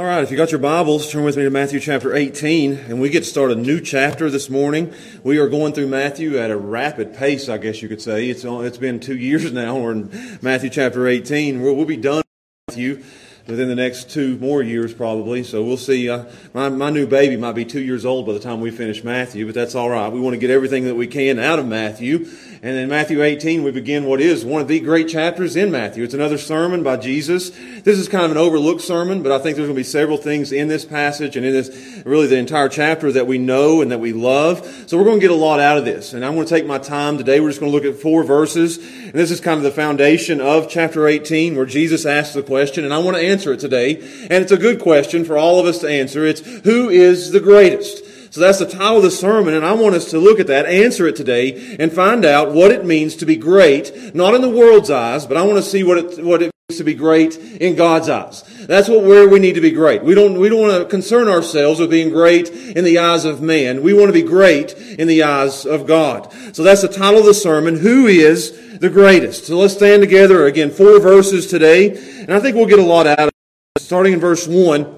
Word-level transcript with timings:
All 0.00 0.06
right, 0.06 0.22
if 0.22 0.30
you 0.30 0.36
got 0.38 0.50
your 0.50 0.60
Bibles, 0.60 1.12
turn 1.12 1.24
with 1.24 1.36
me 1.36 1.42
to 1.42 1.50
Matthew 1.50 1.78
chapter 1.78 2.16
18, 2.16 2.72
and 2.72 3.02
we 3.02 3.10
get 3.10 3.20
to 3.20 3.28
start 3.28 3.50
a 3.50 3.54
new 3.54 3.82
chapter 3.82 4.30
this 4.30 4.48
morning. 4.48 4.94
We 5.22 5.36
are 5.36 5.46
going 5.46 5.74
through 5.74 5.88
Matthew 5.88 6.38
at 6.38 6.50
a 6.50 6.56
rapid 6.56 7.14
pace, 7.14 7.50
I 7.50 7.58
guess 7.58 7.82
you 7.82 7.88
could 7.90 8.00
say. 8.00 8.30
It's, 8.30 8.42
it's 8.42 8.78
been 8.78 8.98
two 8.98 9.16
years 9.18 9.52
now. 9.52 9.78
We're 9.78 9.92
in 9.92 10.38
Matthew 10.40 10.70
chapter 10.70 11.06
18. 11.06 11.60
We'll, 11.60 11.76
we'll 11.76 11.84
be 11.84 11.98
done 11.98 12.22
with 12.66 12.68
Matthew 12.68 13.04
within 13.46 13.68
the 13.68 13.74
next 13.74 14.08
two 14.08 14.38
more 14.38 14.62
years, 14.62 14.94
probably. 14.94 15.42
So 15.44 15.62
we'll 15.62 15.76
see. 15.76 16.08
Uh, 16.08 16.24
my, 16.54 16.70
my 16.70 16.88
new 16.88 17.06
baby 17.06 17.36
might 17.36 17.52
be 17.52 17.66
two 17.66 17.82
years 17.82 18.06
old 18.06 18.24
by 18.24 18.32
the 18.32 18.40
time 18.40 18.62
we 18.62 18.70
finish 18.70 19.04
Matthew, 19.04 19.44
but 19.44 19.54
that's 19.54 19.74
all 19.74 19.90
right. 19.90 20.10
We 20.10 20.18
want 20.18 20.32
to 20.32 20.38
get 20.38 20.48
everything 20.48 20.84
that 20.84 20.94
we 20.94 21.08
can 21.08 21.38
out 21.38 21.58
of 21.58 21.66
Matthew. 21.66 22.26
And 22.62 22.76
in 22.76 22.90
Matthew 22.90 23.22
18, 23.22 23.62
we 23.62 23.70
begin 23.70 24.04
what 24.04 24.20
is 24.20 24.44
one 24.44 24.60
of 24.60 24.68
the 24.68 24.80
great 24.80 25.08
chapters 25.08 25.56
in 25.56 25.70
Matthew. 25.70 26.04
It's 26.04 26.12
another 26.12 26.36
sermon 26.36 26.82
by 26.82 26.98
Jesus. 26.98 27.48
This 27.48 27.98
is 27.98 28.06
kind 28.06 28.26
of 28.26 28.32
an 28.32 28.36
overlooked 28.36 28.82
sermon, 28.82 29.22
but 29.22 29.32
I 29.32 29.38
think 29.38 29.56
there's 29.56 29.66
going 29.66 29.76
to 29.76 29.80
be 29.80 29.82
several 29.82 30.18
things 30.18 30.52
in 30.52 30.68
this 30.68 30.84
passage 30.84 31.38
and 31.38 31.46
in 31.46 31.54
this, 31.54 32.02
really 32.04 32.26
the 32.26 32.36
entire 32.36 32.68
chapter 32.68 33.10
that 33.12 33.26
we 33.26 33.38
know 33.38 33.80
and 33.80 33.90
that 33.92 33.98
we 33.98 34.12
love. 34.12 34.84
So 34.86 34.98
we're 34.98 35.04
going 35.04 35.20
to 35.20 35.26
get 35.26 35.30
a 35.30 35.34
lot 35.34 35.58
out 35.58 35.78
of 35.78 35.86
this. 35.86 36.12
And 36.12 36.22
I'm 36.22 36.34
going 36.34 36.46
to 36.46 36.54
take 36.54 36.66
my 36.66 36.76
time 36.76 37.16
today. 37.16 37.40
We're 37.40 37.48
just 37.48 37.60
going 37.60 37.72
to 37.72 37.78
look 37.78 37.86
at 37.86 37.98
four 37.98 38.24
verses. 38.24 38.76
And 38.76 39.14
this 39.14 39.30
is 39.30 39.40
kind 39.40 39.56
of 39.56 39.64
the 39.64 39.70
foundation 39.70 40.42
of 40.42 40.68
chapter 40.68 41.06
18 41.06 41.56
where 41.56 41.64
Jesus 41.64 42.04
asks 42.04 42.34
the 42.34 42.42
question, 42.42 42.84
and 42.84 42.92
I 42.92 42.98
want 42.98 43.16
to 43.16 43.22
answer 43.22 43.54
it 43.54 43.60
today. 43.60 43.96
And 44.28 44.42
it's 44.42 44.52
a 44.52 44.58
good 44.58 44.82
question 44.82 45.24
for 45.24 45.38
all 45.38 45.60
of 45.60 45.64
us 45.64 45.78
to 45.78 45.88
answer. 45.88 46.26
It's, 46.26 46.40
who 46.40 46.90
is 46.90 47.30
the 47.30 47.40
greatest? 47.40 48.09
So 48.30 48.40
that's 48.40 48.60
the 48.60 48.66
title 48.66 48.98
of 48.98 49.02
the 49.02 49.10
sermon, 49.10 49.54
and 49.54 49.66
I 49.66 49.72
want 49.72 49.96
us 49.96 50.10
to 50.12 50.18
look 50.18 50.38
at 50.38 50.46
that, 50.46 50.64
answer 50.64 51.08
it 51.08 51.16
today, 51.16 51.76
and 51.80 51.92
find 51.92 52.24
out 52.24 52.52
what 52.52 52.70
it 52.70 52.84
means 52.84 53.16
to 53.16 53.26
be 53.26 53.34
great, 53.34 54.14
not 54.14 54.34
in 54.34 54.40
the 54.40 54.48
world's 54.48 54.88
eyes, 54.88 55.26
but 55.26 55.36
I 55.36 55.42
want 55.42 55.56
to 55.56 55.68
see 55.68 55.82
what 55.82 55.98
it, 55.98 56.24
what 56.24 56.40
it 56.40 56.52
means 56.68 56.78
to 56.78 56.84
be 56.84 56.94
great 56.94 57.36
in 57.36 57.74
God's 57.74 58.08
eyes. 58.08 58.44
That's 58.68 58.88
what 58.88 59.02
where 59.02 59.28
we 59.28 59.40
need 59.40 59.56
to 59.56 59.60
be 59.60 59.72
great. 59.72 60.04
We 60.04 60.14
don't 60.14 60.38
we 60.38 60.48
don't 60.48 60.60
want 60.60 60.80
to 60.80 60.88
concern 60.88 61.26
ourselves 61.26 61.80
with 61.80 61.90
being 61.90 62.10
great 62.10 62.50
in 62.50 62.84
the 62.84 63.00
eyes 63.00 63.24
of 63.24 63.42
man. 63.42 63.82
We 63.82 63.94
want 63.94 64.06
to 64.06 64.12
be 64.12 64.22
great 64.22 64.74
in 64.74 65.08
the 65.08 65.24
eyes 65.24 65.66
of 65.66 65.88
God. 65.88 66.32
So 66.54 66.62
that's 66.62 66.82
the 66.82 66.88
title 66.88 67.18
of 67.18 67.26
the 67.26 67.34
sermon. 67.34 67.80
Who 67.80 68.06
is 68.06 68.78
the 68.78 68.90
greatest? 68.90 69.46
So 69.46 69.58
let's 69.58 69.74
stand 69.74 70.02
together 70.02 70.46
again. 70.46 70.70
Four 70.70 71.00
verses 71.00 71.48
today, 71.48 71.96
and 72.20 72.32
I 72.32 72.38
think 72.38 72.54
we'll 72.54 72.66
get 72.66 72.78
a 72.78 72.84
lot 72.84 73.08
out 73.08 73.18
of 73.18 73.28
it. 73.28 73.82
Starting 73.82 74.12
in 74.12 74.20
verse 74.20 74.46
one. 74.46 74.96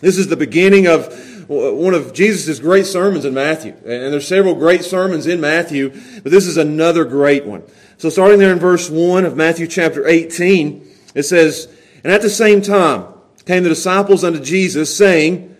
This 0.00 0.18
is 0.18 0.26
the 0.26 0.36
beginning 0.36 0.88
of 0.88 1.35
one 1.48 1.94
of 1.94 2.12
Jesus' 2.12 2.58
great 2.58 2.86
sermons 2.86 3.24
in 3.24 3.34
Matthew. 3.34 3.72
And 3.84 4.12
there's 4.12 4.26
several 4.26 4.54
great 4.54 4.84
sermons 4.84 5.26
in 5.26 5.40
Matthew, 5.40 5.90
but 6.22 6.32
this 6.32 6.46
is 6.46 6.56
another 6.56 7.04
great 7.04 7.46
one. 7.46 7.62
So 7.98 8.08
starting 8.10 8.38
there 8.38 8.52
in 8.52 8.58
verse 8.58 8.90
1 8.90 9.24
of 9.24 9.36
Matthew 9.36 9.66
chapter 9.66 10.06
18, 10.06 10.86
it 11.14 11.22
says, 11.22 11.68
And 12.04 12.12
at 12.12 12.22
the 12.22 12.30
same 12.30 12.62
time 12.62 13.06
came 13.46 13.62
the 13.62 13.68
disciples 13.68 14.24
unto 14.24 14.40
Jesus, 14.40 14.94
saying, 14.94 15.56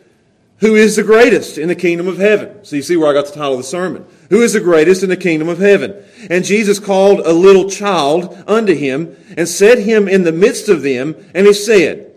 Who 0.59 0.75
is 0.75 0.97
the 0.97 1.05
greatest 1.05 1.57
in 1.57 1.69
the 1.69 1.75
kingdom 1.75 2.09
of 2.09 2.19
heaven? 2.19 2.65
So 2.65 2.77
you 2.77 2.83
see 2.83 2.97
where 2.97 3.09
I 3.09 3.13
got 3.13 3.27
the 3.27 3.33
title 3.33 3.53
of 3.53 3.59
the 3.59 3.65
sermon. 3.65 4.05
Who 4.29 4.43
is 4.43 4.55
the 4.55 4.61
greatest 4.61 5.05
in 5.05 5.09
the 5.09 5.17
kingdom 5.17 5.49
of 5.49 5.59
heaven? 5.59 5.95
And 6.29 6.45
Jesus 6.45 6.81
called 6.81 7.21
a 7.21 7.33
little 7.33 7.71
child 7.71 8.43
unto 8.49 8.75
him, 8.75 9.17
and 9.37 9.49
set 9.49 9.79
him 9.79 10.09
in 10.09 10.25
the 10.25 10.33
midst 10.33 10.69
of 10.69 10.83
them, 10.83 11.15
and 11.33 11.47
he 11.47 11.53
said, 11.53 12.13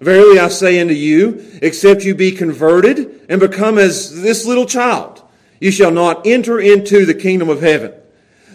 Verily 0.00 0.38
I 0.38 0.48
say 0.48 0.80
unto 0.80 0.94
you, 0.94 1.58
except 1.60 2.04
you 2.04 2.14
be 2.14 2.32
converted 2.32 3.26
and 3.28 3.40
become 3.40 3.78
as 3.78 4.22
this 4.22 4.46
little 4.46 4.66
child, 4.66 5.22
you 5.60 5.70
shall 5.70 5.90
not 5.90 6.26
enter 6.26 6.60
into 6.60 7.04
the 7.04 7.14
kingdom 7.14 7.48
of 7.48 7.60
heaven. 7.60 7.92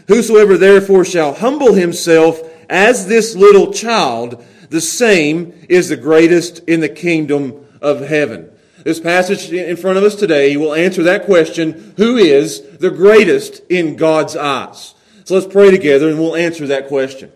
Whosoever 0.08 0.58
therefore 0.58 1.06
shall 1.06 1.34
humble 1.34 1.74
himself 1.74 2.42
as 2.70 3.08
this 3.08 3.36
little 3.36 3.74
child, 3.74 4.44
the 4.70 4.82
same 4.82 5.54
is 5.70 5.90
the 5.90 5.98
greatest 5.98 6.60
in 6.68 6.80
the 6.80 6.90
kingdom 6.90 7.66
of 7.82 8.02
heaven. 8.02 8.50
This 8.84 9.00
passage 9.00 9.52
in 9.52 9.78
front 9.78 9.98
of 9.98 10.04
us 10.04 10.16
today 10.16 10.58
will 10.58 10.74
answer 10.74 11.04
that 11.04 11.26
question 11.26 11.94
who 11.98 12.18
is 12.18 12.62
the 12.78 12.90
greatest 12.90 13.62
in 13.70 13.96
God's 13.96 14.36
eyes? 14.36 14.94
So 15.26 15.36
let's 15.36 15.52
pray 15.52 15.72
together 15.72 16.10
and 16.10 16.20
we'll 16.20 16.36
answer 16.36 16.68
that 16.68 16.88
question. 16.88 17.32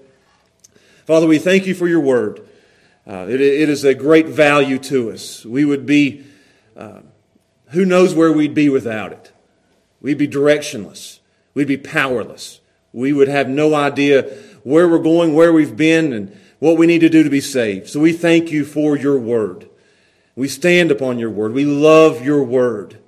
Father, 1.06 1.26
we 1.26 1.40
thank 1.40 1.66
you 1.66 1.74
for 1.74 1.88
your 1.88 2.02
word. 2.02 2.47
Uh, 3.08 3.26
it, 3.30 3.40
it 3.40 3.70
is 3.70 3.86
a 3.86 3.94
great 3.94 4.28
value 4.28 4.78
to 4.78 5.12
us. 5.12 5.46
We 5.46 5.64
would 5.64 5.86
be, 5.86 6.26
uh, 6.76 7.00
who 7.70 7.86
knows 7.86 8.14
where 8.14 8.32
we'd 8.32 8.54
be 8.54 8.68
without 8.68 9.14
it? 9.14 9.32
We'd 10.02 10.18
be 10.18 10.28
directionless. 10.28 11.20
We'd 11.54 11.68
be 11.68 11.78
powerless. 11.78 12.60
We 12.92 13.14
would 13.14 13.30
have 13.30 13.48
no 13.48 13.74
idea 13.74 14.24
where 14.64 14.90
we're 14.90 15.00
going, 15.00 15.34
where 15.34 15.54
we've 15.54 15.78
been, 15.78 16.12
and 16.12 16.38
what 16.60 16.78
we 16.78 16.88
need 16.88 17.00
to 17.00 17.10
do 17.10 17.24
to 17.24 17.30
be 17.30 17.42
saved. 17.42 17.88
So 17.88 18.00
we 18.00 18.12
thank 18.12 18.52
you 18.52 18.66
for 18.66 18.98
your 18.98 19.18
word. 19.18 19.70
We 20.36 20.48
stand 20.48 20.92
upon 20.92 21.18
your 21.18 21.30
word. 21.30 21.54
We 21.54 21.66
love 21.66 22.24
your 22.26 22.44
word. 22.44 23.00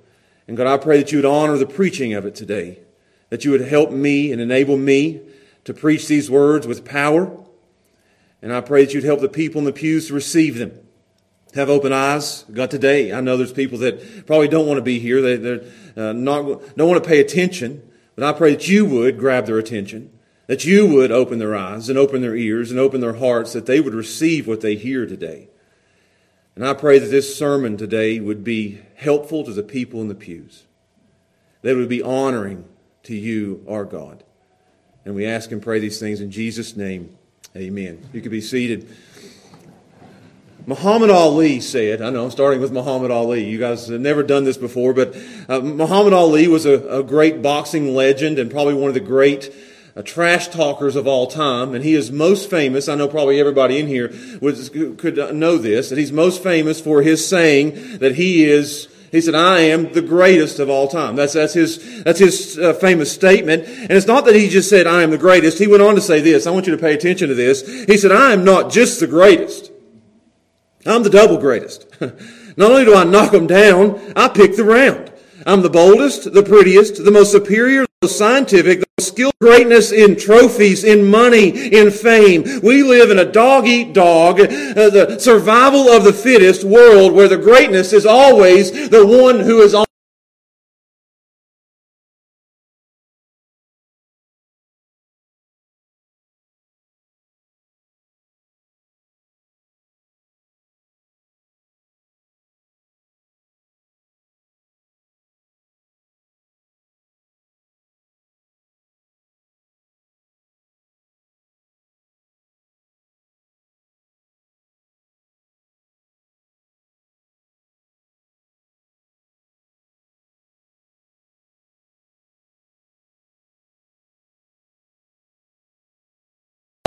And 0.48 0.56
God, 0.56 0.66
I 0.66 0.78
pray 0.78 0.98
that 0.98 1.12
you 1.12 1.18
would 1.18 1.24
honor 1.24 1.58
the 1.58 1.66
preaching 1.66 2.14
of 2.14 2.24
it 2.24 2.34
today, 2.34 2.80
that 3.28 3.44
you 3.44 3.50
would 3.50 3.60
help 3.60 3.90
me 3.90 4.32
and 4.32 4.40
enable 4.40 4.76
me 4.76 5.20
to 5.64 5.74
preach 5.74 6.08
these 6.08 6.30
words 6.30 6.66
with 6.66 6.84
power. 6.84 7.30
And 8.42 8.52
I 8.52 8.60
pray 8.60 8.84
that 8.84 8.94
you'd 8.94 9.04
help 9.04 9.20
the 9.20 9.28
people 9.28 9.58
in 9.58 9.64
the 9.64 9.72
pews 9.72 10.08
to 10.08 10.14
receive 10.14 10.58
them. 10.58 10.72
Have 11.54 11.68
open 11.68 11.92
eyes. 11.92 12.44
God, 12.52 12.70
today, 12.70 13.12
I 13.12 13.20
know 13.20 13.36
there's 13.36 13.52
people 13.52 13.78
that 13.78 14.26
probably 14.26 14.48
don't 14.48 14.66
want 14.66 14.78
to 14.78 14.82
be 14.82 14.98
here. 14.98 15.20
They, 15.20 15.36
they're 15.36 15.62
uh, 15.96 16.12
not, 16.12 16.76
don't 16.76 16.88
want 16.88 17.02
to 17.02 17.08
pay 17.08 17.20
attention. 17.20 17.82
But 18.14 18.24
I 18.24 18.36
pray 18.36 18.54
that 18.54 18.68
you 18.68 18.86
would 18.86 19.18
grab 19.18 19.46
their 19.46 19.58
attention, 19.58 20.10
that 20.46 20.64
you 20.64 20.86
would 20.86 21.10
open 21.10 21.38
their 21.38 21.56
eyes 21.56 21.88
and 21.88 21.98
open 21.98 22.20
their 22.20 22.36
ears 22.36 22.70
and 22.70 22.78
open 22.78 23.00
their 23.00 23.14
hearts, 23.14 23.52
that 23.52 23.66
they 23.66 23.80
would 23.80 23.94
receive 23.94 24.46
what 24.46 24.60
they 24.60 24.76
hear 24.76 25.06
today. 25.06 25.48
And 26.54 26.66
I 26.66 26.74
pray 26.74 26.98
that 26.98 27.06
this 27.06 27.36
sermon 27.36 27.76
today 27.76 28.20
would 28.20 28.44
be 28.44 28.80
helpful 28.96 29.44
to 29.44 29.52
the 29.52 29.62
people 29.62 30.00
in 30.02 30.08
the 30.08 30.14
pews, 30.14 30.64
that 31.62 31.70
it 31.70 31.76
would 31.76 31.88
be 31.88 32.02
honoring 32.02 32.66
to 33.04 33.14
you, 33.14 33.64
our 33.68 33.84
God. 33.84 34.22
And 35.04 35.14
we 35.14 35.24
ask 35.24 35.50
and 35.50 35.62
pray 35.62 35.78
these 35.78 35.98
things 35.98 36.20
in 36.20 36.30
Jesus' 36.30 36.76
name. 36.76 37.16
Amen. 37.56 38.08
You 38.12 38.20
can 38.20 38.30
be 38.30 38.40
seated. 38.40 38.88
Muhammad 40.66 41.10
Ali 41.10 41.58
said, 41.58 42.00
I 42.00 42.08
know, 42.10 42.28
starting 42.28 42.60
with 42.60 42.70
Muhammad 42.70 43.10
Ali. 43.10 43.44
You 43.44 43.58
guys 43.58 43.88
have 43.88 44.00
never 44.00 44.22
done 44.22 44.44
this 44.44 44.56
before, 44.56 44.94
but 44.94 45.16
uh, 45.48 45.58
Muhammad 45.58 46.12
Ali 46.12 46.46
was 46.46 46.64
a, 46.64 46.74
a 46.98 47.02
great 47.02 47.42
boxing 47.42 47.92
legend 47.92 48.38
and 48.38 48.52
probably 48.52 48.74
one 48.74 48.86
of 48.86 48.94
the 48.94 49.00
great 49.00 49.52
uh, 49.96 50.02
trash 50.02 50.46
talkers 50.46 50.94
of 50.94 51.08
all 51.08 51.26
time, 51.26 51.74
and 51.74 51.82
he 51.82 51.94
is 51.94 52.12
most 52.12 52.48
famous. 52.48 52.88
I 52.88 52.94
know 52.94 53.08
probably 53.08 53.40
everybody 53.40 53.80
in 53.80 53.88
here 53.88 54.14
would, 54.40 54.96
could 54.96 55.34
know 55.34 55.58
this, 55.58 55.88
that 55.88 55.98
he's 55.98 56.12
most 56.12 56.44
famous 56.44 56.80
for 56.80 57.02
his 57.02 57.26
saying 57.26 57.98
that 57.98 58.14
he 58.14 58.44
is, 58.44 58.86
he 59.10 59.20
said, 59.20 59.34
I 59.34 59.60
am 59.60 59.92
the 59.92 60.02
greatest 60.02 60.60
of 60.60 60.70
all 60.70 60.86
time. 60.86 61.16
That's, 61.16 61.32
that's 61.32 61.54
his, 61.54 62.04
that's 62.04 62.20
his 62.20 62.58
uh, 62.58 62.74
famous 62.74 63.10
statement. 63.10 63.64
And 63.64 63.90
it's 63.90 64.06
not 64.06 64.24
that 64.26 64.36
he 64.36 64.48
just 64.48 64.70
said, 64.70 64.86
I 64.86 65.02
am 65.02 65.10
the 65.10 65.18
greatest. 65.18 65.58
He 65.58 65.66
went 65.66 65.82
on 65.82 65.96
to 65.96 66.00
say 66.00 66.20
this. 66.20 66.46
I 66.46 66.50
want 66.50 66.66
you 66.66 66.76
to 66.76 66.80
pay 66.80 66.94
attention 66.94 67.28
to 67.28 67.34
this. 67.34 67.84
He 67.84 67.96
said, 67.96 68.12
I 68.12 68.32
am 68.32 68.44
not 68.44 68.70
just 68.70 69.00
the 69.00 69.08
greatest. 69.08 69.72
I'm 70.86 71.02
the 71.02 71.10
double 71.10 71.38
greatest. 71.38 71.86
not 72.00 72.70
only 72.70 72.84
do 72.84 72.94
I 72.94 73.04
knock 73.04 73.32
them 73.32 73.48
down, 73.48 74.00
I 74.14 74.28
pick 74.28 74.56
the 74.56 74.64
round. 74.64 75.12
I'm 75.44 75.62
the 75.62 75.70
boldest, 75.70 76.32
the 76.32 76.42
prettiest, 76.42 77.04
the 77.04 77.10
most 77.10 77.32
superior, 77.32 77.82
the 77.82 78.06
most 78.06 78.18
scientific, 78.18 78.84
skill, 79.00 79.30
greatness 79.40 79.92
in 79.92 80.16
trophies, 80.16 80.84
in 80.84 81.10
money, 81.10 81.48
in 81.72 81.90
fame. 81.90 82.60
We 82.62 82.82
live 82.82 83.10
in 83.10 83.18
a 83.18 83.24
dog 83.24 83.66
eat 83.66 83.92
dog, 83.92 84.40
uh, 84.40 84.44
the 84.44 85.18
survival 85.18 85.88
of 85.88 86.04
the 86.04 86.12
fittest 86.12 86.64
world 86.64 87.12
where 87.12 87.28
the 87.28 87.38
greatness 87.38 87.92
is 87.92 88.06
always 88.06 88.90
the 88.90 89.06
one 89.06 89.40
who 89.40 89.60
is 89.60 89.74
on 89.74 89.86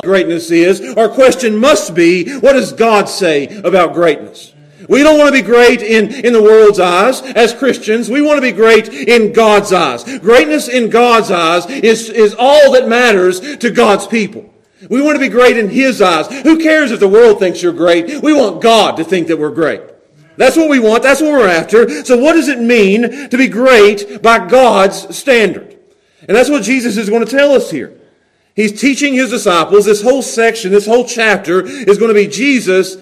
greatness 0.03 0.51
is, 0.51 0.95
our 0.95 1.09
question 1.09 1.57
must 1.57 1.95
be, 1.95 2.37
what 2.37 2.53
does 2.53 2.73
God 2.73 3.09
say 3.09 3.47
about 3.61 3.93
greatness? 3.93 4.53
We 4.89 5.01
don't 5.01 5.17
want 5.17 5.33
to 5.33 5.41
be 5.41 5.45
great 5.45 5.81
in, 5.81 6.11
in 6.25 6.33
the 6.33 6.43
world's 6.43 6.79
eyes 6.79 7.21
as 7.21 7.53
Christians. 7.53 8.09
We 8.09 8.21
want 8.21 8.37
to 8.37 8.41
be 8.41 8.51
great 8.51 8.89
in 8.89 9.31
God's 9.31 9.71
eyes. 9.71 10.03
Greatness 10.19 10.67
in 10.67 10.89
God's 10.89 11.31
eyes 11.31 11.65
is, 11.67 12.09
is 12.09 12.35
all 12.37 12.73
that 12.73 12.87
matters 12.87 13.57
to 13.57 13.71
God's 13.71 14.07
people. 14.07 14.53
We 14.89 15.01
want 15.01 15.15
to 15.15 15.19
be 15.19 15.29
great 15.29 15.57
in 15.57 15.69
His 15.69 16.01
eyes. 16.01 16.27
Who 16.43 16.59
cares 16.59 16.91
if 16.91 16.99
the 16.99 17.07
world 17.07 17.39
thinks 17.39 17.63
you're 17.63 17.71
great? 17.71 18.21
We 18.21 18.33
want 18.33 18.61
God 18.61 18.97
to 18.97 19.03
think 19.03 19.27
that 19.27 19.39
we're 19.39 19.51
great. 19.51 19.81
That's 20.35 20.57
what 20.57 20.69
we 20.69 20.79
want. 20.79 21.03
That's 21.03 21.21
what 21.21 21.31
we're 21.31 21.47
after. 21.47 22.03
So 22.03 22.17
what 22.17 22.33
does 22.33 22.49
it 22.49 22.59
mean 22.59 23.29
to 23.29 23.37
be 23.37 23.47
great 23.47 24.21
by 24.21 24.45
God's 24.47 25.15
standard? 25.15 25.77
And 26.27 26.35
that's 26.35 26.49
what 26.49 26.63
Jesus 26.63 26.97
is 26.97 27.09
going 27.09 27.25
to 27.25 27.31
tell 27.31 27.51
us 27.51 27.69
here. 27.71 27.99
He's 28.55 28.79
teaching 28.79 29.13
his 29.13 29.29
disciples. 29.29 29.85
This 29.85 30.01
whole 30.01 30.21
section, 30.21 30.71
this 30.71 30.85
whole 30.85 31.05
chapter 31.05 31.65
is 31.65 31.97
going 31.97 32.09
to 32.09 32.13
be 32.13 32.27
Jesus 32.27 32.97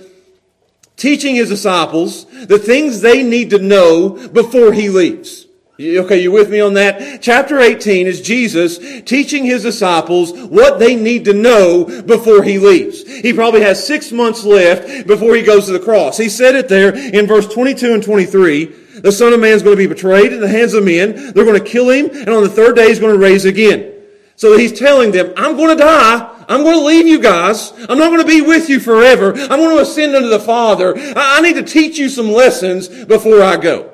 teaching 0.95 1.35
his 1.35 1.49
disciples 1.49 2.25
the 2.45 2.59
things 2.59 3.01
they 3.01 3.23
need 3.23 3.49
to 3.49 3.59
know 3.59 4.29
before 4.29 4.71
he 4.71 4.89
leaves. 4.89 5.47
Okay, 5.79 6.21
you 6.21 6.31
with 6.31 6.51
me 6.51 6.59
on 6.59 6.75
that? 6.75 7.23
Chapter 7.23 7.59
18 7.59 8.05
is 8.05 8.21
Jesus 8.21 8.77
teaching 9.01 9.45
his 9.45 9.63
disciples 9.63 10.31
what 10.31 10.77
they 10.77 10.95
need 10.95 11.25
to 11.25 11.33
know 11.33 11.85
before 12.03 12.43
he 12.43 12.59
leaves. 12.59 13.03
He 13.21 13.33
probably 13.33 13.61
has 13.61 13.85
six 13.85 14.11
months 14.11 14.43
left 14.43 15.07
before 15.07 15.35
he 15.35 15.41
goes 15.41 15.65
to 15.65 15.71
the 15.71 15.79
cross. 15.79 16.17
He 16.17 16.29
said 16.29 16.55
it 16.55 16.69
there 16.69 16.95
in 16.95 17.25
verse 17.25 17.51
22 17.51 17.93
and 17.93 18.03
23. 18.03 18.65
The 18.99 19.11
Son 19.11 19.33
of 19.33 19.39
Man 19.39 19.53
is 19.53 19.63
going 19.63 19.75
to 19.75 19.81
be 19.81 19.87
betrayed 19.87 20.33
in 20.33 20.39
the 20.39 20.47
hands 20.47 20.75
of 20.75 20.85
men. 20.85 21.33
They're 21.33 21.45
going 21.45 21.61
to 21.61 21.67
kill 21.67 21.89
him, 21.89 22.11
and 22.11 22.29
on 22.29 22.43
the 22.43 22.49
third 22.49 22.75
day 22.75 22.89
he's 22.89 22.99
going 22.99 23.13
to 23.13 23.19
raise 23.19 23.45
again. 23.45 23.90
So 24.41 24.57
he's 24.57 24.73
telling 24.73 25.11
them, 25.11 25.33
I'm 25.37 25.55
going 25.55 25.77
to 25.77 25.83
die. 25.83 26.45
I'm 26.49 26.63
going 26.63 26.79
to 26.79 26.83
leave 26.83 27.05
you 27.05 27.21
guys. 27.21 27.73
I'm 27.87 27.99
not 27.99 28.07
going 28.07 28.21
to 28.21 28.25
be 28.25 28.41
with 28.41 28.69
you 28.69 28.79
forever. 28.79 29.33
I'm 29.35 29.59
going 29.59 29.75
to 29.75 29.83
ascend 29.83 30.15
unto 30.15 30.29
the 30.29 30.39
Father. 30.39 30.95
I 30.97 31.41
need 31.41 31.57
to 31.57 31.63
teach 31.63 31.99
you 31.99 32.09
some 32.09 32.31
lessons 32.31 32.87
before 33.05 33.43
I 33.43 33.57
go. 33.57 33.93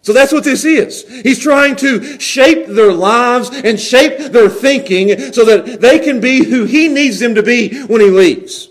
So 0.00 0.14
that's 0.14 0.32
what 0.32 0.42
this 0.42 0.64
is. 0.64 1.06
He's 1.22 1.38
trying 1.38 1.76
to 1.76 2.18
shape 2.18 2.66
their 2.68 2.94
lives 2.94 3.50
and 3.50 3.78
shape 3.78 4.32
their 4.32 4.48
thinking 4.48 5.34
so 5.34 5.44
that 5.44 5.82
they 5.82 5.98
can 5.98 6.18
be 6.18 6.42
who 6.42 6.64
he 6.64 6.88
needs 6.88 7.18
them 7.18 7.34
to 7.34 7.42
be 7.42 7.82
when 7.82 8.00
he 8.00 8.08
leaves. 8.08 8.70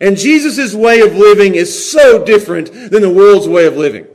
And 0.00 0.16
Jesus' 0.16 0.72
way 0.72 1.00
of 1.00 1.14
living 1.16 1.54
is 1.54 1.92
so 1.92 2.24
different 2.24 2.72
than 2.72 3.02
the 3.02 3.12
world's 3.12 3.46
way 3.46 3.66
of 3.66 3.76
living. 3.76 4.06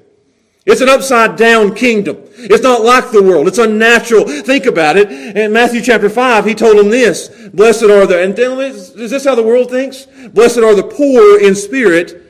It's 0.66 0.82
an 0.82 0.90
upside 0.90 1.38
down 1.38 1.74
kingdom. 1.74 2.18
It's 2.38 2.62
not 2.62 2.84
like 2.84 3.12
the 3.12 3.24
world. 3.24 3.48
It's 3.48 3.58
unnatural. 3.58 4.26
Think 4.26 4.68
about 4.68 4.96
it. 4.96 5.12
In 5.12 5.52
Matthew 5.52 5.82
chapter 5.82 6.10
5, 6.10 6.46
he 6.46 6.54
told 6.54 6.78
them 6.78 6.90
this. 6.90 7.30
Blessed 7.50 7.84
are 7.84 8.06
the, 8.06 8.22
and 8.22 8.38
is 8.38 8.94
this 8.94 9.26
how 9.26 9.34
the 9.34 9.44
world 9.44 9.72
thinks? 9.72 10.06
Blessed 10.06 10.60
are 10.60 10.76
the 10.76 10.84
poor 10.84 11.40
in 11.40 11.56
spirit. 11.56 12.22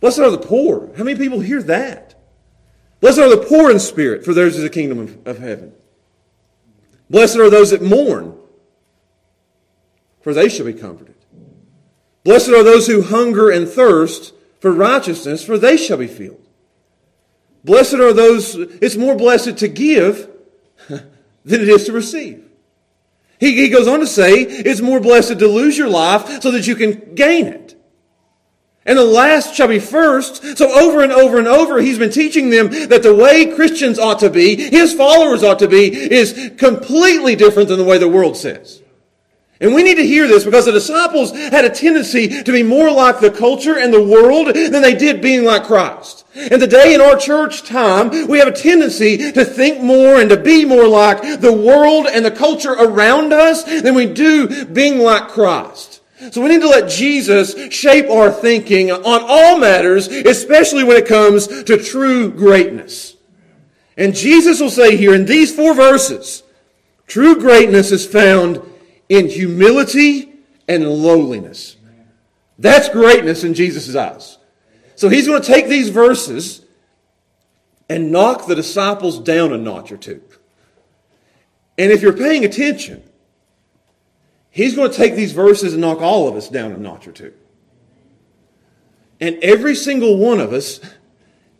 Blessed 0.00 0.18
are 0.18 0.30
the 0.30 0.38
poor. 0.38 0.90
How 0.98 1.04
many 1.04 1.18
people 1.18 1.40
hear 1.40 1.62
that? 1.62 2.14
Blessed 3.00 3.18
are 3.18 3.34
the 3.34 3.44
poor 3.46 3.70
in 3.70 3.78
spirit, 3.78 4.24
for 4.24 4.34
theirs 4.34 4.56
is 4.56 4.62
the 4.62 4.70
kingdom 4.70 4.98
of, 4.98 5.26
of 5.26 5.38
heaven. 5.38 5.72
Blessed 7.08 7.36
are 7.36 7.50
those 7.50 7.70
that 7.70 7.82
mourn, 7.82 8.36
for 10.20 10.34
they 10.34 10.48
shall 10.48 10.66
be 10.66 10.72
comforted. 10.72 11.14
Blessed 12.24 12.48
are 12.48 12.62
those 12.62 12.86
who 12.86 13.02
hunger 13.02 13.50
and 13.50 13.68
thirst 13.68 14.34
for 14.60 14.72
righteousness, 14.72 15.44
for 15.44 15.58
they 15.58 15.76
shall 15.76 15.98
be 15.98 16.06
filled. 16.06 16.43
Blessed 17.64 17.94
are 17.94 18.12
those, 18.12 18.54
it's 18.54 18.96
more 18.96 19.16
blessed 19.16 19.58
to 19.58 19.68
give 19.68 20.30
than 20.88 21.10
it 21.44 21.68
is 21.68 21.86
to 21.86 21.92
receive. 21.92 22.44
He, 23.40 23.56
he 23.56 23.68
goes 23.68 23.88
on 23.88 24.00
to 24.00 24.06
say, 24.06 24.42
it's 24.42 24.80
more 24.80 25.00
blessed 25.00 25.38
to 25.38 25.48
lose 25.48 25.76
your 25.76 25.88
life 25.88 26.42
so 26.42 26.50
that 26.50 26.66
you 26.66 26.76
can 26.76 27.14
gain 27.14 27.46
it. 27.46 27.74
And 28.86 28.98
the 28.98 29.04
last 29.04 29.54
shall 29.54 29.68
be 29.68 29.78
first. 29.78 30.58
So 30.58 30.70
over 30.70 31.02
and 31.02 31.10
over 31.10 31.38
and 31.38 31.48
over, 31.48 31.80
he's 31.80 31.98
been 31.98 32.10
teaching 32.10 32.50
them 32.50 32.68
that 32.88 33.02
the 33.02 33.14
way 33.14 33.46
Christians 33.54 33.98
ought 33.98 34.18
to 34.18 34.28
be, 34.28 34.56
his 34.56 34.92
followers 34.92 35.42
ought 35.42 35.58
to 35.60 35.68
be, 35.68 35.86
is 36.12 36.52
completely 36.58 37.34
different 37.34 37.68
than 37.70 37.78
the 37.78 37.84
way 37.84 37.96
the 37.96 38.08
world 38.08 38.36
says. 38.36 38.82
And 39.60 39.72
we 39.72 39.84
need 39.84 39.96
to 39.96 40.06
hear 40.06 40.26
this 40.26 40.44
because 40.44 40.64
the 40.64 40.72
disciples 40.72 41.30
had 41.30 41.64
a 41.64 41.70
tendency 41.70 42.42
to 42.42 42.52
be 42.52 42.64
more 42.64 42.90
like 42.90 43.20
the 43.20 43.30
culture 43.30 43.78
and 43.78 43.94
the 43.94 44.02
world 44.02 44.48
than 44.48 44.82
they 44.82 44.94
did 44.94 45.20
being 45.22 45.44
like 45.44 45.64
Christ. 45.64 46.26
And 46.34 46.60
today 46.60 46.94
in 46.94 47.00
our 47.00 47.16
church 47.16 47.62
time, 47.62 48.26
we 48.26 48.38
have 48.38 48.48
a 48.48 48.52
tendency 48.52 49.30
to 49.32 49.44
think 49.44 49.80
more 49.80 50.20
and 50.20 50.28
to 50.30 50.36
be 50.36 50.64
more 50.64 50.88
like 50.88 51.40
the 51.40 51.52
world 51.52 52.06
and 52.06 52.24
the 52.24 52.32
culture 52.32 52.72
around 52.72 53.32
us 53.32 53.62
than 53.62 53.94
we 53.94 54.06
do 54.06 54.64
being 54.66 54.98
like 54.98 55.28
Christ. 55.28 56.02
So 56.32 56.42
we 56.42 56.48
need 56.48 56.62
to 56.62 56.68
let 56.68 56.90
Jesus 56.90 57.54
shape 57.72 58.08
our 58.10 58.32
thinking 58.32 58.90
on 58.90 59.02
all 59.04 59.58
matters, 59.58 60.08
especially 60.08 60.82
when 60.82 60.96
it 60.96 61.06
comes 61.06 61.46
to 61.46 61.76
true 61.76 62.30
greatness. 62.30 63.16
And 63.96 64.14
Jesus 64.14 64.60
will 64.60 64.70
say 64.70 64.96
here 64.96 65.14
in 65.14 65.26
these 65.26 65.54
four 65.54 65.74
verses, 65.74 66.42
true 67.06 67.36
greatness 67.36 67.92
is 67.92 68.06
found 68.06 68.60
in 69.16 69.28
humility 69.28 70.32
and 70.68 70.88
lowliness. 70.88 71.76
That's 72.58 72.88
greatness 72.88 73.44
in 73.44 73.54
Jesus' 73.54 73.94
eyes. 73.94 74.38
So 74.96 75.08
he's 75.08 75.26
going 75.26 75.42
to 75.42 75.46
take 75.46 75.68
these 75.68 75.88
verses 75.88 76.64
and 77.88 78.12
knock 78.12 78.46
the 78.46 78.54
disciples 78.54 79.18
down 79.18 79.52
a 79.52 79.58
notch 79.58 79.92
or 79.92 79.96
two. 79.96 80.22
And 81.76 81.90
if 81.90 82.02
you're 82.02 82.16
paying 82.16 82.44
attention, 82.44 83.02
he's 84.50 84.76
going 84.76 84.90
to 84.90 84.96
take 84.96 85.16
these 85.16 85.32
verses 85.32 85.72
and 85.74 85.80
knock 85.80 86.00
all 86.00 86.28
of 86.28 86.36
us 86.36 86.48
down 86.48 86.72
a 86.72 86.78
notch 86.78 87.08
or 87.08 87.12
two. 87.12 87.34
And 89.20 89.36
every 89.42 89.74
single 89.74 90.16
one 90.16 90.40
of 90.40 90.52
us 90.52 90.80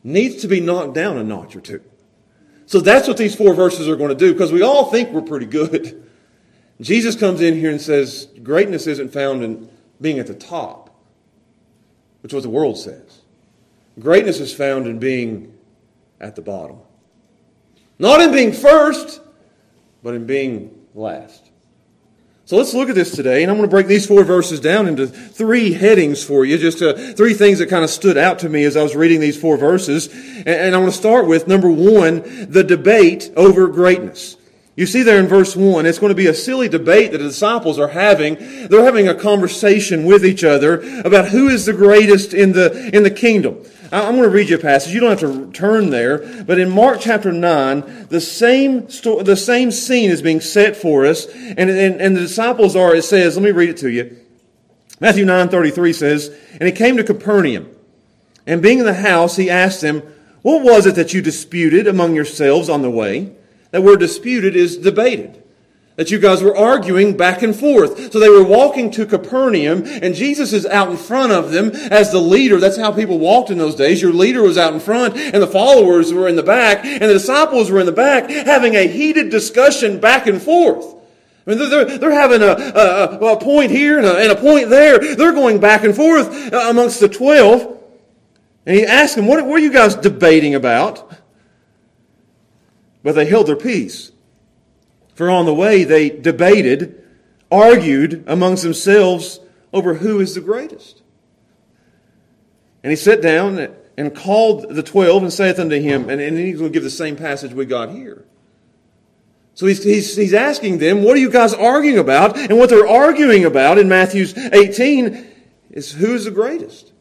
needs 0.02 0.42
to 0.42 0.48
be 0.48 0.60
knocked 0.60 0.94
down 0.94 1.16
a 1.16 1.24
notch 1.24 1.56
or 1.56 1.60
two. 1.60 1.82
So 2.66 2.80
that's 2.80 3.06
what 3.08 3.16
these 3.16 3.34
four 3.34 3.54
verses 3.54 3.88
are 3.88 3.96
going 3.96 4.10
to 4.10 4.14
do 4.14 4.32
because 4.32 4.52
we 4.52 4.62
all 4.62 4.90
think 4.90 5.10
we're 5.10 5.22
pretty 5.22 5.46
good. 5.46 6.03
Jesus 6.80 7.14
comes 7.16 7.40
in 7.40 7.54
here 7.54 7.70
and 7.70 7.80
says, 7.80 8.28
greatness 8.42 8.86
isn't 8.86 9.12
found 9.12 9.42
in 9.42 9.68
being 10.00 10.18
at 10.18 10.26
the 10.26 10.34
top, 10.34 10.90
which 12.22 12.32
is 12.32 12.34
what 12.34 12.42
the 12.42 12.50
world 12.50 12.78
says. 12.78 13.22
Greatness 13.98 14.40
is 14.40 14.52
found 14.52 14.86
in 14.86 14.98
being 14.98 15.56
at 16.20 16.34
the 16.34 16.42
bottom. 16.42 16.78
Not 17.98 18.20
in 18.20 18.32
being 18.32 18.52
first, 18.52 19.20
but 20.02 20.14
in 20.14 20.26
being 20.26 20.86
last. 20.94 21.50
So 22.46 22.56
let's 22.58 22.74
look 22.74 22.90
at 22.90 22.94
this 22.94 23.16
today, 23.16 23.42
and 23.42 23.50
I'm 23.50 23.56
going 23.56 23.68
to 23.68 23.74
break 23.74 23.86
these 23.86 24.06
four 24.06 24.22
verses 24.22 24.60
down 24.60 24.86
into 24.86 25.06
three 25.06 25.72
headings 25.72 26.22
for 26.22 26.44
you, 26.44 26.58
just 26.58 26.82
uh, 26.82 26.92
three 27.14 27.32
things 27.32 27.58
that 27.60 27.70
kind 27.70 27.82
of 27.82 27.88
stood 27.88 28.18
out 28.18 28.40
to 28.40 28.50
me 28.50 28.64
as 28.64 28.76
I 28.76 28.82
was 28.82 28.94
reading 28.94 29.20
these 29.20 29.40
four 29.40 29.56
verses. 29.56 30.08
And, 30.08 30.48
and 30.48 30.74
I 30.74 30.78
want 30.78 30.92
to 30.92 30.98
start 30.98 31.26
with 31.26 31.48
number 31.48 31.70
one, 31.70 32.50
the 32.50 32.62
debate 32.62 33.32
over 33.34 33.68
greatness. 33.68 34.36
You 34.76 34.86
see 34.86 35.04
there 35.04 35.20
in 35.20 35.28
verse 35.28 35.54
1, 35.54 35.86
it's 35.86 36.00
going 36.00 36.10
to 36.10 36.16
be 36.16 36.26
a 36.26 36.34
silly 36.34 36.68
debate 36.68 37.12
that 37.12 37.18
the 37.18 37.24
disciples 37.24 37.78
are 37.78 37.88
having. 37.88 38.36
They're 38.68 38.84
having 38.84 39.06
a 39.06 39.14
conversation 39.14 40.04
with 40.04 40.26
each 40.26 40.42
other 40.42 40.80
about 41.04 41.28
who 41.28 41.48
is 41.48 41.64
the 41.64 41.72
greatest 41.72 42.34
in 42.34 42.52
the, 42.52 42.90
in 42.94 43.04
the 43.04 43.10
kingdom. 43.10 43.62
I'm 43.92 44.16
going 44.16 44.24
to 44.24 44.34
read 44.34 44.48
you 44.48 44.56
a 44.56 44.60
passage. 44.60 44.92
You 44.92 44.98
don't 44.98 45.10
have 45.10 45.20
to 45.20 45.52
turn 45.52 45.90
there, 45.90 46.42
but 46.42 46.58
in 46.58 46.70
Mark 46.70 46.98
chapter 47.00 47.30
9, 47.30 48.08
the 48.08 48.20
same, 48.20 48.88
sto- 48.90 49.22
the 49.22 49.36
same 49.36 49.70
scene 49.70 50.10
is 50.10 50.20
being 50.20 50.40
set 50.40 50.74
for 50.74 51.06
us, 51.06 51.26
and, 51.26 51.70
and, 51.70 52.00
and 52.00 52.16
the 52.16 52.20
disciples 52.20 52.74
are, 52.74 52.96
it 52.96 53.04
says, 53.04 53.36
let 53.36 53.44
me 53.44 53.52
read 53.52 53.70
it 53.70 53.76
to 53.78 53.90
you. 53.90 54.16
Matthew 54.98 55.24
9 55.24 55.48
33 55.48 55.92
says, 55.92 56.36
And 56.52 56.62
he 56.62 56.72
came 56.72 56.96
to 56.96 57.04
Capernaum, 57.04 57.68
and 58.46 58.60
being 58.62 58.78
in 58.78 58.84
the 58.84 58.94
house, 58.94 59.36
he 59.36 59.50
asked 59.50 59.80
them, 59.80 60.00
What 60.42 60.64
was 60.64 60.86
it 60.86 60.96
that 60.96 61.14
you 61.14 61.22
disputed 61.22 61.86
among 61.86 62.16
yourselves 62.16 62.68
on 62.68 62.82
the 62.82 62.90
way? 62.90 63.32
That 63.74 63.82
word 63.82 63.98
disputed 63.98 64.54
is 64.54 64.76
debated. 64.76 65.42
That 65.96 66.12
you 66.12 66.20
guys 66.20 66.44
were 66.44 66.56
arguing 66.56 67.16
back 67.16 67.42
and 67.42 67.56
forth. 67.56 68.12
So 68.12 68.20
they 68.20 68.28
were 68.28 68.44
walking 68.44 68.92
to 68.92 69.04
Capernaum, 69.04 69.82
and 69.84 70.14
Jesus 70.14 70.52
is 70.52 70.64
out 70.64 70.90
in 70.90 70.96
front 70.96 71.32
of 71.32 71.50
them 71.50 71.72
as 71.90 72.12
the 72.12 72.20
leader. 72.20 72.60
That's 72.60 72.76
how 72.76 72.92
people 72.92 73.18
walked 73.18 73.50
in 73.50 73.58
those 73.58 73.74
days. 73.74 74.00
Your 74.00 74.12
leader 74.12 74.42
was 74.42 74.56
out 74.56 74.74
in 74.74 74.78
front, 74.78 75.16
and 75.16 75.42
the 75.42 75.48
followers 75.48 76.12
were 76.12 76.28
in 76.28 76.36
the 76.36 76.44
back, 76.44 76.84
and 76.84 77.02
the 77.02 77.14
disciples 77.14 77.68
were 77.68 77.80
in 77.80 77.86
the 77.86 77.90
back, 77.90 78.30
having 78.30 78.76
a 78.76 78.86
heated 78.86 79.30
discussion 79.30 79.98
back 79.98 80.28
and 80.28 80.40
forth. 80.40 80.94
I 81.44 81.50
mean, 81.50 81.58
they're, 81.68 81.98
they're 81.98 82.12
having 82.12 82.42
a, 82.42 82.52
a, 82.52 83.32
a 83.32 83.40
point 83.40 83.72
here 83.72 83.98
and 83.98 84.06
a, 84.06 84.18
and 84.18 84.30
a 84.30 84.36
point 84.36 84.70
there. 84.70 85.00
They're 85.16 85.32
going 85.32 85.58
back 85.58 85.82
and 85.82 85.96
forth 85.96 86.52
uh, 86.52 86.68
amongst 86.70 87.00
the 87.00 87.08
twelve. 87.08 87.76
And 88.66 88.76
he 88.76 88.86
asked 88.86 89.16
them, 89.16 89.26
what, 89.26 89.44
what 89.44 89.56
are 89.56 89.64
you 89.64 89.72
guys 89.72 89.96
debating 89.96 90.54
about? 90.54 91.12
But 93.04 93.14
they 93.14 93.26
held 93.26 93.46
their 93.46 93.54
peace. 93.54 94.10
For 95.14 95.30
on 95.30 95.46
the 95.46 95.54
way 95.54 95.84
they 95.84 96.10
debated, 96.10 97.00
argued 97.52 98.24
amongst 98.26 98.64
themselves 98.64 99.38
over 99.72 99.94
who 99.94 100.18
is 100.18 100.34
the 100.34 100.40
greatest. 100.40 101.02
And 102.82 102.90
he 102.90 102.96
sat 102.96 103.22
down 103.22 103.74
and 103.96 104.14
called 104.16 104.74
the 104.74 104.82
twelve 104.82 105.22
and 105.22 105.32
saith 105.32 105.60
unto 105.60 105.80
him, 105.80 106.10
and, 106.10 106.20
and 106.20 106.36
he's 106.36 106.58
going 106.58 106.72
to 106.72 106.74
give 106.74 106.82
the 106.82 106.90
same 106.90 107.14
passage 107.14 107.52
we 107.52 107.64
got 107.64 107.90
here. 107.90 108.24
So 109.54 109.66
he's, 109.66 109.84
he's, 109.84 110.16
he's 110.16 110.34
asking 110.34 110.78
them, 110.78 111.04
what 111.04 111.14
are 111.14 111.20
you 111.20 111.30
guys 111.30 111.54
arguing 111.54 111.98
about? 111.98 112.36
And 112.36 112.58
what 112.58 112.70
they're 112.70 112.88
arguing 112.88 113.44
about 113.44 113.78
in 113.78 113.88
Matthew 113.88 114.26
18 114.52 115.26
is 115.70 115.92
who 115.92 116.14
is 116.14 116.24
the 116.24 116.32
greatest. 116.32 116.92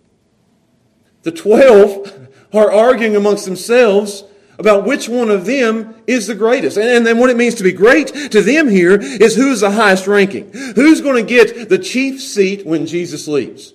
The 1.24 1.32
twelve 1.32 2.28
are 2.54 2.72
arguing 2.72 3.16
amongst 3.16 3.46
themselves 3.46 4.24
about 4.60 4.86
which 4.86 5.10
one 5.10 5.30
of 5.30 5.46
them 5.46 5.96
is 6.08 6.28
the 6.28 6.36
greatest. 6.36 6.78
And 6.78 7.06
then 7.06 7.18
what 7.18 7.30
it 7.30 7.38
means 7.38 7.56
to 7.56 7.64
be 7.64 7.72
great 7.72 8.08
to 8.32 8.42
them 8.42 8.70
here 8.70 9.00
is 9.00 9.36
who's 9.36 9.62
the 9.62 9.72
highest 9.72 10.08
ranking. 10.08 10.52
Who's 10.52 11.02
going 11.02 11.26
to 11.26 11.30
get 11.30 11.70
the 11.70 11.80
chief 11.80 12.22
seat 12.22 12.66
when 12.66 12.86
Jesus 12.86 13.28
leaves. 13.28 13.74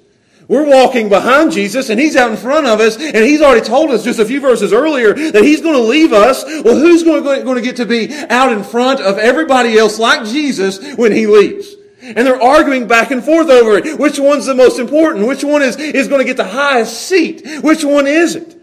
We're 0.49 0.67
walking 0.67 1.11
behind 1.11 1.53
Jesus 1.53 1.91
and 1.91 2.01
he's 2.01 2.17
out 2.17 2.31
in 2.31 2.37
front 2.39 2.67
of 2.67 2.81
us 2.81 2.97
and 2.97 3.17
he's 3.17 3.43
already 3.43 3.67
told 3.67 3.91
us 3.91 4.03
just 4.03 4.19
a 4.19 4.25
few 4.25 4.41
verses 4.41 4.73
earlier 4.73 5.13
that 5.13 5.45
he's 5.45 5.61
going 5.61 5.75
to 5.75 5.83
leave 5.83 6.15
us. 6.15 6.43
Well, 6.43 6.77
who's 6.77 7.03
going 7.03 7.23
to, 7.23 7.45
going 7.45 7.57
to 7.57 7.63
get 7.63 7.77
to 7.77 7.87
be 7.87 8.15
out 8.31 8.51
in 8.53 8.65
front 8.65 9.01
of 9.01 9.19
everybody 9.19 9.77
else 9.77 9.99
like 9.99 10.27
Jesus 10.27 10.97
when 10.97 11.13
he 11.13 11.27
leaves? 11.27 11.75
And 12.01 12.27
they're 12.27 12.41
arguing 12.41 12.89
back 12.89 13.11
and 13.11 13.23
forth 13.23 13.51
over 13.51 13.77
it. 13.77 13.99
Which 13.99 14.19
one's 14.19 14.47
the 14.47 14.55
most 14.55 14.79
important? 14.79 15.27
Which 15.27 15.45
one 15.45 15.61
is, 15.61 15.77
is 15.77 16.09
going 16.09 16.21
to 16.21 16.25
get 16.25 16.39
the 16.39 16.45
highest 16.45 17.03
seat? 17.03 17.43
Which 17.63 17.85
one 17.85 18.07
is 18.07 18.35
it? 18.37 18.58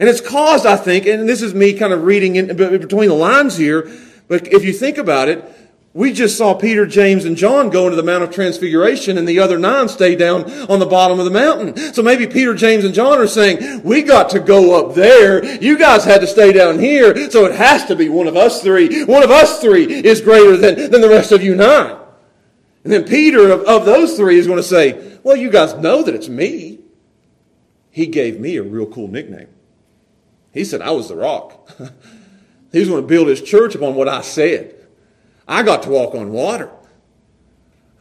And 0.00 0.08
it's 0.08 0.22
caused, 0.22 0.64
I 0.66 0.76
think, 0.76 1.06
and 1.06 1.28
this 1.28 1.42
is 1.42 1.54
me 1.54 1.74
kind 1.74 1.92
of 1.92 2.04
reading 2.04 2.36
in 2.36 2.56
between 2.56 3.10
the 3.10 3.14
lines 3.14 3.56
here, 3.58 3.88
but 4.28 4.48
if 4.48 4.64
you 4.64 4.72
think 4.72 4.96
about 4.96 5.28
it, 5.28 5.44
we 5.92 6.12
just 6.12 6.38
saw 6.38 6.54
Peter, 6.54 6.86
James, 6.86 7.24
and 7.24 7.36
John 7.36 7.68
go 7.68 7.84
into 7.84 7.96
the 7.96 8.02
Mount 8.02 8.22
of 8.22 8.30
Transfiguration, 8.30 9.18
and 9.18 9.28
the 9.28 9.40
other 9.40 9.58
nine 9.58 9.88
stay 9.88 10.14
down 10.16 10.50
on 10.70 10.78
the 10.78 10.86
bottom 10.86 11.18
of 11.18 11.24
the 11.24 11.32
mountain. 11.32 11.76
So 11.92 12.02
maybe 12.02 12.28
Peter, 12.28 12.54
James, 12.54 12.84
and 12.84 12.94
John 12.94 13.18
are 13.18 13.26
saying, 13.26 13.82
we 13.82 14.02
got 14.02 14.30
to 14.30 14.40
go 14.40 14.78
up 14.78 14.94
there. 14.94 15.44
You 15.60 15.76
guys 15.76 16.04
had 16.04 16.20
to 16.20 16.28
stay 16.28 16.52
down 16.52 16.78
here. 16.78 17.28
So 17.30 17.44
it 17.44 17.56
has 17.56 17.84
to 17.86 17.96
be 17.96 18.08
one 18.08 18.28
of 18.28 18.36
us 18.36 18.62
three. 18.62 19.04
One 19.04 19.24
of 19.24 19.32
us 19.32 19.60
three 19.60 19.84
is 19.84 20.20
greater 20.20 20.56
than, 20.56 20.92
than 20.92 21.00
the 21.00 21.08
rest 21.08 21.32
of 21.32 21.42
you 21.42 21.56
nine. 21.56 21.96
And 22.84 22.92
then 22.92 23.04
Peter, 23.04 23.50
of, 23.50 23.62
of 23.62 23.84
those 23.84 24.16
three, 24.16 24.38
is 24.38 24.46
going 24.46 24.58
to 24.58 24.62
say, 24.62 25.18
well, 25.24 25.36
you 25.36 25.50
guys 25.50 25.74
know 25.74 26.04
that 26.04 26.14
it's 26.14 26.28
me. 26.28 26.78
He 27.90 28.06
gave 28.06 28.38
me 28.38 28.56
a 28.56 28.62
real 28.62 28.86
cool 28.86 29.08
nickname. 29.08 29.48
He 30.52 30.64
said, 30.64 30.82
I 30.82 30.90
was 30.90 31.08
the 31.08 31.16
rock. 31.16 31.70
he 32.72 32.78
was 32.80 32.88
going 32.88 33.02
to 33.02 33.08
build 33.08 33.28
his 33.28 33.42
church 33.42 33.74
upon 33.74 33.94
what 33.94 34.08
I 34.08 34.20
said. 34.22 34.74
I 35.46 35.62
got 35.62 35.82
to 35.84 35.90
walk 35.90 36.14
on 36.14 36.32
water. 36.32 36.70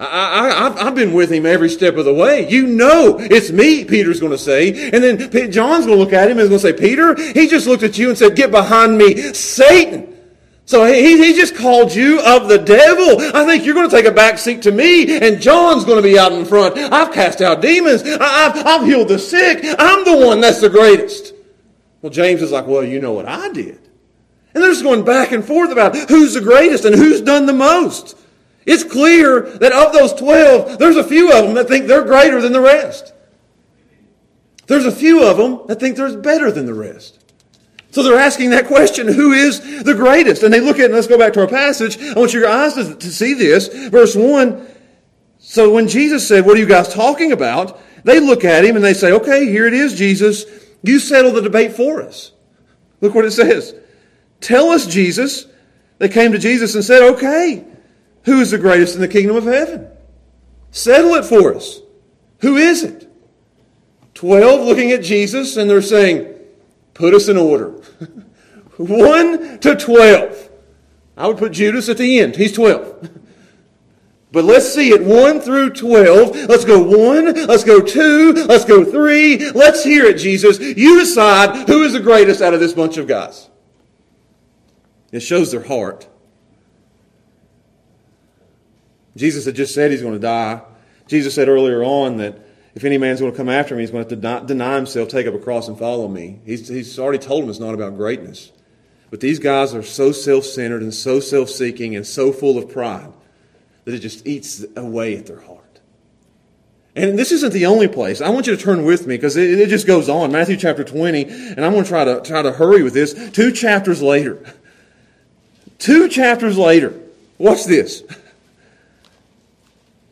I, 0.02 0.74
have 0.78 0.96
been 0.96 1.14
with 1.14 1.30
him 1.30 1.46
every 1.46 1.70
step 1.70 1.98
of 1.98 2.06
the 2.06 2.14
way. 2.14 2.50
You 2.50 2.68
know 2.68 3.18
it's 3.20 3.52
me, 3.52 3.84
Peter's 3.84 4.22
going 4.22 4.32
to 4.32 4.38
say. 4.38 4.92
And 4.92 5.04
then 5.04 5.52
John's 5.52 5.86
going 5.86 5.98
to 5.98 6.04
look 6.04 6.14
at 6.14 6.32
him 6.32 6.40
and 6.40 6.48
going 6.48 6.60
to 6.62 6.68
say, 6.68 6.74
Peter, 6.74 7.16
he 7.34 7.48
just 7.48 7.68
looked 7.68 7.84
at 7.84 7.98
you 7.98 8.08
and 8.08 8.18
said, 8.18 8.36
get 8.36 8.50
behind 8.50 8.98
me, 8.98 9.34
Satan. 9.34 10.16
So 10.64 10.86
he, 10.86 11.18
he 11.18 11.34
just 11.34 11.56
called 11.56 11.94
you 11.94 12.22
of 12.22 12.48
the 12.48 12.60
devil. 12.60 13.20
I 13.36 13.44
think 13.46 13.66
you're 13.66 13.74
going 13.74 13.90
to 13.90 13.96
take 13.96 14.06
a 14.06 14.12
back 14.12 14.38
seat 14.38 14.62
to 14.62 14.72
me, 14.72 15.18
and 15.20 15.42
John's 15.42 15.84
going 15.84 15.98
to 15.98 16.08
be 16.08 16.18
out 16.18 16.32
in 16.32 16.46
front. 16.46 16.78
I've 16.78 17.12
cast 17.12 17.42
out 17.42 17.60
demons. 17.60 18.04
I, 18.04 18.44
have 18.44 18.66
I've 18.66 18.86
healed 18.86 19.08
the 19.08 19.20
sick. 19.20 19.66
I'm 19.80 20.06
the 20.06 20.26
one 20.26 20.40
that's 20.40 20.62
the 20.62 20.70
greatest. 20.70 21.34
Well, 22.02 22.12
James 22.12 22.42
is 22.42 22.52
like, 22.52 22.68
well, 22.68 22.84
you 22.84 23.02
know 23.02 23.14
what 23.14 23.28
I 23.28 23.52
did. 23.52 23.80
And 24.54 24.64
they're 24.64 24.72
just 24.72 24.84
going 24.84 25.06
back 25.06 25.32
and 25.32 25.46
forth 25.46 25.72
about 25.72 25.96
who's 25.96 26.34
the 26.34 26.42
greatest 26.42 26.86
and 26.86 26.96
who's 26.96 27.22
done 27.22 27.46
the 27.46 27.54
most. 27.54 28.18
It's 28.66 28.84
clear 28.84 29.42
that 29.42 29.72
of 29.72 29.94
those 29.94 30.14
12, 30.14 30.80
there's 30.80 30.96
a 30.96 31.04
few 31.04 31.32
of 31.32 31.46
them 31.46 31.56
that 31.56 31.68
think 31.68 31.88
they're 31.88 32.04
greater 32.04 32.42
than 32.42 32.54
the 32.54 32.62
rest. 32.62 33.14
There's 34.68 34.86
a 34.86 34.92
few 34.92 35.24
of 35.24 35.38
them 35.38 35.62
that 35.68 35.80
think 35.80 35.98
they're 35.98 36.18
better 36.18 36.52
than 36.52 36.66
the 36.66 36.74
rest. 36.74 37.20
So 37.92 38.04
they're 38.04 38.20
asking 38.20 38.52
that 38.52 38.68
question, 38.68 39.08
who 39.08 39.32
is 39.32 39.84
the 39.84 39.96
greatest? 39.96 40.44
And 40.44 40.54
they 40.54 40.60
look 40.60 40.78
at, 40.78 40.92
it, 40.92 40.94
let's 40.94 41.08
go 41.08 41.18
back 41.18 41.34
to 41.34 41.42
our 41.42 41.48
passage. 41.48 42.00
I 42.00 42.14
want 42.14 42.34
your 42.34 42.48
eyes 42.48 42.76
to, 42.76 42.96
to 42.96 43.12
see 43.12 43.34
this. 43.34 43.68
Verse 43.90 44.16
1. 44.16 44.68
So 45.40 45.74
when 45.74 45.88
Jesus 45.88 46.28
said, 46.28 46.46
what 46.46 46.56
are 46.56 46.60
you 46.60 46.68
guys 46.68 46.94
talking 46.94 47.32
about? 47.32 47.82
They 48.04 48.20
look 48.20 48.46
at 48.46 48.64
him 48.64 48.76
and 48.76 48.86
they 48.86 48.94
say, 48.94 49.12
okay, 49.14 49.48
here 49.48 49.66
it 49.66 49.74
is, 49.74 49.96
Jesus. 49.96 50.46
You 50.82 51.00
settle 51.00 51.32
the 51.32 51.42
debate 51.42 51.74
for 51.74 52.02
us. 52.02 52.32
Look 53.02 53.16
what 53.16 53.26
it 53.26 53.32
says. 53.32 53.76
Tell 54.42 54.70
us, 54.70 54.88
Jesus. 54.88 55.46
They 55.98 56.10
came 56.10 56.32
to 56.32 56.38
Jesus 56.38 56.76
and 56.76 56.84
said, 56.84 57.02
okay, 57.14 57.66
Who 58.24 58.40
is 58.42 58.52
the 58.52 58.58
greatest 58.58 58.96
in 58.96 59.02
the 59.02 59.08
kingdom 59.08 59.36
of 59.36 59.46
heaven? 59.46 59.88
Settle 60.72 61.16
it 61.16 61.26
for 61.26 61.54
us. 61.56 61.82
Who 62.42 62.58
is 62.58 62.84
it? 62.84 63.08
Twelve 64.14 64.66
looking 64.66 64.92
at 64.92 65.04
Jesus 65.04 65.58
and 65.58 65.70
they're 65.70 65.82
saying, 65.82 66.36
Put 66.94 67.14
us 67.14 67.28
in 67.28 67.38
order. 67.38 67.82
1 68.80 69.60
to 69.60 69.76
12. 69.76 70.50
I 71.18 71.28
would 71.28 71.38
put 71.38 71.52
Judas 71.52 71.90
at 71.90 71.98
the 71.98 72.20
end. 72.20 72.38
He's 72.38 72.54
12. 72.54 73.10
But 74.32 74.46
let's 74.46 74.72
see 74.72 74.92
it 74.92 75.04
1 75.04 75.42
through 75.42 75.72
12. 75.72 76.36
Let's 76.48 76.64
go 76.64 76.84
1, 76.84 77.48
let's 77.48 77.64
go 77.64 77.82
2, 77.82 78.34
let's 78.48 78.66
go 78.66 78.86
3. 78.86 79.52
Let's 79.52 79.84
hear 79.84 80.06
it, 80.06 80.18
Jesus. 80.18 80.60
You 80.60 81.00
decide 81.00 81.68
who 81.68 81.84
is 81.84 81.94
the 81.94 82.00
greatest 82.00 82.42
out 82.42 82.54
of 82.54 82.60
this 82.60 82.74
bunch 82.74 82.98
of 82.98 83.08
guys. 83.08 83.50
It 85.12 85.22
shows 85.22 85.52
their 85.52 85.64
heart. 85.64 86.08
Jesus 89.18 89.46
had 89.46 89.56
just 89.56 89.74
said 89.74 89.90
he's 89.90 90.04
going 90.04 90.14
to 90.14 90.20
die. 90.20 90.62
Jesus 91.08 91.34
said 91.34 91.50
earlier 91.50 91.84
on 91.84 92.18
that 92.18 92.38
if 92.76 92.84
any 92.84 93.00
man's 93.00 93.20
going 93.20 93.32
to 93.32 93.38
come 93.38 93.50
after 93.50 93.76
me, 93.76 93.82
he's 93.82 93.90
going 93.90 94.08
to 94.08 94.16
have 94.16 94.42
to 94.42 94.48
deny 94.48 94.76
himself, 94.76 95.10
take 95.10 95.26
up 95.26 95.34
a 95.34 95.40
cross, 95.40 95.68
and 95.68 95.78
follow 95.78 96.08
me. 96.08 96.40
He's, 96.46 96.68
he's 96.68 97.00
already 97.00 97.18
told 97.18 97.44
him 97.44 97.50
it's 97.50 97.60
not 97.60 97.74
about 97.74 97.96
greatness. 97.96 98.52
But 99.10 99.22
these 99.22 99.40
guys 99.40 99.74
are 99.74 99.82
so 99.82 100.12
self 100.12 100.46
centered 100.46 100.84
and 100.84 100.94
so 100.94 101.20
self 101.20 101.50
seeking 101.50 101.96
and 101.96 102.06
so 102.06 102.32
full 102.32 102.60
of 102.60 102.70
pride 102.70 103.12
that 103.90 103.96
it 103.96 104.02
just 104.02 104.28
eats 104.28 104.64
away 104.76 105.18
at 105.18 105.26
their 105.26 105.40
heart. 105.40 105.80
And 106.96 107.18
this 107.18 107.32
isn't 107.32 107.54
the 107.54 107.66
only 107.66 107.88
place. 107.88 108.22
I 108.22 108.30
want 108.30 108.46
you 108.46 108.56
to 108.56 108.62
turn 108.62 108.86
with 108.86 109.08
me 109.08 109.16
because 109.16 109.36
it, 109.36 109.60
it, 109.60 109.70
just 109.70 109.88
goes 109.88 110.10
on. 110.10 110.32
Matthew 110.32 110.58
chapter 110.58 110.84
20, 110.84 111.24
and 111.24 111.66
I'm 111.66 111.72
going 111.72 111.84
to 111.84 111.90
try 111.90 112.04
to 112.04 112.22
try 112.22 112.44
to 112.44 112.52
hurry 112.52 112.84
with 112.84 112.94
this. 112.94 113.32
Two 113.32 113.52
chapters 113.52 114.02
later. 114.02 114.44
Two 115.80 116.08
chapters 116.08 116.56
later. 116.58 116.94
Watch 117.40 117.66
this. 117.66 118.04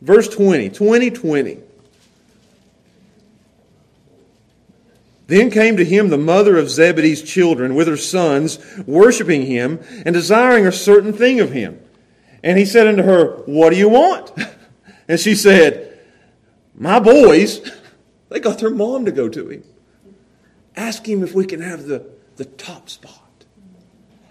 Verse 0.01 0.27
20, 0.27 0.69
20, 0.69 1.11
20. 1.11 1.57
Then 5.27 5.51
came 5.51 5.77
to 5.77 5.85
him 5.85 6.09
the 6.09 6.17
mother 6.17 6.57
of 6.57 6.69
Zebedee's 6.69 7.21
children 7.21 7.75
with 7.75 7.87
her 7.87 7.97
sons, 7.97 8.57
worshiping 8.87 9.45
him 9.45 9.79
and 10.03 10.13
desiring 10.13 10.65
a 10.65 10.71
certain 10.71 11.13
thing 11.13 11.39
of 11.41 11.51
him. 11.51 11.79
And 12.47 12.57
he 12.57 12.63
said 12.63 12.87
unto 12.87 13.03
her, 13.03 13.43
What 13.45 13.71
do 13.71 13.75
you 13.75 13.89
want? 13.89 14.31
And 15.09 15.17
she 15.17 15.35
said, 15.35 16.01
My 16.75 16.99
boys, 16.99 17.61
they 18.27 18.41
got 18.41 18.59
their 18.59 18.69
mom 18.69 19.05
to 19.05 19.11
go 19.13 19.29
to 19.29 19.49
him. 19.49 19.63
Ask 20.75 21.07
him 21.07 21.23
if 21.23 21.33
we 21.33 21.45
can 21.45 21.61
have 21.61 21.85
the, 21.85 22.05
the 22.35 22.43
top 22.43 22.89
spot. 22.89 23.45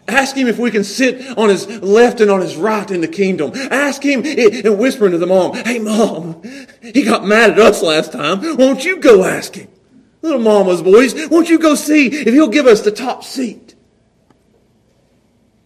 Ask 0.06 0.36
him 0.36 0.48
if 0.48 0.58
we 0.58 0.70
can 0.70 0.84
sit 0.84 1.38
on 1.38 1.48
his 1.48 1.66
left 1.66 2.20
and 2.20 2.30
on 2.30 2.42
his 2.42 2.56
right 2.56 2.90
in 2.90 3.00
the 3.00 3.08
kingdom. 3.08 3.52
Ask 3.54 4.02
him 4.02 4.22
and 4.26 4.78
whispering 4.78 5.12
to 5.12 5.18
the 5.18 5.26
mom, 5.26 5.54
Hey, 5.54 5.78
mom, 5.78 6.42
he 6.82 7.04
got 7.04 7.24
mad 7.24 7.52
at 7.52 7.58
us 7.58 7.82
last 7.82 8.12
time. 8.12 8.58
Won't 8.58 8.84
you 8.84 8.98
go 8.98 9.24
ask 9.24 9.54
him? 9.54 9.68
Little 10.20 10.40
mama's 10.40 10.82
boys, 10.82 11.14
won't 11.30 11.48
you 11.48 11.58
go 11.58 11.74
see 11.74 12.08
if 12.08 12.34
he'll 12.34 12.48
give 12.48 12.66
us 12.66 12.82
the 12.82 12.92
top 12.92 13.24
seat? 13.24 13.74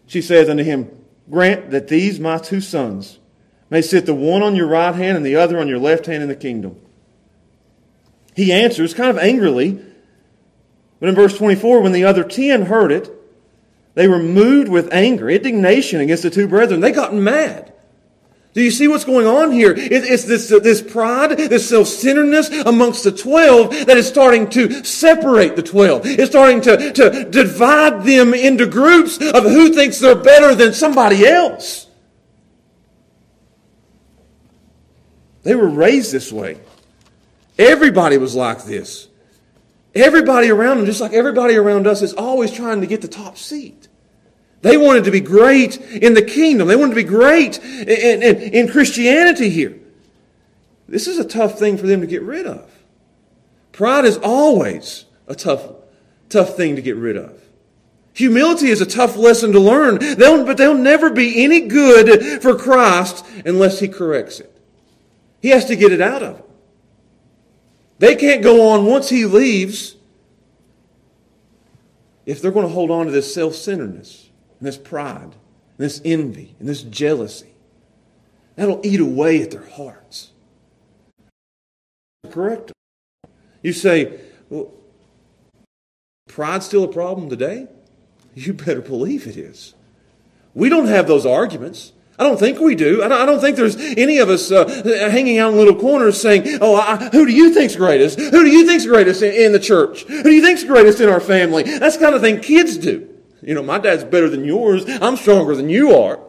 She 0.06 0.22
says 0.22 0.48
unto 0.48 0.62
him, 0.62 0.99
Grant 1.30 1.70
that 1.70 1.88
these 1.88 2.18
my 2.18 2.38
two 2.38 2.60
sons 2.60 3.18
may 3.70 3.82
sit 3.82 4.04
the 4.04 4.14
one 4.14 4.42
on 4.42 4.56
your 4.56 4.66
right 4.66 4.94
hand 4.94 5.16
and 5.16 5.24
the 5.24 5.36
other 5.36 5.58
on 5.60 5.68
your 5.68 5.78
left 5.78 6.06
hand 6.06 6.22
in 6.22 6.28
the 6.28 6.34
kingdom. 6.34 6.80
He 8.34 8.52
answers 8.52 8.94
kind 8.94 9.10
of 9.10 9.18
angrily, 9.18 9.80
but 10.98 11.08
in 11.08 11.14
verse 11.14 11.36
24, 11.36 11.80
when 11.80 11.92
the 11.92 12.04
other 12.04 12.24
ten 12.24 12.62
heard 12.62 12.90
it, 12.90 13.10
they 13.94 14.08
were 14.08 14.22
moved 14.22 14.68
with 14.68 14.92
anger, 14.92 15.28
indignation 15.28 16.00
against 16.00 16.22
the 16.22 16.30
two 16.30 16.48
brethren. 16.48 16.80
They 16.80 16.92
got 16.92 17.14
mad. 17.14 17.72
Do 18.52 18.62
you 18.62 18.72
see 18.72 18.88
what's 18.88 19.04
going 19.04 19.26
on 19.26 19.52
here? 19.52 19.72
It's 19.76 20.24
this, 20.24 20.48
this 20.48 20.82
pride, 20.82 21.38
this 21.38 21.68
self-centeredness 21.68 22.50
amongst 22.66 23.04
the 23.04 23.12
twelve 23.12 23.70
that 23.86 23.96
is 23.96 24.08
starting 24.08 24.50
to 24.50 24.82
separate 24.82 25.54
the 25.54 25.62
twelve. 25.62 26.02
It's 26.04 26.30
starting 26.30 26.60
to, 26.62 26.92
to 26.92 27.24
divide 27.30 28.02
them 28.04 28.34
into 28.34 28.66
groups 28.66 29.18
of 29.18 29.44
who 29.44 29.72
thinks 29.72 30.00
they're 30.00 30.16
better 30.16 30.56
than 30.56 30.72
somebody 30.72 31.24
else. 31.24 31.86
They 35.44 35.54
were 35.54 35.68
raised 35.68 36.10
this 36.10 36.32
way. 36.32 36.58
Everybody 37.56 38.18
was 38.18 38.34
like 38.34 38.64
this. 38.64 39.06
Everybody 39.94 40.50
around 40.50 40.78
them, 40.78 40.86
just 40.86 41.00
like 41.00 41.12
everybody 41.12 41.54
around 41.54 41.86
us, 41.86 42.02
is 42.02 42.14
always 42.14 42.50
trying 42.50 42.80
to 42.80 42.86
get 42.88 43.00
the 43.00 43.08
top 43.08 43.38
seat. 43.38 43.86
They 44.62 44.76
wanted 44.76 45.04
to 45.04 45.10
be 45.10 45.20
great 45.20 45.78
in 45.78 46.14
the 46.14 46.22
kingdom. 46.22 46.68
They 46.68 46.76
wanted 46.76 46.90
to 46.90 47.02
be 47.02 47.04
great 47.04 47.58
in, 47.58 48.22
in, 48.22 48.36
in, 48.36 48.68
Christianity 48.68 49.48
here. 49.48 49.78
This 50.86 51.06
is 51.06 51.18
a 51.18 51.24
tough 51.24 51.58
thing 51.58 51.78
for 51.78 51.86
them 51.86 52.02
to 52.02 52.06
get 52.06 52.22
rid 52.22 52.46
of. 52.46 52.70
Pride 53.72 54.04
is 54.04 54.18
always 54.18 55.06
a 55.26 55.34
tough, 55.34 55.62
tough 56.28 56.56
thing 56.56 56.76
to 56.76 56.82
get 56.82 56.96
rid 56.96 57.16
of. 57.16 57.40
Humility 58.12 58.68
is 58.68 58.82
a 58.82 58.86
tough 58.86 59.16
lesson 59.16 59.52
to 59.52 59.60
learn, 59.60 59.98
they'll, 59.98 60.44
but 60.44 60.58
they'll 60.58 60.74
never 60.74 61.10
be 61.10 61.42
any 61.42 61.60
good 61.60 62.42
for 62.42 62.54
Christ 62.54 63.24
unless 63.46 63.78
He 63.78 63.88
corrects 63.88 64.40
it. 64.40 64.54
He 65.40 65.48
has 65.50 65.64
to 65.66 65.76
get 65.76 65.92
it 65.92 66.02
out 66.02 66.22
of 66.22 66.36
them. 66.36 66.46
They 67.98 68.16
can't 68.16 68.42
go 68.42 68.68
on 68.70 68.84
once 68.84 69.08
He 69.08 69.24
leaves 69.24 69.96
if 72.26 72.42
they're 72.42 72.50
going 72.50 72.66
to 72.66 72.72
hold 72.72 72.90
on 72.90 73.06
to 73.06 73.12
this 73.12 73.32
self 73.32 73.54
centeredness 73.54 74.29
and 74.60 74.68
this 74.68 74.76
pride, 74.76 75.22
and 75.22 75.78
this 75.78 76.00
envy, 76.04 76.54
and 76.60 76.68
this 76.68 76.82
jealousy. 76.82 77.54
That'll 78.56 78.80
eat 78.84 79.00
away 79.00 79.42
at 79.42 79.50
their 79.50 79.66
hearts. 79.66 80.32
Correct 82.30 82.68
them. 82.68 83.32
You 83.62 83.72
say, 83.72 84.20
well, 84.50 84.70
pride's 86.28 86.66
still 86.66 86.84
a 86.84 86.88
problem 86.88 87.30
today? 87.30 87.68
You 88.34 88.52
better 88.52 88.82
believe 88.82 89.26
it 89.26 89.36
is. 89.36 89.74
We 90.54 90.68
don't 90.68 90.86
have 90.86 91.06
those 91.06 91.24
arguments. 91.26 91.92
I 92.18 92.24
don't 92.24 92.38
think 92.38 92.60
we 92.60 92.74
do. 92.74 93.02
I 93.02 93.08
don't, 93.08 93.40
think 93.40 93.56
there's 93.56 93.76
any 93.76 94.18
of 94.18 94.28
us 94.28 94.52
uh, 94.52 94.68
hanging 95.10 95.38
out 95.38 95.52
in 95.52 95.58
little 95.58 95.74
corners 95.74 96.20
saying, 96.20 96.58
"Oh, 96.60 96.76
I, 96.76 97.08
who 97.12 97.24
do 97.24 97.32
you 97.32 97.54
think's 97.54 97.76
greatest? 97.76 98.18
Who 98.18 98.30
do 98.30 98.50
you 98.50 98.66
think's 98.66 98.84
greatest 98.84 99.22
in, 99.22 99.32
in 99.32 99.52
the 99.52 99.58
church? 99.58 100.02
Who 100.02 100.22
do 100.22 100.30
you 100.30 100.42
think's 100.42 100.62
greatest 100.62 101.00
in 101.00 101.08
our 101.08 101.20
family?" 101.20 101.62
That's 101.62 101.96
the 101.96 102.04
kind 102.04 102.14
of 102.14 102.20
thing 102.20 102.40
kids 102.40 102.76
do. 102.76 103.09
You 103.42 103.54
know, 103.54 103.62
my 103.62 103.78
dad's 103.78 104.04
better 104.04 104.28
than 104.28 104.44
yours. 104.44 104.84
I'm 104.86 105.16
stronger 105.16 105.54
than 105.54 105.68
you 105.68 105.94
are. 105.96 106.20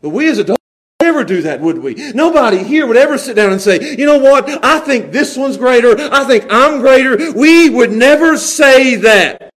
But 0.00 0.10
we 0.10 0.28
as 0.28 0.38
adults 0.38 0.62
would 1.00 1.06
never 1.06 1.24
do 1.24 1.42
that, 1.42 1.60
would 1.60 1.78
we? 1.78 1.94
Nobody 2.12 2.62
here 2.62 2.86
would 2.86 2.96
ever 2.96 3.18
sit 3.18 3.36
down 3.36 3.52
and 3.52 3.60
say, 3.60 3.96
you 3.96 4.06
know 4.06 4.18
what? 4.18 4.64
I 4.64 4.80
think 4.80 5.12
this 5.12 5.36
one's 5.36 5.56
greater. 5.56 5.96
I 5.98 6.24
think 6.24 6.46
I'm 6.50 6.80
greater. 6.80 7.32
We 7.32 7.68
would 7.68 7.92
never 7.92 8.36
say 8.36 8.96
that. 8.96 9.50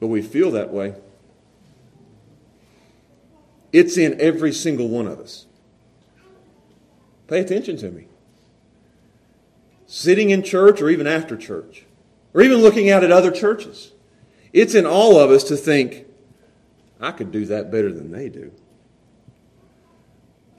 But 0.00 0.08
we 0.08 0.22
feel 0.22 0.50
that 0.52 0.70
way. 0.72 0.94
It's 3.72 3.96
in 3.96 4.20
every 4.20 4.52
single 4.52 4.88
one 4.88 5.06
of 5.06 5.18
us. 5.18 5.46
Pay 7.26 7.40
attention 7.40 7.76
to 7.78 7.90
me. 7.90 8.06
Sitting 9.86 10.30
in 10.30 10.42
church 10.42 10.80
or 10.80 10.88
even 10.88 11.06
after 11.06 11.36
church, 11.36 11.84
or 12.34 12.42
even 12.42 12.58
looking 12.58 12.90
out 12.90 13.04
at 13.04 13.10
other 13.10 13.30
churches. 13.30 13.92
It's 14.58 14.74
in 14.74 14.86
all 14.86 15.20
of 15.20 15.30
us 15.30 15.44
to 15.44 15.56
think, 15.56 16.04
I 17.00 17.12
could 17.12 17.30
do 17.30 17.46
that 17.46 17.70
better 17.70 17.92
than 17.92 18.10
they 18.10 18.28
do. 18.28 18.50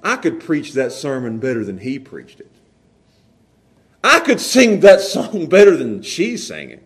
I 0.02 0.16
could 0.16 0.40
preach 0.40 0.72
that 0.74 0.94
sermon 0.94 1.40
better 1.40 1.66
than 1.66 1.80
he 1.80 2.00
preached 2.00 2.40
it. 2.40 2.50
I 4.02 4.22
could 4.22 4.40
sing 4.40 4.80
that 4.80 5.02
song 5.02 5.46
better 5.50 5.76
than 5.76 6.02
she 6.02 6.38
sang 6.38 6.70
it. 6.70 6.82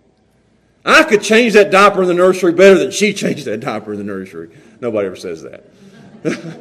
I 0.83 1.03
could 1.03 1.21
change 1.21 1.53
that 1.53 1.69
diaper 1.69 2.01
in 2.01 2.07
the 2.07 2.15
nursery 2.15 2.51
better 2.51 2.79
than 2.79 2.89
she 2.89 3.13
changed 3.13 3.45
that 3.45 3.59
diaper 3.59 3.93
in 3.93 3.99
the 3.99 4.03
nursery. 4.03 4.49
Nobody 4.81 5.05
ever 5.05 5.15
says 5.15 5.43
that. 5.43 5.65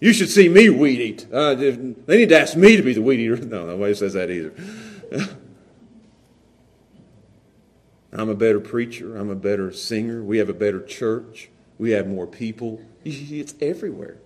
you 0.00 0.14
should 0.14 0.30
see 0.30 0.48
me 0.48 0.70
weed 0.70 1.00
eat. 1.00 1.26
Uh, 1.30 1.54
they 1.54 1.76
need 2.16 2.30
to 2.30 2.40
ask 2.40 2.56
me 2.56 2.78
to 2.78 2.82
be 2.82 2.94
the 2.94 3.02
weed 3.02 3.20
eater. 3.20 3.36
No, 3.36 3.66
nobody 3.66 3.92
says 3.92 4.14
that 4.14 4.30
either. 4.30 4.54
I'm 8.14 8.28
a 8.28 8.34
better 8.34 8.60
preacher. 8.60 9.16
I'm 9.16 9.30
a 9.30 9.34
better 9.34 9.72
singer. 9.72 10.22
We 10.22 10.38
have 10.38 10.48
a 10.48 10.54
better 10.54 10.82
church. 10.82 11.50
We 11.78 11.90
have 11.90 12.06
more 12.06 12.26
people. 12.26 12.80
It's 13.04 13.54
everywhere. 13.60 14.18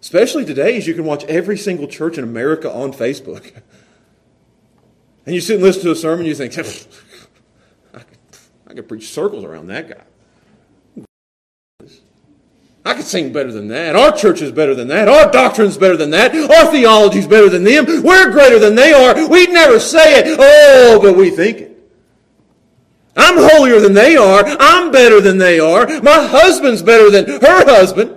Especially 0.00 0.44
today, 0.44 0.76
as 0.76 0.86
you 0.86 0.94
can 0.94 1.04
watch 1.04 1.24
every 1.24 1.58
single 1.58 1.86
church 1.86 2.16
in 2.16 2.24
America 2.24 2.72
on 2.72 2.92
Facebook. 2.92 3.60
And 5.26 5.34
you 5.34 5.40
sit 5.40 5.56
and 5.56 5.64
listen 5.64 5.82
to 5.82 5.90
a 5.90 5.96
sermon, 5.96 6.24
you 6.24 6.36
think, 6.36 6.56
I 6.58 6.62
could, 7.98 8.18
I 8.68 8.74
could 8.74 8.88
preach 8.88 9.08
circles 9.08 9.42
around 9.42 9.66
that 9.66 9.88
guy. 9.88 11.06
I 12.84 12.94
could 12.94 13.04
sing 13.04 13.32
better 13.32 13.50
than 13.50 13.66
that. 13.66 13.96
Our 13.96 14.16
church 14.16 14.40
is 14.40 14.52
better 14.52 14.72
than 14.72 14.86
that. 14.86 15.08
Our 15.08 15.28
doctrine 15.32 15.66
is 15.66 15.76
better 15.76 15.96
than 15.96 16.10
that. 16.10 16.32
Our 16.32 16.70
theology 16.70 17.18
is 17.18 17.26
better 17.26 17.48
than 17.48 17.64
them. 17.64 17.86
We're 18.04 18.30
greater 18.30 18.60
than 18.60 18.76
they 18.76 18.92
are. 18.92 19.28
We'd 19.28 19.50
never 19.50 19.80
say 19.80 20.20
it. 20.20 20.36
Oh, 20.38 21.00
but 21.02 21.16
we 21.16 21.30
think 21.30 21.58
it. 21.58 21.75
I'm 23.16 23.36
holier 23.38 23.80
than 23.80 23.94
they 23.94 24.16
are. 24.16 24.44
I'm 24.44 24.90
better 24.90 25.20
than 25.20 25.38
they 25.38 25.58
are. 25.58 25.86
My 26.02 26.26
husband's 26.26 26.82
better 26.82 27.10
than 27.10 27.26
her 27.26 27.64
husband. 27.64 28.14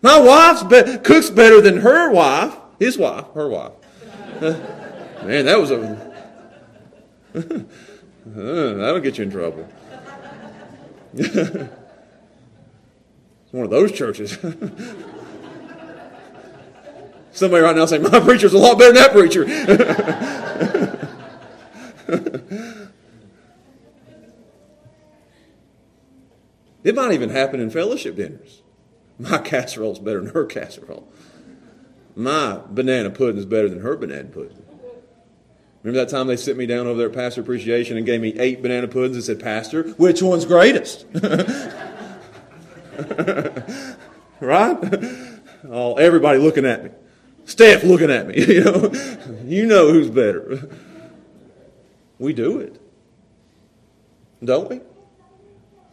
My 0.00 0.18
wife's 0.18 0.62
be- 0.62 0.98
cooks 0.98 1.30
better 1.30 1.60
than 1.60 1.78
her 1.78 2.10
wife, 2.10 2.54
his 2.78 2.98
wife, 2.98 3.26
her 3.34 3.48
wife. 3.48 3.72
man, 4.40 5.44
that 5.46 5.58
was 5.58 5.70
a. 5.70 6.12
that'll 8.26 9.00
get 9.00 9.18
you 9.18 9.24
in 9.24 9.30
trouble. 9.30 9.68
one 13.54 13.64
of 13.64 13.70
those 13.70 13.92
churches. 13.92 14.36
Somebody 17.32 17.62
right 17.62 17.76
now 17.76 17.86
saying, 17.86 18.02
My 18.02 18.20
preacher's 18.20 18.52
a 18.52 18.58
lot 18.58 18.78
better 18.78 18.92
than 18.92 19.02
that 19.02 19.12
preacher. 19.12 19.44
It 26.84 26.94
might 26.94 27.12
even 27.12 27.30
happen 27.30 27.58
in 27.60 27.70
fellowship 27.70 28.14
dinners. 28.16 28.62
My 29.18 29.38
casserole's 29.44 29.98
better 29.98 30.20
than 30.20 30.32
her 30.34 30.44
casserole. 30.44 31.10
My 32.14 32.60
banana 32.68 33.10
pudding 33.10 33.38
is 33.38 33.46
better 33.46 33.68
than 33.68 33.80
her 33.80 33.96
banana 33.96 34.28
pudding. 34.28 34.62
Remember 35.82 36.04
that 36.04 36.10
time 36.10 36.28
they 36.28 36.36
sit 36.36 36.56
me 36.56 36.64
down 36.66 36.86
over 36.86 36.96
there 36.96 37.08
at 37.08 37.14
Pastor 37.14 37.40
Appreciation 37.42 37.96
and 37.98 38.06
gave 38.06 38.20
me 38.20 38.38
eight 38.38 38.62
banana 38.62 38.88
puddings 38.88 39.16
and 39.16 39.24
said, 39.24 39.40
Pastor, 39.40 39.82
which 39.94 40.22
one's 40.22 40.46
greatest? 40.46 41.04
right? 44.40 44.78
Oh, 45.68 45.94
everybody 45.96 46.38
looking 46.38 46.64
at 46.64 46.84
me. 46.84 46.90
Steph 47.44 47.84
looking 47.84 48.10
at 48.10 48.26
me. 48.26 48.34
You 48.46 48.64
know, 48.64 48.92
you 49.44 49.66
know 49.66 49.92
who's 49.92 50.08
better. 50.08 50.70
We 52.18 52.32
do 52.32 52.60
it, 52.60 52.80
don't 54.42 54.70
we? 54.70 54.80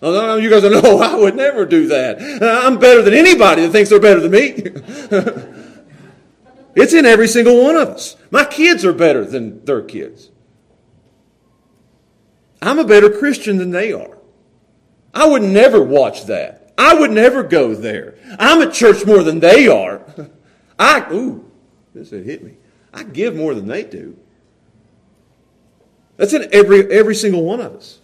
You 0.01 0.49
guys 0.49 0.63
are 0.63 0.69
no, 0.69 0.99
I 1.01 1.15
would 1.15 1.35
never 1.35 1.65
do 1.65 1.87
that. 1.87 2.21
Uh, 2.41 2.61
I'm 2.63 2.79
better 2.79 3.01
than 3.01 3.13
anybody 3.13 3.63
that 3.63 3.71
thinks 3.71 3.89
they're 3.89 3.99
better 3.99 4.19
than 4.19 4.31
me. 4.31 4.47
it's 6.75 6.93
in 6.93 7.05
every 7.05 7.27
single 7.27 7.63
one 7.63 7.75
of 7.75 7.89
us. 7.89 8.15
My 8.31 8.45
kids 8.45 8.83
are 8.83 8.93
better 8.93 9.23
than 9.23 9.63
their 9.65 9.81
kids. 9.81 10.29
I'm 12.61 12.79
a 12.79 12.83
better 12.83 13.09
Christian 13.09 13.57
than 13.57 13.71
they 13.71 13.93
are. 13.93 14.17
I 15.13 15.27
would 15.27 15.43
never 15.43 15.81
watch 15.81 16.25
that. 16.25 16.73
I 16.77 16.95
would 16.95 17.11
never 17.11 17.43
go 17.43 17.75
there. 17.75 18.17
I'm 18.39 18.61
at 18.61 18.73
church 18.73 19.05
more 19.05 19.23
than 19.23 19.39
they 19.39 19.67
are. 19.67 20.01
I, 20.79 21.11
ooh, 21.11 21.49
this 21.93 22.09
hit 22.09 22.43
me. 22.43 22.57
I 22.93 23.03
give 23.03 23.35
more 23.35 23.53
than 23.53 23.67
they 23.67 23.83
do. 23.83 24.17
That's 26.17 26.33
in 26.33 26.49
every, 26.51 26.91
every 26.91 27.15
single 27.15 27.43
one 27.43 27.61
of 27.61 27.75
us. 27.75 28.00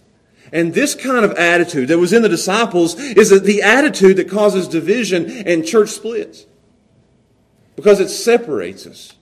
And 0.52 0.74
this 0.74 0.94
kind 0.94 1.24
of 1.24 1.32
attitude 1.32 1.88
that 1.88 1.98
was 1.98 2.12
in 2.12 2.22
the 2.22 2.28
disciples 2.28 2.94
is 2.98 3.30
the 3.42 3.62
attitude 3.62 4.16
that 4.16 4.28
causes 4.28 4.68
division 4.68 5.30
and 5.46 5.66
church 5.66 5.90
splits. 5.90 6.46
Because 7.76 8.00
it 8.00 8.08
separates 8.08 8.86
us. 8.86 9.14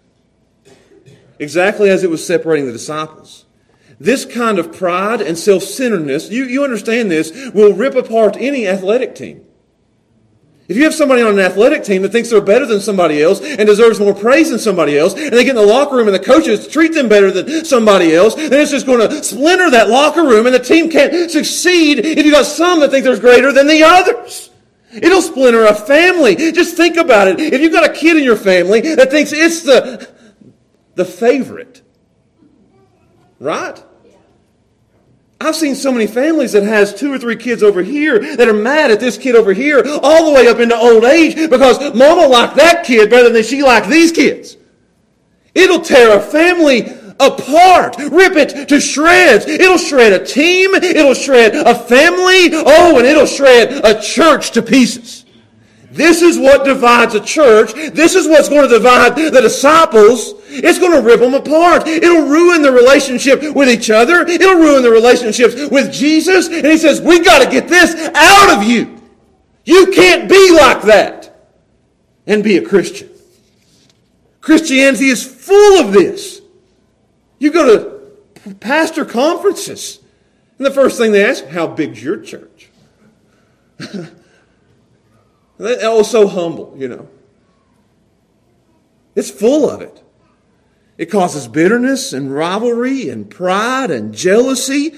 Exactly 1.38 1.90
as 1.90 2.02
it 2.02 2.10
was 2.10 2.26
separating 2.26 2.66
the 2.66 2.72
disciples. 2.72 3.44
This 3.98 4.24
kind 4.24 4.58
of 4.58 4.72
pride 4.76 5.20
and 5.20 5.38
self 5.38 5.62
centeredness, 5.62 6.30
you, 6.30 6.44
you 6.44 6.64
understand 6.64 7.10
this, 7.10 7.50
will 7.52 7.72
rip 7.72 7.94
apart 7.94 8.36
any 8.38 8.66
athletic 8.66 9.14
team. 9.14 9.45
If 10.68 10.76
you 10.76 10.82
have 10.82 10.94
somebody 10.94 11.22
on 11.22 11.34
an 11.34 11.38
athletic 11.38 11.84
team 11.84 12.02
that 12.02 12.10
thinks 12.10 12.30
they're 12.30 12.40
better 12.40 12.66
than 12.66 12.80
somebody 12.80 13.22
else 13.22 13.40
and 13.40 13.66
deserves 13.66 14.00
more 14.00 14.14
praise 14.14 14.50
than 14.50 14.58
somebody 14.58 14.98
else, 14.98 15.14
and 15.14 15.32
they 15.32 15.44
get 15.44 15.50
in 15.50 15.56
the 15.56 15.62
locker 15.62 15.94
room 15.94 16.08
and 16.08 16.14
the 16.14 16.20
coaches 16.20 16.66
treat 16.66 16.92
them 16.92 17.08
better 17.08 17.30
than 17.30 17.64
somebody 17.64 18.14
else, 18.14 18.34
then 18.34 18.52
it's 18.54 18.72
just 18.72 18.86
going 18.86 19.08
to 19.08 19.22
splinter 19.22 19.70
that 19.70 19.88
locker 19.88 20.24
room 20.24 20.46
and 20.46 20.54
the 20.54 20.60
team 20.60 20.90
can't 20.90 21.30
succeed 21.30 22.00
if 22.00 22.26
you 22.26 22.32
got 22.32 22.46
some 22.46 22.80
that 22.80 22.90
think 22.90 23.04
they're 23.04 23.18
greater 23.20 23.52
than 23.52 23.68
the 23.68 23.84
others. 23.84 24.50
It'll 24.92 25.22
splinter 25.22 25.66
a 25.66 25.74
family. 25.74 26.34
Just 26.34 26.76
think 26.76 26.96
about 26.96 27.28
it. 27.28 27.38
If 27.38 27.60
you've 27.60 27.72
got 27.72 27.88
a 27.88 27.92
kid 27.92 28.16
in 28.16 28.24
your 28.24 28.36
family 28.36 28.80
that 28.80 29.10
thinks 29.10 29.32
it's 29.32 29.62
the, 29.62 30.10
the 30.94 31.04
favorite, 31.04 31.82
right? 33.38 33.82
I've 35.40 35.54
seen 35.54 35.74
so 35.74 35.92
many 35.92 36.06
families 36.06 36.52
that 36.52 36.62
has 36.62 36.94
two 36.94 37.12
or 37.12 37.18
three 37.18 37.36
kids 37.36 37.62
over 37.62 37.82
here 37.82 38.36
that 38.36 38.48
are 38.48 38.54
mad 38.54 38.90
at 38.90 39.00
this 39.00 39.18
kid 39.18 39.36
over 39.36 39.52
here 39.52 39.82
all 40.02 40.24
the 40.24 40.32
way 40.32 40.48
up 40.48 40.60
into 40.60 40.74
old 40.74 41.04
age 41.04 41.34
because 41.50 41.78
mama 41.94 42.26
liked 42.26 42.56
that 42.56 42.84
kid 42.84 43.10
better 43.10 43.28
than 43.28 43.42
she 43.42 43.62
liked 43.62 43.88
these 43.88 44.12
kids. 44.12 44.56
It'll 45.54 45.80
tear 45.80 46.16
a 46.16 46.20
family 46.20 46.86
apart, 47.20 47.96
rip 47.98 48.36
it 48.36 48.68
to 48.68 48.80
shreds. 48.80 49.46
It'll 49.46 49.78
shred 49.78 50.14
a 50.14 50.24
team, 50.24 50.74
it'll 50.74 51.14
shred 51.14 51.54
a 51.54 51.74
family, 51.74 52.50
oh, 52.52 52.96
and 52.96 53.06
it'll 53.06 53.26
shred 53.26 53.84
a 53.84 54.00
church 54.00 54.52
to 54.52 54.62
pieces. 54.62 55.25
This 55.90 56.20
is 56.20 56.38
what 56.38 56.64
divides 56.64 57.14
a 57.14 57.20
church. 57.20 57.72
This 57.92 58.14
is 58.14 58.26
what's 58.26 58.48
going 58.48 58.68
to 58.68 58.68
divide 58.68 59.16
the 59.16 59.40
disciples. 59.40 60.34
It's 60.48 60.78
going 60.78 60.92
to 60.92 61.00
rip 61.00 61.20
them 61.20 61.34
apart. 61.34 61.86
It'll 61.86 62.26
ruin 62.26 62.62
the 62.62 62.72
relationship 62.72 63.42
with 63.54 63.68
each 63.68 63.90
other. 63.90 64.26
It'll 64.26 64.56
ruin 64.56 64.82
the 64.82 64.90
relationships 64.90 65.54
with 65.70 65.92
Jesus. 65.92 66.48
And 66.48 66.66
he 66.66 66.76
says, 66.76 67.00
we 67.00 67.20
got 67.20 67.42
to 67.42 67.50
get 67.50 67.68
this 67.68 67.94
out 68.14 68.56
of 68.56 68.68
you. 68.68 69.00
You 69.64 69.92
can't 69.92 70.28
be 70.28 70.52
like 70.52 70.82
that 70.82 71.50
and 72.26 72.42
be 72.42 72.56
a 72.56 72.62
Christian. 72.62 73.10
Christianity 74.40 75.06
is 75.06 75.24
full 75.24 75.80
of 75.80 75.92
this. 75.92 76.40
You 77.38 77.52
go 77.52 77.64
to 78.44 78.54
pastor 78.54 79.04
conferences, 79.04 79.98
and 80.58 80.66
the 80.66 80.70
first 80.70 80.98
thing 80.98 81.12
they 81.12 81.24
ask, 81.24 81.44
how 81.46 81.66
big's 81.66 82.02
your 82.02 82.18
church? 82.18 82.70
Oh, 85.58 86.02
so 86.02 86.28
humble, 86.28 86.74
you 86.76 86.88
know. 86.88 87.08
It's 89.14 89.30
full 89.30 89.70
of 89.70 89.80
it. 89.80 90.02
It 90.98 91.06
causes 91.06 91.48
bitterness 91.48 92.12
and 92.12 92.34
rivalry 92.34 93.08
and 93.08 93.28
pride 93.28 93.90
and 93.90 94.14
jealousy. 94.14 94.94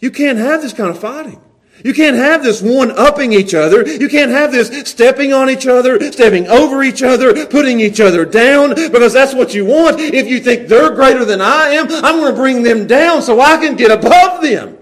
You 0.00 0.10
can't 0.10 0.38
have 0.38 0.62
this 0.62 0.72
kind 0.72 0.90
of 0.90 0.98
fighting. 0.98 1.40
You 1.84 1.94
can't 1.94 2.16
have 2.16 2.42
this 2.42 2.60
one 2.60 2.90
upping 2.90 3.32
each 3.32 3.54
other. 3.54 3.86
You 3.86 4.08
can't 4.08 4.32
have 4.32 4.50
this 4.50 4.90
stepping 4.90 5.32
on 5.32 5.48
each 5.48 5.66
other, 5.66 6.00
stepping 6.10 6.48
over 6.48 6.82
each 6.82 7.02
other, 7.02 7.46
putting 7.46 7.78
each 7.78 8.00
other 8.00 8.24
down, 8.24 8.74
because 8.74 9.12
that's 9.12 9.34
what 9.34 9.54
you 9.54 9.64
want. 9.64 10.00
If 10.00 10.26
you 10.28 10.40
think 10.40 10.68
they're 10.68 10.94
greater 10.94 11.24
than 11.24 11.40
I 11.40 11.70
am, 11.70 11.86
I'm 12.04 12.16
going 12.16 12.32
to 12.32 12.36
bring 12.36 12.62
them 12.62 12.86
down 12.86 13.22
so 13.22 13.40
I 13.40 13.58
can 13.58 13.76
get 13.76 13.92
above 13.92 14.42
them. 14.42 14.76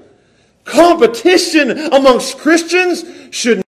Competition 0.65 1.71
amongst 1.93 2.39
Christians 2.39 3.05
should 3.31 3.63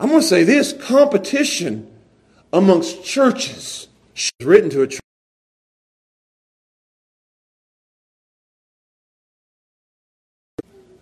I'm 0.00 0.08
going 0.08 0.22
to 0.22 0.26
say 0.26 0.44
this 0.44 0.72
competition 0.72 1.86
amongst 2.54 3.04
churches 3.04 3.86
is 4.14 4.30
written 4.42 4.70
to 4.70 4.82
a 4.82 4.86
church. 4.86 5.00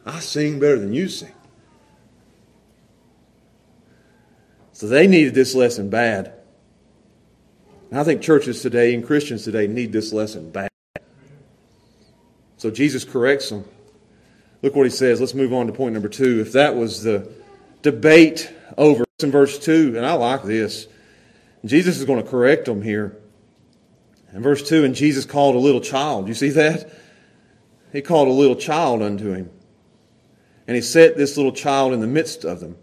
I 0.05 0.19
sing 0.19 0.59
better 0.59 0.81
than 0.81 0.93
you 0.93 1.09
sing. 1.09 1.33
So 4.73 4.89
they 4.89 5.07
needed 5.07 5.33
this 5.35 5.55
lesson 5.55 5.91
bad. 5.91 6.33
And 7.91 8.01
I 8.01 8.05
think 8.05 8.21
churches 8.21 8.63
today 8.63 8.95
and 8.95 9.07
Christians 9.07 9.45
today 9.45 9.69
need 9.69 9.93
this 9.93 10.13
lesson 10.13 10.51
bad. 10.51 10.71
So 12.57 12.71
Jesus 12.73 13.05
corrects 13.05 13.51
them. 13.51 13.65
Look 14.61 14.75
what 14.75 14.87
he 14.87 14.91
says. 14.91 15.21
Let's 15.21 15.35
move 15.35 15.53
on 15.53 15.69
to 15.69 15.73
point 15.73 15.93
number 15.93 16.09
two. 16.09 16.41
If 16.41 16.53
that 16.53 16.75
was 16.75 17.05
the 17.05 17.31
debate 17.83 18.53
over 18.77 19.05
It's 19.15 19.25
in 19.25 19.31
verse 19.31 19.59
2, 19.59 19.97
and 19.97 20.07
I 20.07 20.13
like 20.13 20.45
this. 20.45 20.87
Jesus 21.65 21.99
is 21.99 22.05
going 22.05 22.23
to 22.23 22.29
correct 22.29 22.67
them 22.67 22.83
here. 22.83 23.19
In 24.33 24.43
verse 24.43 24.67
2, 24.69 24.85
and 24.85 24.95
Jesus 24.95 25.25
called 25.25 25.57
a 25.57 25.59
little 25.59 25.81
child. 25.81 26.29
You 26.29 26.35
see 26.35 26.51
that? 26.51 26.93
He 27.93 28.01
called 28.01 28.29
a 28.29 28.33
little 28.33 28.55
child 28.57 29.03
unto 29.03 29.33
him. 29.33 29.51
And 30.67 30.77
he 30.77 30.83
set 30.83 31.17
this 31.17 31.37
little 31.37 31.53
child 31.53 31.93
in 31.93 32.01
the 32.01 32.07
midst 32.07 32.45
of 32.45 32.61
them. 32.61 32.77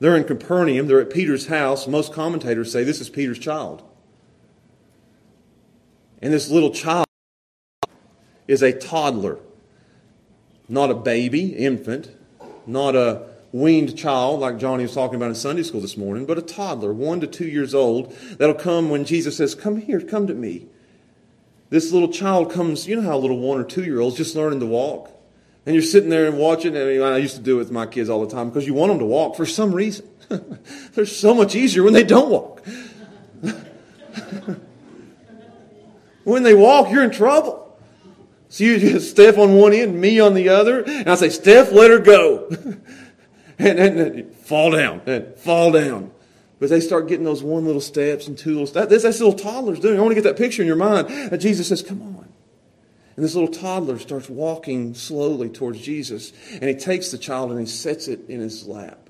They're 0.00 0.16
in 0.16 0.24
Capernaum. 0.24 0.86
They're 0.86 1.00
at 1.00 1.10
Peter's 1.10 1.46
house. 1.46 1.86
Most 1.86 2.12
commentators 2.12 2.72
say 2.72 2.84
this 2.84 3.00
is 3.00 3.10
Peter's 3.10 3.38
child. 3.38 3.82
And 6.20 6.32
this 6.32 6.50
little 6.50 6.70
child 6.70 7.06
is 8.48 8.62
a 8.62 8.72
toddler, 8.72 9.38
not 10.68 10.90
a 10.90 10.94
baby, 10.94 11.54
infant, 11.54 12.10
not 12.66 12.96
a 12.96 13.27
weaned 13.52 13.96
child, 13.96 14.40
like 14.40 14.58
Johnny 14.58 14.82
was 14.82 14.94
talking 14.94 15.16
about 15.16 15.28
in 15.30 15.34
Sunday 15.34 15.62
school 15.62 15.80
this 15.80 15.96
morning, 15.96 16.26
but 16.26 16.38
a 16.38 16.42
toddler, 16.42 16.92
one 16.92 17.20
to 17.20 17.26
two 17.26 17.46
years 17.46 17.74
old, 17.74 18.12
that'll 18.38 18.54
come 18.54 18.90
when 18.90 19.04
Jesus 19.04 19.36
says, 19.36 19.54
Come 19.54 19.80
here, 19.80 20.00
come 20.00 20.26
to 20.26 20.34
me. 20.34 20.66
This 21.70 21.92
little 21.92 22.08
child 22.08 22.50
comes, 22.50 22.88
you 22.88 22.96
know 22.96 23.02
how 23.02 23.18
little 23.18 23.38
one 23.38 23.60
or 23.60 23.64
two 23.64 23.84
year 23.84 24.00
olds 24.00 24.16
just 24.16 24.34
learning 24.34 24.60
to 24.60 24.66
walk. 24.66 25.10
And 25.66 25.74
you're 25.74 25.82
sitting 25.82 26.08
there 26.08 26.26
and 26.26 26.38
watching, 26.38 26.74
I 26.76 26.84
mean, 26.84 27.02
I 27.02 27.18
used 27.18 27.36
to 27.36 27.42
do 27.42 27.56
it 27.56 27.58
with 27.58 27.70
my 27.70 27.84
kids 27.84 28.08
all 28.08 28.24
the 28.24 28.34
time 28.34 28.48
because 28.48 28.66
you 28.66 28.72
want 28.72 28.90
them 28.90 29.00
to 29.00 29.04
walk 29.04 29.36
for 29.36 29.44
some 29.44 29.74
reason. 29.74 30.08
They're 30.94 31.04
so 31.04 31.34
much 31.34 31.54
easier 31.54 31.82
when 31.82 31.92
they 31.92 32.04
don't 32.04 32.30
walk. 32.30 32.62
when 36.24 36.42
they 36.42 36.54
walk, 36.54 36.90
you're 36.90 37.02
in 37.02 37.10
trouble. 37.10 37.66
So 38.48 38.64
you 38.64 38.78
just 38.78 39.10
Steph 39.10 39.36
on 39.36 39.56
one 39.56 39.74
end, 39.74 40.00
me 40.00 40.20
on 40.20 40.32
the 40.32 40.48
other, 40.48 40.82
and 40.82 41.08
I 41.08 41.16
say, 41.16 41.28
Steph, 41.28 41.70
let 41.70 41.90
her 41.90 41.98
go. 41.98 42.50
and, 43.58 43.78
and, 43.78 44.00
and, 44.00 44.36
fall 44.36 44.70
down, 44.70 45.02
and 45.06 45.36
fall 45.36 45.72
down. 45.72 46.10
But 46.60 46.70
they 46.70 46.80
start 46.80 47.08
getting 47.08 47.24
those 47.24 47.42
one 47.42 47.64
little 47.64 47.80
steps 47.80 48.26
and 48.26 48.36
two 48.36 48.50
little 48.50 48.66
steps. 48.66 48.88
That's, 48.88 49.02
that's 49.04 49.20
little 49.20 49.38
toddlers 49.38 49.80
doing. 49.80 49.98
I 49.98 50.02
want 50.02 50.10
to 50.10 50.14
get 50.16 50.24
that 50.24 50.36
picture 50.36 50.62
in 50.62 50.66
your 50.66 50.76
mind 50.76 51.08
that 51.30 51.38
Jesus 51.38 51.68
says, 51.68 51.82
Come 51.82 52.02
on. 52.02 52.28
And 53.18 53.24
this 53.24 53.34
little 53.34 53.50
toddler 53.50 53.98
starts 53.98 54.28
walking 54.28 54.94
slowly 54.94 55.48
towards 55.48 55.80
Jesus, 55.80 56.32
and 56.52 56.64
he 56.64 56.74
takes 56.74 57.10
the 57.10 57.18
child 57.18 57.50
and 57.50 57.58
he 57.58 57.66
sets 57.66 58.06
it 58.06 58.20
in 58.28 58.38
his 58.38 58.66
lap. 58.66 59.08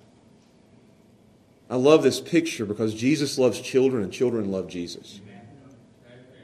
I 1.69 1.77
love 1.77 2.03
this 2.03 2.19
picture 2.19 2.65
because 2.65 2.95
Jesus 2.95 3.37
loves 3.37 3.61
children 3.61 4.03
and 4.03 4.11
children 4.11 4.51
love 4.51 4.69
Jesus. 4.69 5.21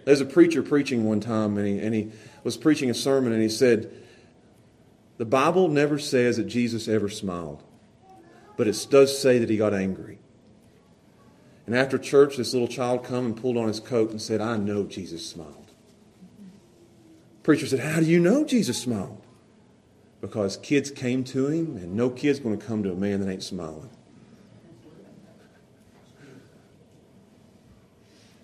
There's 0.04 0.20
a 0.20 0.26
preacher 0.26 0.62
preaching 0.62 1.04
one 1.04 1.20
time, 1.20 1.56
and 1.56 1.66
he, 1.66 1.78
and 1.78 1.94
he 1.94 2.12
was 2.42 2.58
preaching 2.58 2.90
a 2.90 2.94
sermon, 2.94 3.32
and 3.32 3.40
he 3.40 3.48
said, 3.48 3.90
The 5.16 5.24
Bible 5.24 5.68
never 5.68 5.98
says 5.98 6.36
that 6.36 6.44
Jesus 6.44 6.88
ever 6.88 7.08
smiled, 7.08 7.62
but 8.56 8.68
it 8.68 8.86
does 8.90 9.20
say 9.20 9.38
that 9.38 9.50
he 9.50 9.56
got 9.56 9.74
angry. 9.74 10.18
And 11.66 11.74
after 11.74 11.98
church, 11.98 12.36
this 12.36 12.52
little 12.52 12.68
child 12.68 13.04
come 13.04 13.24
and 13.24 13.36
pulled 13.36 13.56
on 13.56 13.68
his 13.68 13.80
coat 13.80 14.10
and 14.10 14.20
said, 14.20 14.40
I 14.40 14.56
know 14.56 14.84
Jesus 14.84 15.26
smiled. 15.26 15.72
Preacher 17.42 17.66
said, 17.66 17.80
How 17.80 18.00
do 18.00 18.06
you 18.06 18.20
know 18.20 18.44
Jesus 18.44 18.78
smiled? 18.78 19.22
Because 20.20 20.56
kids 20.56 20.90
came 20.90 21.24
to 21.24 21.48
him, 21.48 21.76
and 21.76 21.94
no 21.94 22.10
kid's 22.10 22.40
going 22.40 22.58
to 22.58 22.64
come 22.66 22.82
to 22.82 22.92
a 22.92 22.96
man 22.96 23.20
that 23.20 23.30
ain't 23.30 23.42
smiling. 23.42 23.90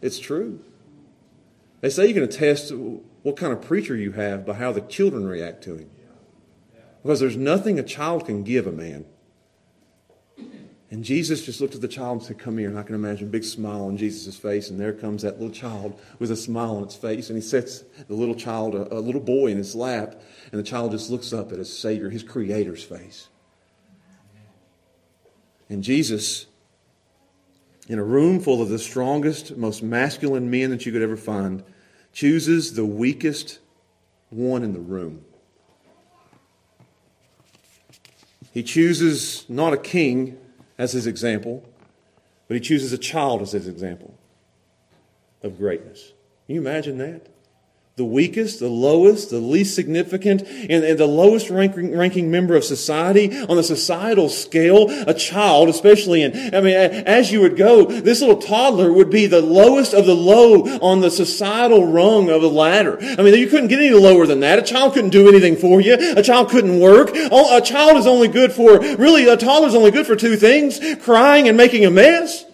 It's 0.02 0.18
true. 0.18 0.62
They 1.80 1.90
say 1.90 2.06
you 2.06 2.14
can 2.14 2.22
attest 2.22 2.72
what 3.22 3.36
kind 3.36 3.52
of 3.52 3.62
preacher 3.62 3.96
you 3.96 4.12
have 4.12 4.46
by 4.46 4.54
how 4.54 4.72
the 4.72 4.80
children 4.80 5.26
react 5.26 5.62
to 5.64 5.76
him. 5.76 5.90
Because 7.02 7.20
there's 7.20 7.36
nothing 7.36 7.78
a 7.78 7.82
child 7.82 8.26
can 8.26 8.42
give 8.42 8.66
a 8.66 8.72
man. 8.72 9.06
And 10.90 11.04
Jesus 11.04 11.44
just 11.44 11.60
looked 11.60 11.76
at 11.76 11.80
the 11.80 11.88
child 11.88 12.18
and 12.18 12.22
said, 12.22 12.38
Come 12.38 12.58
here. 12.58 12.68
And 12.68 12.78
I 12.78 12.82
can 12.82 12.96
imagine 12.96 13.28
a 13.28 13.30
big 13.30 13.44
smile 13.44 13.84
on 13.84 13.96
Jesus' 13.96 14.36
face. 14.36 14.70
And 14.70 14.80
there 14.80 14.92
comes 14.92 15.22
that 15.22 15.40
little 15.40 15.54
child 15.54 15.98
with 16.18 16.32
a 16.32 16.36
smile 16.36 16.76
on 16.76 16.82
its 16.82 16.96
face. 16.96 17.30
And 17.30 17.36
he 17.36 17.42
sets 17.42 17.84
the 18.08 18.14
little 18.14 18.34
child, 18.34 18.74
a, 18.74 18.92
a 18.92 18.98
little 18.98 19.20
boy, 19.20 19.48
in 19.48 19.56
his 19.56 19.76
lap. 19.76 20.20
And 20.50 20.58
the 20.58 20.64
child 20.64 20.90
just 20.90 21.08
looks 21.08 21.32
up 21.32 21.52
at 21.52 21.58
his 21.58 21.76
Savior, 21.76 22.10
his 22.10 22.24
Creator's 22.24 22.82
face. 22.82 23.28
And 25.68 25.84
Jesus 25.84 26.46
in 27.90 27.98
a 27.98 28.04
room 28.04 28.38
full 28.38 28.62
of 28.62 28.68
the 28.68 28.78
strongest, 28.78 29.56
most 29.56 29.82
masculine 29.82 30.48
men 30.48 30.70
that 30.70 30.86
you 30.86 30.92
could 30.92 31.02
ever 31.02 31.16
find, 31.16 31.64
chooses 32.12 32.74
the 32.74 32.84
weakest 32.84 33.58
one 34.28 34.62
in 34.62 34.72
the 34.72 34.78
room. 34.78 35.24
He 38.52 38.62
chooses 38.62 39.44
not 39.48 39.72
a 39.72 39.76
king 39.76 40.38
as 40.80 40.92
his 40.92 41.06
example, 41.06 41.62
but 42.48 42.54
he 42.54 42.60
chooses 42.60 42.90
a 42.90 42.96
child 42.96 43.42
as 43.42 43.52
his 43.52 43.68
example 43.68 44.14
of 45.42 45.58
greatness. 45.58 46.14
Can 46.46 46.54
you 46.54 46.60
imagine 46.62 46.96
that? 46.96 47.26
The 47.96 48.04
weakest, 48.04 48.60
the 48.60 48.68
lowest, 48.68 49.28
the 49.28 49.38
least 49.38 49.74
significant, 49.74 50.42
and, 50.42 50.84
and, 50.84 50.98
the 50.98 51.06
lowest 51.06 51.50
ranking, 51.50 51.94
ranking 51.94 52.30
member 52.30 52.54
of 52.56 52.64
society 52.64 53.36
on 53.42 53.56
the 53.56 53.62
societal 53.62 54.28
scale, 54.30 54.86
a 55.06 55.12
child, 55.12 55.68
especially 55.68 56.22
in, 56.22 56.54
I 56.54 56.60
mean, 56.60 56.74
as 56.74 57.30
you 57.30 57.40
would 57.42 57.56
go, 57.56 57.84
this 57.84 58.20
little 58.20 58.38
toddler 58.38 58.90
would 58.90 59.10
be 59.10 59.26
the 59.26 59.42
lowest 59.42 59.92
of 59.92 60.06
the 60.06 60.14
low 60.14 60.62
on 60.78 61.00
the 61.00 61.10
societal 61.10 61.86
rung 61.86 62.30
of 62.30 62.40
the 62.40 62.48
ladder. 62.48 62.96
I 63.00 63.22
mean, 63.22 63.34
you 63.34 63.48
couldn't 63.48 63.68
get 63.68 63.80
any 63.80 63.90
lower 63.90 64.26
than 64.26 64.40
that. 64.40 64.58
A 64.58 64.62
child 64.62 64.94
couldn't 64.94 65.10
do 65.10 65.28
anything 65.28 65.56
for 65.56 65.80
you. 65.80 65.96
A 66.16 66.22
child 66.22 66.48
couldn't 66.48 66.80
work. 66.80 67.10
A 67.14 67.60
child 67.60 67.98
is 67.98 68.06
only 68.06 68.28
good 68.28 68.52
for, 68.52 68.78
really, 68.78 69.28
a 69.28 69.36
toddler 69.36 69.68
is 69.68 69.74
only 69.74 69.90
good 69.90 70.06
for 70.06 70.16
two 70.16 70.36
things, 70.36 70.80
crying 71.02 71.48
and 71.48 71.56
making 71.56 71.84
a 71.84 71.90
mess. 71.90 72.46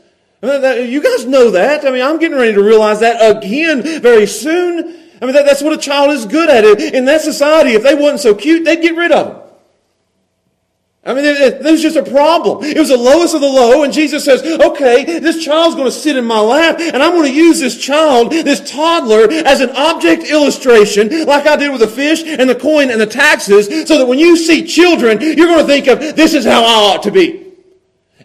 Uh, 0.43 0.75
you 0.75 1.03
guys 1.03 1.25
know 1.25 1.51
that. 1.51 1.87
I 1.87 1.91
mean, 1.91 2.03
I'm 2.03 2.19
getting 2.19 2.37
ready 2.37 2.53
to 2.53 2.63
realize 2.63 3.01
that 3.01 3.37
again 3.37 3.83
very 4.01 4.27
soon. 4.27 5.06
I 5.21 5.25
mean, 5.25 5.35
that, 5.35 5.47
that's 5.47 5.63
what 5.63 5.73
a 5.73 5.79
child 5.79 6.11
is 6.11 6.27
good 6.27 6.51
at. 6.51 6.65
In 6.95 7.07
that 7.07 7.23
society, 7.23 7.71
if 7.73 7.83
they 7.83 7.95
wasn't 7.95 8.21
so 8.21 8.35
cute, 8.35 8.65
they'd 8.65 8.83
get 8.83 8.97
rid 8.97 9.13
of 9.13 9.27
them. 9.27 9.43
I 11.07 11.15
mean, 11.15 11.23
there 11.23 11.71
was 11.73 11.83
just 11.83 11.97
a 11.97 12.03
problem. 12.03 12.65
It 12.65 12.77
was 12.77 12.89
the 12.89 12.97
lowest 12.97 13.33
of 13.33 13.41
the 13.41 13.47
low, 13.47 13.85
and 13.85 13.93
Jesus 13.93 14.25
says, 14.25 14.43
okay, 14.43 15.05
this 15.21 15.45
child's 15.45 15.77
going 15.77 15.87
to 15.87 15.93
sit 15.93 16.17
in 16.17 16.25
my 16.25 16.41
lap, 16.41 16.81
and 16.81 17.01
I'm 17.01 17.13
going 17.13 17.31
to 17.31 17.37
use 17.37 17.61
this 17.61 17.81
child, 17.81 18.33
this 18.33 18.69
toddler, 18.69 19.31
as 19.31 19.61
an 19.61 19.71
object 19.71 20.25
illustration, 20.25 21.25
like 21.25 21.47
I 21.47 21.55
did 21.55 21.71
with 21.71 21.81
the 21.81 21.87
fish 21.87 22.25
and 22.25 22.51
the 22.51 22.57
coin 22.57 22.91
and 22.91 23.01
the 23.01 23.07
taxes, 23.07 23.67
so 23.87 23.99
that 23.99 24.07
when 24.07 24.19
you 24.19 24.37
see 24.37 24.67
children, 24.67 25.21
you're 25.21 25.47
going 25.47 25.61
to 25.61 25.67
think 25.67 25.87
of, 25.87 26.01
this 26.01 26.35
is 26.35 26.45
how 26.45 26.65
I 26.65 26.95
ought 26.95 27.05
to 27.05 27.13
be. 27.13 27.53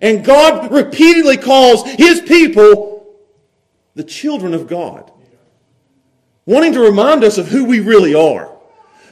And 0.01 0.25
God 0.25 0.71
repeatedly 0.71 1.37
calls 1.37 1.87
His 1.87 2.19
people 2.21 3.15
the 3.93 4.03
children 4.03 4.55
of 4.55 4.65
God 4.67 5.11
wanting 6.45 6.73
to 6.73 6.79
remind 6.79 7.23
us 7.23 7.37
of 7.37 7.47
who 7.47 7.65
we 7.65 7.79
really 7.79 8.13
are. 8.13 8.51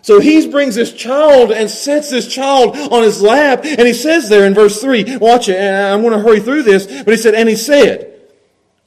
So 0.01 0.19
he 0.19 0.47
brings 0.49 0.75
this 0.75 0.93
child 0.93 1.51
and 1.51 1.69
sets 1.69 2.09
this 2.09 2.27
child 2.27 2.77
on 2.77 3.03
his 3.03 3.21
lap, 3.21 3.61
and 3.63 3.81
he 3.81 3.93
says 3.93 4.29
there 4.29 4.45
in 4.45 4.53
verse 4.53 4.81
3, 4.81 5.17
watch 5.17 5.49
it, 5.49 5.57
and 5.57 5.93
I'm 5.93 6.01
going 6.01 6.13
to 6.13 6.19
hurry 6.19 6.39
through 6.39 6.63
this, 6.63 6.87
but 7.03 7.11
he 7.11 7.17
said, 7.17 7.35
and 7.35 7.49
he 7.49 7.55
said, 7.55 8.09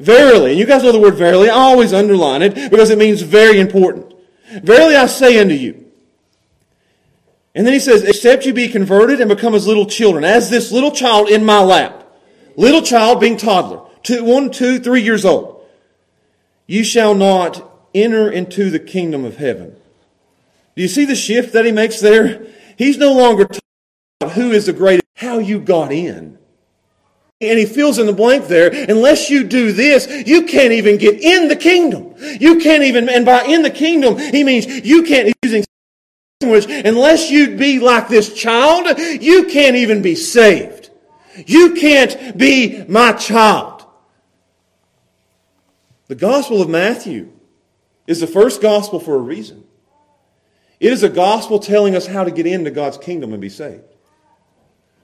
Verily, 0.00 0.50
and 0.50 0.58
you 0.58 0.66
guys 0.66 0.82
know 0.82 0.90
the 0.90 0.98
word 0.98 1.14
verily, 1.14 1.48
I 1.48 1.54
always 1.54 1.92
underline 1.92 2.42
it 2.42 2.70
because 2.70 2.90
it 2.90 2.98
means 2.98 3.22
very 3.22 3.60
important. 3.60 4.12
Verily 4.62 4.96
I 4.96 5.06
say 5.06 5.38
unto 5.38 5.54
you. 5.54 5.92
And 7.54 7.64
then 7.64 7.72
he 7.72 7.78
says, 7.78 8.02
except 8.02 8.44
you 8.44 8.52
be 8.52 8.68
converted 8.68 9.20
and 9.20 9.28
become 9.28 9.54
as 9.54 9.66
little 9.66 9.86
children, 9.86 10.24
as 10.24 10.50
this 10.50 10.72
little 10.72 10.90
child 10.90 11.28
in 11.28 11.44
my 11.44 11.60
lap. 11.60 12.04
Little 12.56 12.82
child 12.82 13.20
being 13.20 13.36
toddler, 13.36 13.82
two, 14.02 14.24
one, 14.24 14.50
two, 14.50 14.80
three 14.80 15.02
years 15.02 15.24
old. 15.24 15.64
You 16.66 16.82
shall 16.82 17.14
not 17.14 17.71
enter 17.94 18.30
into 18.30 18.70
the 18.70 18.78
kingdom 18.78 19.24
of 19.24 19.36
heaven. 19.36 19.76
Do 20.74 20.82
you 20.82 20.88
see 20.88 21.04
the 21.04 21.14
shift 21.14 21.52
that 21.52 21.64
he 21.64 21.72
makes 21.72 22.00
there? 22.00 22.46
He's 22.76 22.98
no 22.98 23.12
longer 23.12 23.44
talking 23.44 23.60
about 24.20 24.32
who 24.32 24.50
is 24.52 24.66
the 24.66 24.72
greatest, 24.72 25.06
how 25.16 25.38
you 25.38 25.60
got 25.60 25.92
in. 25.92 26.38
And 27.40 27.58
he 27.58 27.66
fills 27.66 27.98
in 27.98 28.06
the 28.06 28.12
blank 28.12 28.46
there. 28.46 28.70
Unless 28.88 29.28
you 29.28 29.44
do 29.44 29.72
this, 29.72 30.06
you 30.26 30.44
can't 30.46 30.72
even 30.72 30.96
get 30.96 31.20
in 31.20 31.48
the 31.48 31.56
kingdom. 31.56 32.14
You 32.18 32.60
can't 32.60 32.84
even, 32.84 33.08
and 33.08 33.26
by 33.26 33.44
in 33.44 33.62
the 33.62 33.70
kingdom, 33.70 34.16
he 34.16 34.44
means 34.44 34.66
you 34.66 35.02
can't, 35.02 35.34
using 35.42 35.64
language, 36.40 36.66
unless 36.86 37.30
you 37.30 37.56
be 37.56 37.80
like 37.80 38.08
this 38.08 38.32
child, 38.34 38.98
you 38.98 39.44
can't 39.46 39.76
even 39.76 40.02
be 40.02 40.14
saved. 40.14 40.90
You 41.46 41.74
can't 41.74 42.36
be 42.36 42.84
my 42.84 43.12
child. 43.12 43.84
The 46.08 46.14
Gospel 46.14 46.62
of 46.62 46.68
Matthew 46.68 47.32
is 48.06 48.20
the 48.20 48.26
first 48.26 48.60
gospel 48.60 49.00
for 49.00 49.14
a 49.14 49.20
reason. 49.20 49.64
It 50.80 50.92
is 50.92 51.02
a 51.02 51.08
gospel 51.08 51.58
telling 51.58 51.94
us 51.94 52.06
how 52.06 52.24
to 52.24 52.30
get 52.30 52.46
into 52.46 52.70
God's 52.70 52.98
kingdom 52.98 53.32
and 53.32 53.40
be 53.40 53.48
saved. 53.48 53.84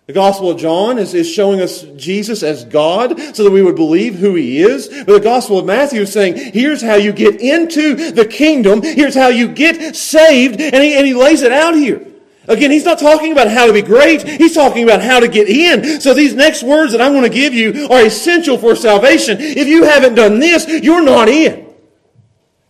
The 0.09 0.15
Gospel 0.15 0.51
of 0.51 0.59
John 0.59 0.97
is, 0.97 1.13
is 1.13 1.31
showing 1.31 1.61
us 1.61 1.83
Jesus 1.83 2.43
as 2.43 2.65
God 2.65 3.21
so 3.37 3.45
that 3.45 3.51
we 3.51 3.61
would 3.61 3.77
believe 3.77 4.15
who 4.15 4.37
He 4.37 4.59
is. 4.59 4.89
But 4.89 5.13
the 5.13 5.21
Gospel 5.21 5.59
of 5.59 5.67
Matthew 5.67 6.01
is 6.01 6.11
saying, 6.11 6.55
here's 6.55 6.81
how 6.81 6.95
you 6.95 7.13
get 7.13 7.43
into 7.43 8.11
the 8.13 8.25
kingdom. 8.25 8.81
Here's 8.81 9.15
how 9.15 9.29
you 9.29 9.49
get 9.49 9.95
saved. 9.95 10.63
And 10.63 10.83
He, 10.83 10.97
and 10.97 11.07
he 11.07 11.13
lays 11.13 11.43
it 11.43 11.53
out 11.53 11.75
here. 11.75 12.07
Again, 12.47 12.71
He's 12.71 12.87
not 12.87 12.99
talking 12.99 13.33
about 13.33 13.51
how 13.51 13.67
to 13.67 13.73
be 13.75 13.83
great. 13.83 14.27
He's 14.27 14.55
talking 14.55 14.83
about 14.83 15.03
how 15.03 15.21
to 15.21 15.29
get 15.29 15.47
in. 15.47 16.01
So 16.01 16.15
these 16.15 16.35
next 16.35 16.63
words 16.63 16.93
that 16.93 17.03
I'm 17.03 17.13
going 17.13 17.25
to 17.25 17.29
give 17.29 17.53
you 17.53 17.87
are 17.91 18.01
essential 18.01 18.57
for 18.57 18.75
salvation. 18.75 19.37
If 19.39 19.69
you 19.69 19.85
haven't 19.85 20.15
done 20.15 20.39
this, 20.39 20.67
you're 20.83 21.05
not 21.05 21.29
in. 21.29 21.68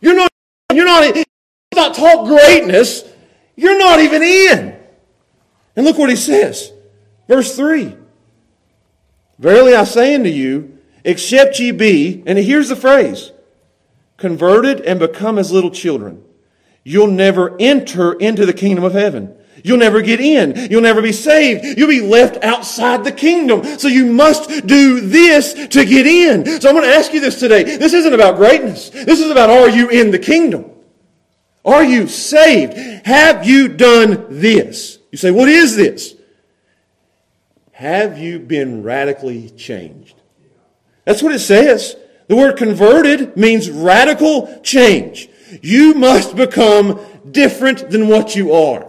You're 0.00 0.14
not, 0.14 0.30
you're 0.72 0.84
not, 0.84 1.16
not 1.74 1.94
taught 1.94 2.26
greatness. 2.26 3.04
You're 3.56 3.78
not 3.78 4.00
even 4.00 4.22
in. 4.22 4.78
And 5.76 5.84
look 5.84 5.98
what 5.98 6.10
he 6.10 6.16
says. 6.16 6.72
Verse 7.28 7.54
3. 7.56 7.96
Verily 9.38 9.74
I 9.74 9.84
say 9.84 10.14
unto 10.14 10.30
you, 10.30 10.78
except 11.04 11.60
ye 11.60 11.70
be, 11.70 12.22
and 12.26 12.38
here's 12.38 12.68
the 12.68 12.76
phrase, 12.76 13.32
converted 14.16 14.80
and 14.80 14.98
become 14.98 15.38
as 15.38 15.52
little 15.52 15.70
children, 15.70 16.24
you'll 16.82 17.10
never 17.10 17.56
enter 17.60 18.14
into 18.14 18.44
the 18.44 18.52
kingdom 18.52 18.82
of 18.82 18.94
heaven. 18.94 19.37
You'll 19.64 19.78
never 19.78 20.02
get 20.02 20.20
in. 20.20 20.70
You'll 20.70 20.82
never 20.82 21.02
be 21.02 21.12
saved. 21.12 21.78
You'll 21.78 21.88
be 21.88 22.00
left 22.00 22.42
outside 22.44 23.04
the 23.04 23.12
kingdom. 23.12 23.64
So 23.78 23.88
you 23.88 24.06
must 24.06 24.66
do 24.66 25.00
this 25.00 25.52
to 25.52 25.84
get 25.84 26.06
in. 26.06 26.60
So 26.60 26.68
I'm 26.68 26.74
going 26.74 26.88
to 26.88 26.94
ask 26.94 27.12
you 27.12 27.20
this 27.20 27.40
today. 27.40 27.64
This 27.64 27.92
isn't 27.92 28.14
about 28.14 28.36
greatness. 28.36 28.90
This 28.90 29.20
is 29.20 29.30
about 29.30 29.50
are 29.50 29.68
you 29.68 29.88
in 29.88 30.10
the 30.10 30.18
kingdom? 30.18 30.70
Are 31.64 31.84
you 31.84 32.08
saved? 32.08 32.74
Have 33.06 33.46
you 33.46 33.68
done 33.68 34.26
this? 34.28 34.98
You 35.10 35.18
say, 35.18 35.30
what 35.30 35.48
is 35.48 35.76
this? 35.76 36.14
Have 37.72 38.18
you 38.18 38.38
been 38.38 38.82
radically 38.82 39.50
changed? 39.50 40.14
That's 41.04 41.22
what 41.22 41.32
it 41.32 41.40
says. 41.40 41.96
The 42.26 42.36
word 42.36 42.56
converted 42.56 43.36
means 43.36 43.70
radical 43.70 44.60
change. 44.62 45.28
You 45.62 45.94
must 45.94 46.36
become 46.36 47.00
different 47.30 47.90
than 47.90 48.08
what 48.08 48.36
you 48.36 48.52
are. 48.52 48.87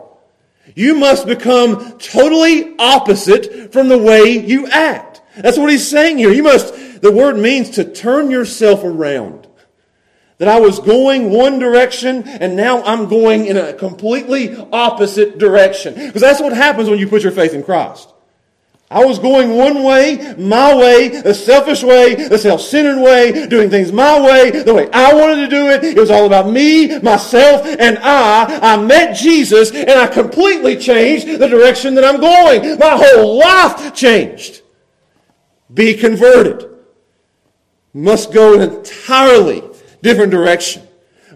You 0.75 0.95
must 0.95 1.25
become 1.25 1.97
totally 1.99 2.75
opposite 2.77 3.73
from 3.73 3.87
the 3.87 3.97
way 3.97 4.37
you 4.37 4.67
act. 4.67 5.21
That's 5.35 5.57
what 5.57 5.71
he's 5.71 5.87
saying 5.87 6.17
here. 6.17 6.31
You 6.31 6.43
must, 6.43 7.01
the 7.01 7.11
word 7.11 7.37
means 7.37 7.71
to 7.71 7.83
turn 7.83 8.29
yourself 8.29 8.83
around. 8.83 9.47
That 10.37 10.47
I 10.47 10.59
was 10.59 10.79
going 10.79 11.31
one 11.31 11.59
direction 11.59 12.25
and 12.25 12.55
now 12.55 12.81
I'm 12.83 13.09
going 13.09 13.45
in 13.45 13.57
a 13.57 13.73
completely 13.73 14.55
opposite 14.71 15.37
direction. 15.37 15.95
Because 15.95 16.21
that's 16.21 16.39
what 16.39 16.53
happens 16.53 16.89
when 16.89 16.97
you 16.97 17.07
put 17.07 17.23
your 17.23 17.33
faith 17.33 17.53
in 17.53 17.61
Christ. 17.61 18.13
I 18.91 19.05
was 19.05 19.19
going 19.19 19.55
one 19.55 19.83
way, 19.83 20.33
my 20.35 20.75
way, 20.75 21.09
the 21.09 21.33
selfish 21.33 21.83
way, 21.83 22.15
the 22.15 22.39
self-centered 22.39 22.99
way, 22.99 23.45
doing 23.45 23.69
things 23.69 23.91
my 23.91 24.19
way, 24.19 24.49
the 24.49 24.73
way 24.73 24.89
I 24.91 25.13
wanted 25.13 25.41
to 25.41 25.47
do 25.47 25.67
it. 25.67 25.83
It 25.83 25.97
was 25.97 26.09
all 26.09 26.25
about 26.25 26.49
me, 26.49 26.97
myself, 26.99 27.67
and 27.67 27.99
I. 27.99 28.73
I 28.73 28.77
met 28.81 29.15
Jesus 29.15 29.71
and 29.71 29.91
I 29.91 30.07
completely 30.07 30.75
changed 30.75 31.27
the 31.27 31.47
direction 31.47 31.93
that 31.95 32.03
I'm 32.03 32.19
going. 32.19 32.79
My 32.79 32.97
whole 32.99 33.37
life 33.37 33.93
changed. 33.93 34.63
Be 35.71 35.93
converted. 35.93 36.67
Must 37.93 38.33
go 38.33 38.59
an 38.59 38.61
entirely 38.61 39.61
different 40.01 40.31
direction. 40.31 40.87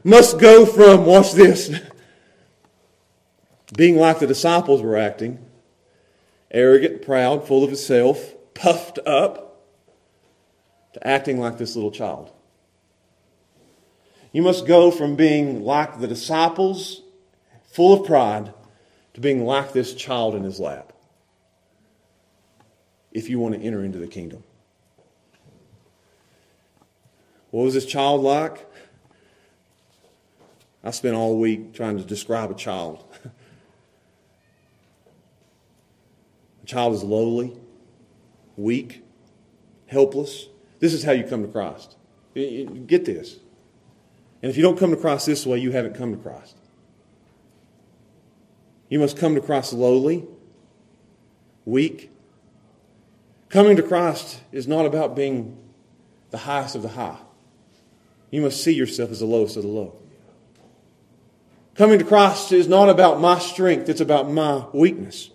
Must 0.03 0.39
go 0.39 0.65
from, 0.65 1.05
watch 1.05 1.33
this, 1.33 1.69
being 3.77 3.97
like 3.97 4.17
the 4.17 4.27
disciples 4.27 4.81
were 4.81 4.97
acting 4.97 5.37
arrogant, 6.53 7.01
proud, 7.01 7.47
full 7.47 7.63
of 7.63 7.69
himself, 7.69 8.33
puffed 8.53 8.99
up, 9.05 9.65
to 10.93 11.07
acting 11.07 11.39
like 11.39 11.57
this 11.57 11.75
little 11.75 11.91
child. 11.91 12.31
You 14.31 14.41
must 14.41 14.67
go 14.67 14.91
from 14.91 15.15
being 15.15 15.63
like 15.63 15.99
the 15.99 16.07
disciples, 16.07 17.01
full 17.63 17.93
of 17.93 18.05
pride, 18.05 18.53
to 19.13 19.21
being 19.21 19.45
like 19.45 19.73
this 19.73 19.93
child 19.93 20.35
in 20.35 20.43
his 20.43 20.59
lap 20.59 20.93
if 23.11 23.29
you 23.29 23.39
want 23.39 23.53
to 23.55 23.61
enter 23.61 23.83
into 23.83 23.99
the 23.99 24.07
kingdom. 24.07 24.43
What 27.51 27.63
was 27.63 27.75
this 27.75 27.85
child 27.85 28.21
like? 28.21 28.67
I 30.83 30.91
spent 30.91 31.15
all 31.15 31.37
week 31.37 31.73
trying 31.73 31.97
to 31.97 32.03
describe 32.03 32.49
a 32.49 32.55
child. 32.55 33.05
A 36.63 36.65
child 36.65 36.93
is 36.93 37.03
lowly, 37.03 37.53
weak, 38.55 39.03
helpless. 39.87 40.47
This 40.79 40.93
is 40.93 41.03
how 41.03 41.11
you 41.11 41.23
come 41.23 41.41
to 41.43 41.51
Christ. 41.51 41.97
Get 42.33 43.05
this. 43.05 43.37
And 44.41 44.49
if 44.49 44.57
you 44.57 44.63
don't 44.63 44.77
come 44.77 44.91
to 44.91 44.97
Christ 44.97 45.25
this 45.25 45.45
way, 45.45 45.59
you 45.59 45.71
haven't 45.71 45.95
come 45.95 46.11
to 46.11 46.21
Christ. 46.21 46.57
You 48.89 48.99
must 48.99 49.17
come 49.17 49.35
to 49.35 49.41
Christ 49.41 49.73
lowly, 49.73 50.25
weak. 51.65 52.11
Coming 53.49 53.77
to 53.77 53.83
Christ 53.83 54.41
is 54.51 54.67
not 54.67 54.85
about 54.85 55.15
being 55.15 55.57
the 56.31 56.39
highest 56.39 56.75
of 56.75 56.81
the 56.81 56.89
high. 56.89 57.19
You 58.31 58.41
must 58.41 58.63
see 58.63 58.73
yourself 58.73 59.11
as 59.11 59.19
the 59.19 59.25
lowest 59.25 59.57
of 59.57 59.63
the 59.63 59.69
low. 59.69 59.95
Coming 61.75 61.99
to 61.99 62.05
Christ 62.05 62.51
is 62.51 62.67
not 62.67 62.89
about 62.89 63.19
my 63.19 63.39
strength, 63.39 63.89
it's 63.89 64.01
about 64.01 64.29
my 64.29 64.65
weakness. 64.73 65.29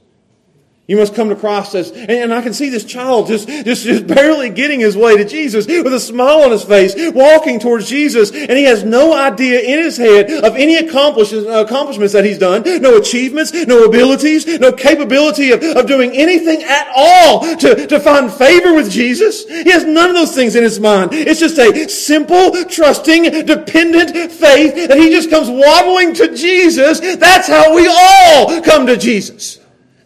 You 0.89 0.97
must 0.97 1.15
come 1.15 1.29
to 1.29 1.37
Christ 1.37 1.75
as, 1.75 1.91
and 1.91 2.33
I 2.33 2.41
can 2.41 2.55
see 2.55 2.71
this 2.71 2.83
child 2.83 3.27
just, 3.27 3.47
just, 3.47 3.85
just 3.85 4.07
barely 4.07 4.49
getting 4.49 4.81
his 4.81 4.97
way 4.97 5.19
to 5.19 5.25
Jesus 5.27 5.67
with 5.67 5.93
a 5.93 6.01
smile 6.01 6.41
on 6.41 6.51
his 6.51 6.63
face, 6.63 6.95
walking 7.13 7.61
towards 7.61 7.91
Jesus, 7.91 8.31
and 8.33 8.53
he 8.53 8.65
has 8.65 8.85
no 8.85 9.15
idea 9.15 9.61
in 9.61 9.81
his 9.81 9.99
head 9.99 10.31
of 10.31 10.57
any 10.57 10.77
accomplishments 10.77 12.13
that 12.15 12.25
he's 12.25 12.39
done, 12.39 12.63
no 12.81 12.97
achievements, 12.97 13.53
no 13.53 13.85
abilities, 13.85 14.47
no 14.47 14.73
capability 14.73 15.51
of, 15.51 15.63
of 15.63 15.87
doing 15.87 16.13
anything 16.13 16.63
at 16.63 16.91
all 16.97 17.41
to, 17.57 17.87
to 17.87 18.01
find 18.01 18.33
favor 18.33 18.73
with 18.73 18.91
Jesus. 18.91 19.47
He 19.47 19.69
has 19.69 19.85
none 19.85 20.09
of 20.09 20.17
those 20.17 20.35
things 20.35 20.57
in 20.57 20.63
his 20.63 20.81
mind. 20.81 21.11
It's 21.13 21.39
just 21.39 21.59
a 21.59 21.87
simple, 21.91 22.65
trusting, 22.65 23.45
dependent 23.45 24.33
faith 24.33 24.89
that 24.89 24.97
he 24.97 25.11
just 25.11 25.29
comes 25.29 25.51
wobbling 25.51 26.15
to 26.15 26.35
Jesus. 26.35 27.01
That's 27.17 27.47
how 27.47 27.75
we 27.75 27.87
all 27.87 28.63
come 28.63 28.87
to 28.87 28.97
Jesus. 28.97 29.58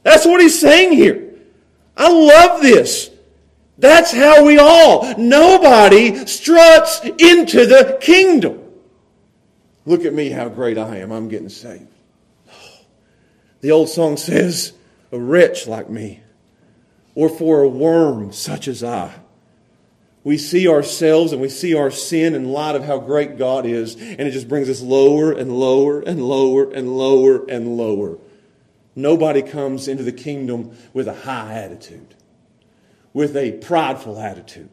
That's 0.02 0.26
what 0.26 0.40
he's 0.40 0.58
saying 0.58 0.92
here. 0.92 1.34
I 1.96 2.10
love 2.10 2.62
this. 2.62 3.10
That's 3.78 4.12
how 4.12 4.44
we 4.44 4.58
all, 4.58 5.16
nobody 5.18 6.26
struts 6.26 7.00
into 7.00 7.66
the 7.66 7.98
kingdom. 8.00 8.60
Look 9.84 10.04
at 10.04 10.14
me, 10.14 10.30
how 10.30 10.48
great 10.48 10.78
I 10.78 10.98
am. 10.98 11.10
I'm 11.10 11.28
getting 11.28 11.48
saved. 11.48 11.88
The 13.60 13.72
old 13.72 13.88
song 13.88 14.16
says, 14.16 14.72
A 15.10 15.18
wretch 15.18 15.66
like 15.66 15.90
me, 15.90 16.20
or 17.14 17.28
for 17.28 17.62
a 17.62 17.68
worm 17.68 18.32
such 18.32 18.68
as 18.68 18.84
I. 18.84 19.12
We 20.24 20.38
see 20.38 20.68
ourselves 20.68 21.32
and 21.32 21.40
we 21.40 21.48
see 21.48 21.74
our 21.74 21.90
sin 21.90 22.34
in 22.34 22.52
light 22.52 22.76
of 22.76 22.84
how 22.84 22.98
great 22.98 23.38
God 23.38 23.66
is, 23.66 23.96
and 23.96 24.20
it 24.20 24.30
just 24.30 24.48
brings 24.48 24.68
us 24.68 24.80
lower 24.80 25.32
and 25.32 25.58
lower 25.58 26.00
and 26.00 26.22
lower 26.22 26.70
and 26.72 26.96
lower 26.96 27.44
and 27.48 27.76
lower. 27.76 28.18
Nobody 28.94 29.42
comes 29.42 29.88
into 29.88 30.02
the 30.02 30.12
kingdom 30.12 30.76
with 30.92 31.08
a 31.08 31.14
high 31.14 31.54
attitude, 31.54 32.14
with 33.12 33.36
a 33.36 33.52
prideful 33.52 34.18
attitude. 34.18 34.70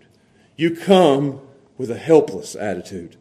You 0.57 0.75
come 0.75 1.41
with 1.77 1.89
a 1.89 1.97
helpless 1.97 2.55
attitude. 2.55 3.15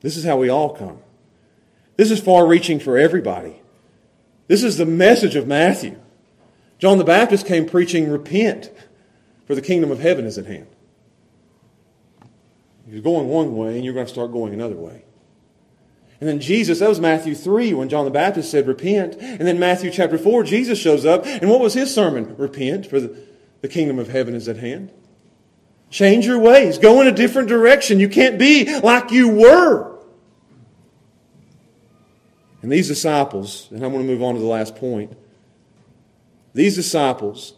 This 0.00 0.16
is 0.16 0.24
how 0.24 0.36
we 0.36 0.48
all 0.48 0.70
come. 0.70 0.98
This 1.96 2.10
is 2.10 2.20
far 2.20 2.46
reaching 2.46 2.78
for 2.78 2.96
everybody. 2.98 3.60
This 4.46 4.62
is 4.62 4.76
the 4.76 4.86
message 4.86 5.34
of 5.36 5.46
Matthew. 5.46 5.98
John 6.78 6.98
the 6.98 7.04
Baptist 7.04 7.46
came 7.46 7.66
preaching, 7.66 8.10
Repent, 8.10 8.70
for 9.46 9.54
the 9.54 9.62
kingdom 9.62 9.90
of 9.90 10.00
heaven 10.00 10.26
is 10.26 10.38
at 10.38 10.46
hand. 10.46 10.66
You're 12.86 13.00
going 13.00 13.28
one 13.28 13.56
way, 13.56 13.76
and 13.76 13.84
you're 13.84 13.94
going 13.94 14.06
to 14.06 14.12
start 14.12 14.32
going 14.32 14.52
another 14.52 14.76
way. 14.76 15.04
And 16.20 16.28
then 16.28 16.40
Jesus, 16.40 16.78
that 16.78 16.88
was 16.88 17.00
Matthew 17.00 17.34
3 17.34 17.74
when 17.74 17.88
John 17.88 18.04
the 18.04 18.10
Baptist 18.10 18.50
said, 18.50 18.66
Repent. 18.66 19.16
And 19.20 19.40
then 19.40 19.58
Matthew 19.58 19.90
chapter 19.90 20.16
4, 20.16 20.44
Jesus 20.44 20.78
shows 20.78 21.04
up. 21.04 21.26
And 21.26 21.50
what 21.50 21.60
was 21.60 21.74
his 21.74 21.92
sermon? 21.92 22.36
Repent, 22.36 22.86
for 22.86 23.00
the, 23.00 23.16
the 23.60 23.68
kingdom 23.68 23.98
of 23.98 24.08
heaven 24.08 24.34
is 24.34 24.48
at 24.48 24.56
hand. 24.56 24.92
Change 25.90 26.26
your 26.26 26.38
ways. 26.38 26.78
Go 26.78 27.00
in 27.00 27.06
a 27.06 27.12
different 27.12 27.48
direction. 27.48 28.00
You 28.00 28.08
can't 28.08 28.38
be 28.38 28.80
like 28.80 29.10
you 29.10 29.28
were. 29.28 29.98
And 32.62 32.72
these 32.72 32.88
disciples, 32.88 33.68
and 33.70 33.84
I'm 33.84 33.92
going 33.92 34.06
to 34.06 34.10
move 34.10 34.22
on 34.22 34.34
to 34.34 34.40
the 34.40 34.46
last 34.46 34.76
point. 34.76 35.16
These 36.54 36.76
disciples 36.76 37.54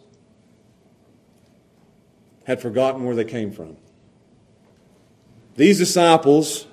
had 2.45 2.61
forgotten 2.61 3.05
where 3.05 3.15
they 3.15 3.25
came 3.25 3.53
from. 3.53 3.77
These 5.55 5.79
disciples 5.79 6.66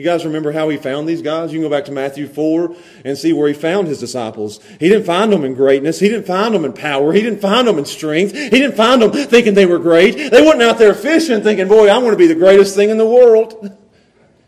you 0.00 0.04
guys 0.04 0.24
remember 0.24 0.52
how 0.52 0.68
he 0.68 0.76
found 0.76 1.08
these 1.08 1.22
guys? 1.22 1.52
You 1.52 1.58
can 1.58 1.68
go 1.68 1.76
back 1.76 1.84
to 1.84 1.92
Matthew 1.92 2.26
4 2.26 2.74
and 3.04 3.16
see 3.16 3.32
where 3.32 3.48
he 3.48 3.54
found 3.54 3.86
his 3.86 4.00
disciples. 4.00 4.60
He 4.78 4.88
didn't 4.88 5.04
find 5.04 5.32
them 5.32 5.44
in 5.44 5.54
greatness. 5.54 6.00
He 6.00 6.08
didn't 6.08 6.26
find 6.26 6.54
them 6.54 6.64
in 6.64 6.72
power. 6.72 7.12
He 7.12 7.20
didn't 7.20 7.40
find 7.40 7.68
them 7.68 7.78
in 7.78 7.84
strength. 7.84 8.34
He 8.34 8.50
didn't 8.50 8.76
find 8.76 9.02
them 9.02 9.12
thinking 9.12 9.54
they 9.54 9.66
were 9.66 9.78
great. 9.78 10.30
They 10.30 10.40
weren't 10.42 10.62
out 10.62 10.78
there 10.78 10.94
fishing 10.94 11.42
thinking, 11.42 11.68
boy, 11.68 11.88
I 11.88 11.98
want 11.98 12.12
to 12.12 12.18
be 12.18 12.26
the 12.26 12.34
greatest 12.34 12.74
thing 12.74 12.90
in 12.90 12.98
the 12.98 13.06
world. 13.06 13.76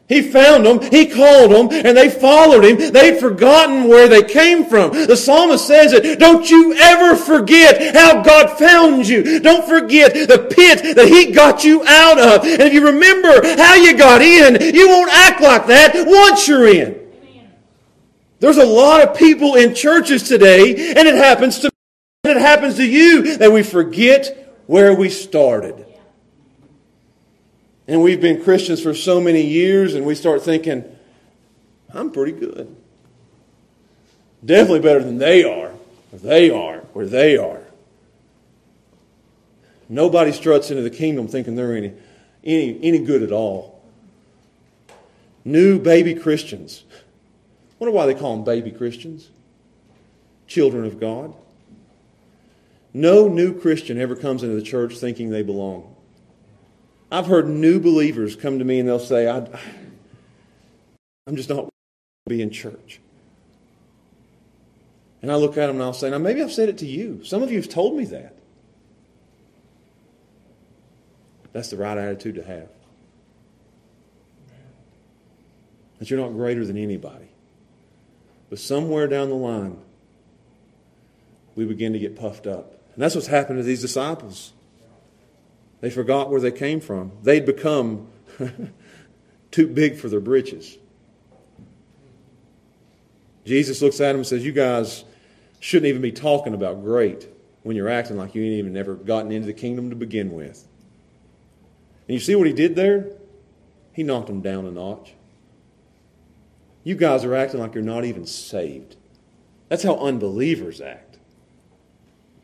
He 0.09 0.21
found 0.21 0.67
them, 0.67 0.83
he 0.91 1.07
called 1.07 1.53
them, 1.53 1.69
and 1.71 1.97
they 1.97 2.11
followed 2.11 2.65
him. 2.65 2.93
They'd 2.93 3.19
forgotten 3.19 3.89
where 3.89 4.09
they 4.09 4.23
came 4.23 4.67
from. 4.67 4.93
The 4.93 5.17
psalmist 5.17 5.67
says 5.67 5.93
it, 5.93 6.19
don't 6.19 6.51
you 6.51 6.75
ever 6.75 7.17
forget 7.17 7.95
how 7.95 8.23
God 8.23 8.59
found 8.59 9.09
you. 9.09 9.41
Don't 9.41 9.67
forget 9.67 10.13
the 10.13 10.49
pit 10.51 10.97
that 10.97 11.09
he 11.09 11.33
got 11.33 11.65
you 11.65 11.83
out 11.87 12.19
of. 12.19 12.45
And 12.45 12.63
if 12.63 12.75
you 12.75 12.85
remember 12.85 13.47
how 13.57 13.77
you 13.77 13.97
got 13.97 14.21
in, 14.21 14.75
you 14.75 14.89
won't 14.89 15.11
act 15.13 15.41
like 15.41 15.67
that 15.69 15.95
once 16.07 16.47
you're 16.47 16.69
in. 16.69 17.01
There's 18.41 18.59
a 18.59 18.67
lot 18.67 19.09
of 19.09 19.17
people 19.17 19.55
in 19.55 19.75
churches 19.75 20.25
today, 20.25 20.95
and 20.95 21.09
it 21.09 21.15
happens 21.15 21.61
to 21.61 21.71
and 22.25 22.39
it 22.39 22.41
happens 22.41 22.77
to 22.77 22.85
you, 22.85 23.37
that 23.39 23.51
we 23.51 23.65
forget 23.65 24.55
where 24.67 24.95
we 24.95 25.09
started. 25.09 25.92
And 27.93 28.01
we've 28.01 28.23
been 28.23 28.43
Christians 28.43 28.83
for 28.83 28.95
so 28.95 29.21
many 29.21 29.43
years, 29.43 29.95
and 29.95 30.07
we 30.07 30.15
start 30.15 30.41
thinking, 30.41 30.83
I'm 31.93 32.11
pretty 32.11 32.33
good. 32.33 32.75
Definitely 34.43 34.81
better 34.81 35.05
than 35.05 35.19
they 35.19 35.45
are, 35.45 35.73
or 36.11 36.19
they 36.19 36.49
are, 36.49 36.79
where 36.95 37.05
they 37.05 37.37
are. 37.37 37.61
Nobody 39.91 40.33
struts 40.33 40.71
into 40.71 40.83
the 40.83 40.89
kingdom 40.89 41.29
thinking 41.29 41.55
they're 41.55 41.77
any, 41.77 41.93
any, 42.43 42.79
any 42.83 42.99
good 43.01 43.23
at 43.23 43.31
all. 43.31 43.85
New 45.45 45.79
baby 45.79 46.15
Christians. 46.15 46.85
Wonder 47.79 47.93
why 47.93 48.07
they 48.07 48.15
call 48.15 48.37
them 48.37 48.45
baby 48.47 48.71
Christians? 48.71 49.29
Children 50.47 50.87
of 50.87 50.99
God. 50.99 51.35
No 52.95 53.29
new 53.29 53.53
Christian 53.61 54.01
ever 54.01 54.17
comes 54.17 54.43
into 54.43 54.55
the 54.55 54.63
church 54.63 54.97
thinking 54.97 55.29
they 55.29 55.43
belong. 55.43 55.92
I've 57.13 57.27
heard 57.27 57.47
new 57.47 57.79
believers 57.79 58.37
come 58.37 58.59
to 58.59 58.65
me 58.65 58.79
and 58.79 58.89
they'll 58.89 58.99
say, 58.99 59.29
I, 59.29 59.47
I'm 61.27 61.37
just 61.37 61.51
not 61.51 61.69
be 62.27 62.41
in 62.41 62.49
church. 62.49 63.01
And 65.21 65.31
I 65.31 65.35
look 65.35 65.59
at 65.59 65.67
them 65.67 65.77
and 65.77 65.83
I'll 65.83 65.93
say, 65.93 66.09
now 66.09 66.17
maybe 66.17 66.43
I've 66.43 66.51
said 66.51 66.71
it 66.71 66.79
to 66.79 66.87
you. 66.87 67.23
Some 67.23 67.43
of 67.43 67.51
you 67.51 67.59
have 67.59 67.69
told 67.69 67.99
me 67.99 68.07
that. 68.07 68.35
That's 71.53 71.69
the 71.69 71.77
right 71.77 71.99
attitude 71.99 72.37
to 72.37 72.45
have. 72.45 72.69
That 75.99 76.11
you're 76.11 76.19
not 76.19 76.33
greater 76.33 76.65
than 76.65 76.79
anybody. 76.79 77.29
But 78.49 78.59
somewhere 78.59 79.07
down 79.07 79.29
the 79.29 79.35
line, 79.35 79.77
we 81.57 81.67
begin 81.67 81.93
to 81.93 81.99
get 81.99 82.17
puffed 82.17 82.47
up. 82.47 82.73
And 82.95 83.03
that's 83.03 83.15
what's 83.15 83.27
happened 83.27 83.59
to 83.59 83.63
these 83.63 83.83
disciples. 83.83 84.55
They 85.83 85.91
forgot 85.91 86.31
where 86.31 86.41
they 86.41 86.53
came 86.53 86.81
from. 86.81 87.11
They'd 87.23 87.45
become 87.45 88.07
too 89.51 89.67
big 89.67 89.97
for 89.97 90.09
their 90.09 90.21
britches. 90.21 90.79
Jesus 93.45 93.83
looks 93.83 94.01
at 94.01 94.13
them 94.13 94.19
and 94.19 94.27
says, 94.27 94.45
You 94.45 94.53
guys 94.53 95.05
shouldn't 95.59 95.89
even 95.89 96.01
be 96.01 96.13
talking 96.13 96.55
about 96.55 96.83
great 96.83 97.29
when 97.65 97.75
you're 97.75 97.89
acting 97.89 98.17
like 98.17 98.37
you 98.37 98.45
ain't 98.45 98.55
even 98.55 98.73
never 98.73 98.95
gotten 98.95 99.33
into 99.33 99.47
the 99.47 99.53
kingdom 99.53 99.91
to 99.91 99.97
begin 99.97 100.33
with. 100.33 100.65
And 102.07 102.15
you 102.15 102.21
see 102.21 102.37
what 102.37 102.47
he 102.47 102.53
did 102.53 102.77
there? 102.77 103.11
He 103.93 104.05
knocked 104.05 104.29
them 104.29 104.41
down 104.41 104.67
a 104.67 104.71
notch. 104.71 105.15
You 106.85 106.95
guys 106.95 107.25
are 107.25 107.35
acting 107.35 107.59
like 107.59 107.75
you're 107.75 107.83
not 107.83 108.05
even 108.05 108.25
saved. 108.25 108.95
That's 109.69 109.83
how 109.83 109.97
unbelievers 109.97 110.81
act. 110.81 111.19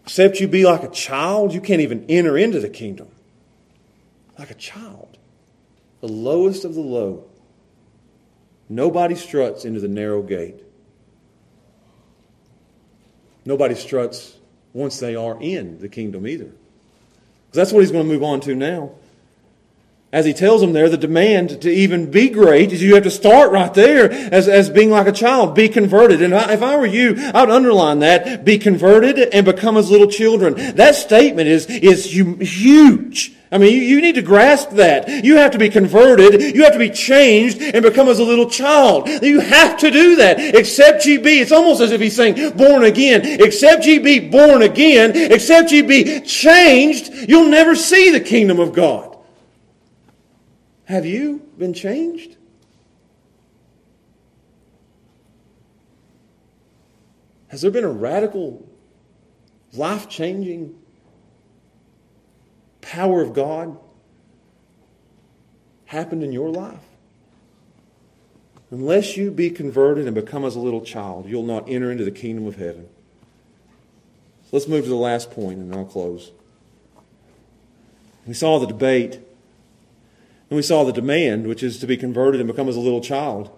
Except 0.02 0.40
you 0.40 0.48
be 0.48 0.64
like 0.64 0.82
a 0.82 0.90
child, 0.90 1.54
you 1.54 1.60
can't 1.60 1.80
even 1.80 2.04
enter 2.08 2.36
into 2.36 2.58
the 2.58 2.68
kingdom. 2.68 3.08
Like 4.38 4.50
a 4.50 4.54
child. 4.54 5.18
The 6.00 6.08
lowest 6.08 6.64
of 6.64 6.74
the 6.74 6.80
low. 6.80 7.24
Nobody 8.68 9.14
struts 9.14 9.64
into 9.64 9.80
the 9.80 9.88
narrow 9.88 10.22
gate. 10.22 10.62
Nobody 13.44 13.74
struts 13.74 14.36
once 14.72 15.00
they 15.00 15.16
are 15.16 15.40
in 15.40 15.80
the 15.80 15.88
kingdom 15.88 16.26
either. 16.26 16.44
Because 16.44 17.54
That's 17.54 17.72
what 17.72 17.80
he's 17.80 17.90
going 17.90 18.06
to 18.06 18.12
move 18.12 18.22
on 18.22 18.40
to 18.42 18.54
now 18.54 18.92
as 20.10 20.24
he 20.24 20.32
tells 20.32 20.62
them 20.62 20.72
there, 20.72 20.88
the 20.88 20.96
demand 20.96 21.60
to 21.62 21.70
even 21.70 22.10
be 22.10 22.30
great 22.30 22.72
is 22.72 22.82
you 22.82 22.94
have 22.94 23.04
to 23.04 23.10
start 23.10 23.52
right 23.52 23.72
there 23.74 24.10
as, 24.10 24.48
as 24.48 24.70
being 24.70 24.90
like 24.90 25.06
a 25.06 25.12
child, 25.12 25.54
be 25.54 25.68
converted. 25.68 26.22
And 26.22 26.32
if 26.32 26.62
I 26.62 26.78
were 26.78 26.86
you, 26.86 27.14
I 27.34 27.42
would 27.42 27.50
underline 27.50 27.98
that, 27.98 28.42
be 28.42 28.58
converted 28.58 29.18
and 29.18 29.44
become 29.44 29.76
as 29.76 29.90
little 29.90 30.06
children. 30.06 30.54
That 30.76 30.94
statement 30.94 31.48
is, 31.48 31.66
is 31.66 32.06
huge. 32.06 33.34
I 33.50 33.56
mean, 33.56 33.72
you, 33.72 33.80
you 33.80 34.00
need 34.02 34.16
to 34.16 34.22
grasp 34.22 34.70
that. 34.70 35.24
You 35.24 35.36
have 35.36 35.52
to 35.52 35.58
be 35.58 35.70
converted. 35.70 36.54
You 36.54 36.64
have 36.64 36.74
to 36.74 36.78
be 36.78 36.90
changed 36.90 37.62
and 37.62 37.82
become 37.82 38.08
as 38.08 38.18
a 38.18 38.24
little 38.24 38.48
child. 38.50 39.08
You 39.22 39.40
have 39.40 39.78
to 39.78 39.90
do 39.90 40.16
that. 40.16 40.38
Except 40.38 41.06
ye 41.06 41.16
be. 41.16 41.40
It's 41.40 41.52
almost 41.52 41.80
as 41.80 41.90
if 41.90 42.00
he's 42.00 42.14
saying 42.14 42.56
born 42.56 42.84
again. 42.84 43.22
Except 43.24 43.86
ye 43.86 43.98
be 43.98 44.18
born 44.20 44.62
again. 44.62 45.12
Except 45.14 45.72
ye 45.72 45.82
be 45.82 46.20
changed. 46.20 47.10
You'll 47.28 47.48
never 47.48 47.74
see 47.74 48.10
the 48.10 48.20
kingdom 48.20 48.60
of 48.60 48.74
God. 48.74 49.16
Have 50.84 51.06
you 51.06 51.38
been 51.56 51.72
changed? 51.72 52.36
Has 57.48 57.62
there 57.62 57.70
been 57.70 57.84
a 57.84 57.90
radical, 57.90 58.68
life 59.72 60.08
changing 60.08 60.78
power 62.80 63.20
of 63.20 63.32
God 63.34 63.78
happened 65.86 66.22
in 66.22 66.32
your 66.32 66.50
life? 66.50 66.80
Unless 68.70 69.16
you 69.16 69.30
be 69.30 69.50
converted 69.50 70.06
and 70.06 70.14
become 70.14 70.44
as 70.44 70.54
a 70.54 70.60
little 70.60 70.82
child, 70.82 71.26
you'll 71.26 71.42
not 71.42 71.68
enter 71.68 71.90
into 71.90 72.04
the 72.04 72.10
kingdom 72.10 72.46
of 72.46 72.56
heaven. 72.56 72.88
Let's 74.52 74.68
move 74.68 74.84
to 74.84 74.90
the 74.90 74.96
last 74.96 75.30
point 75.30 75.58
and 75.58 75.74
I'll 75.74 75.84
close. 75.84 76.32
We 78.26 78.34
saw 78.34 78.58
the 78.58 78.66
debate 78.66 79.14
and 80.50 80.56
we 80.56 80.62
saw 80.62 80.84
the 80.84 80.92
demand, 80.92 81.46
which 81.46 81.62
is 81.62 81.78
to 81.80 81.86
be 81.86 81.96
converted 81.96 82.40
and 82.40 82.48
become 82.48 82.68
as 82.68 82.76
a 82.76 82.80
little 82.80 83.00
child. 83.00 83.50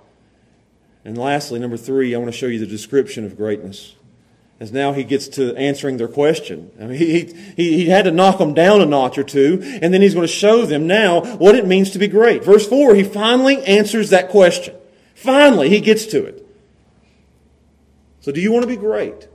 And 1.04 1.16
lastly, 1.16 1.58
number 1.58 1.76
three, 1.76 2.14
I 2.14 2.18
want 2.18 2.30
to 2.30 2.36
show 2.36 2.46
you 2.46 2.58
the 2.58 2.66
description 2.66 3.24
of 3.24 3.36
greatness. 3.36 3.94
As 4.60 4.72
now 4.72 4.92
he 4.92 5.04
gets 5.04 5.26
to 5.28 5.56
answering 5.56 5.96
their 5.96 6.06
question. 6.06 6.70
I 6.78 6.84
mean, 6.84 6.98
he, 6.98 7.24
he, 7.56 7.76
he 7.78 7.86
had 7.88 8.04
to 8.04 8.10
knock 8.10 8.36
them 8.36 8.52
down 8.52 8.82
a 8.82 8.86
notch 8.86 9.16
or 9.16 9.24
two, 9.24 9.60
and 9.80 9.92
then 9.92 10.02
he's 10.02 10.12
going 10.12 10.26
to 10.26 10.32
show 10.32 10.66
them 10.66 10.86
now 10.86 11.22
what 11.36 11.54
it 11.54 11.66
means 11.66 11.92
to 11.92 11.98
be 11.98 12.08
great. 12.08 12.44
Verse 12.44 12.68
4, 12.68 12.94
he 12.94 13.02
finally 13.02 13.64
answers 13.64 14.10
that 14.10 14.28
question. 14.28 14.76
Finally, 15.14 15.70
he 15.70 15.80
gets 15.80 16.04
to 16.06 16.24
it. 16.26 16.46
So, 18.20 18.32
do 18.32 18.40
you 18.42 18.52
want 18.52 18.64
to 18.64 18.68
be 18.68 18.76
great? 18.76 19.28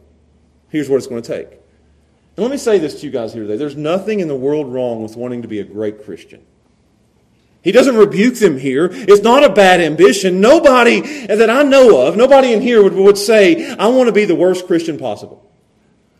Here's 0.69 0.89
what 0.89 0.97
it's 0.97 1.07
going 1.07 1.23
to 1.23 1.27
take. 1.27 1.51
And 1.51 2.43
let 2.43 2.51
me 2.51 2.57
say 2.57 2.77
this 2.77 2.99
to 2.99 3.07
you 3.07 3.11
guys 3.11 3.33
here 3.33 3.43
today. 3.43 3.57
There's 3.57 3.75
nothing 3.75 4.19
in 4.19 4.27
the 4.27 4.35
world 4.35 4.71
wrong 4.71 5.01
with 5.01 5.15
wanting 5.15 5.41
to 5.41 5.47
be 5.47 5.59
a 5.59 5.63
great 5.63 6.05
Christian. 6.05 6.45
He 7.65 7.71
doesn't 7.71 7.97
rebuke 7.97 8.35
them 8.35 8.59
here. 8.59 8.89
It's 8.91 9.23
not 9.23 9.43
a 9.43 9.49
bad 9.49 9.81
ambition. 9.81 10.39
Nobody 10.39 11.01
that 11.25 11.49
I 11.49 11.63
know 11.63 12.05
of, 12.05 12.15
nobody 12.15 12.53
in 12.53 12.61
here 12.61 12.83
would, 12.83 12.93
would 12.93 13.17
say, 13.17 13.71
I 13.71 13.87
want 13.87 14.07
to 14.07 14.13
be 14.13 14.25
the 14.25 14.35
worst 14.35 14.67
Christian 14.67 14.99
possible. 14.99 15.51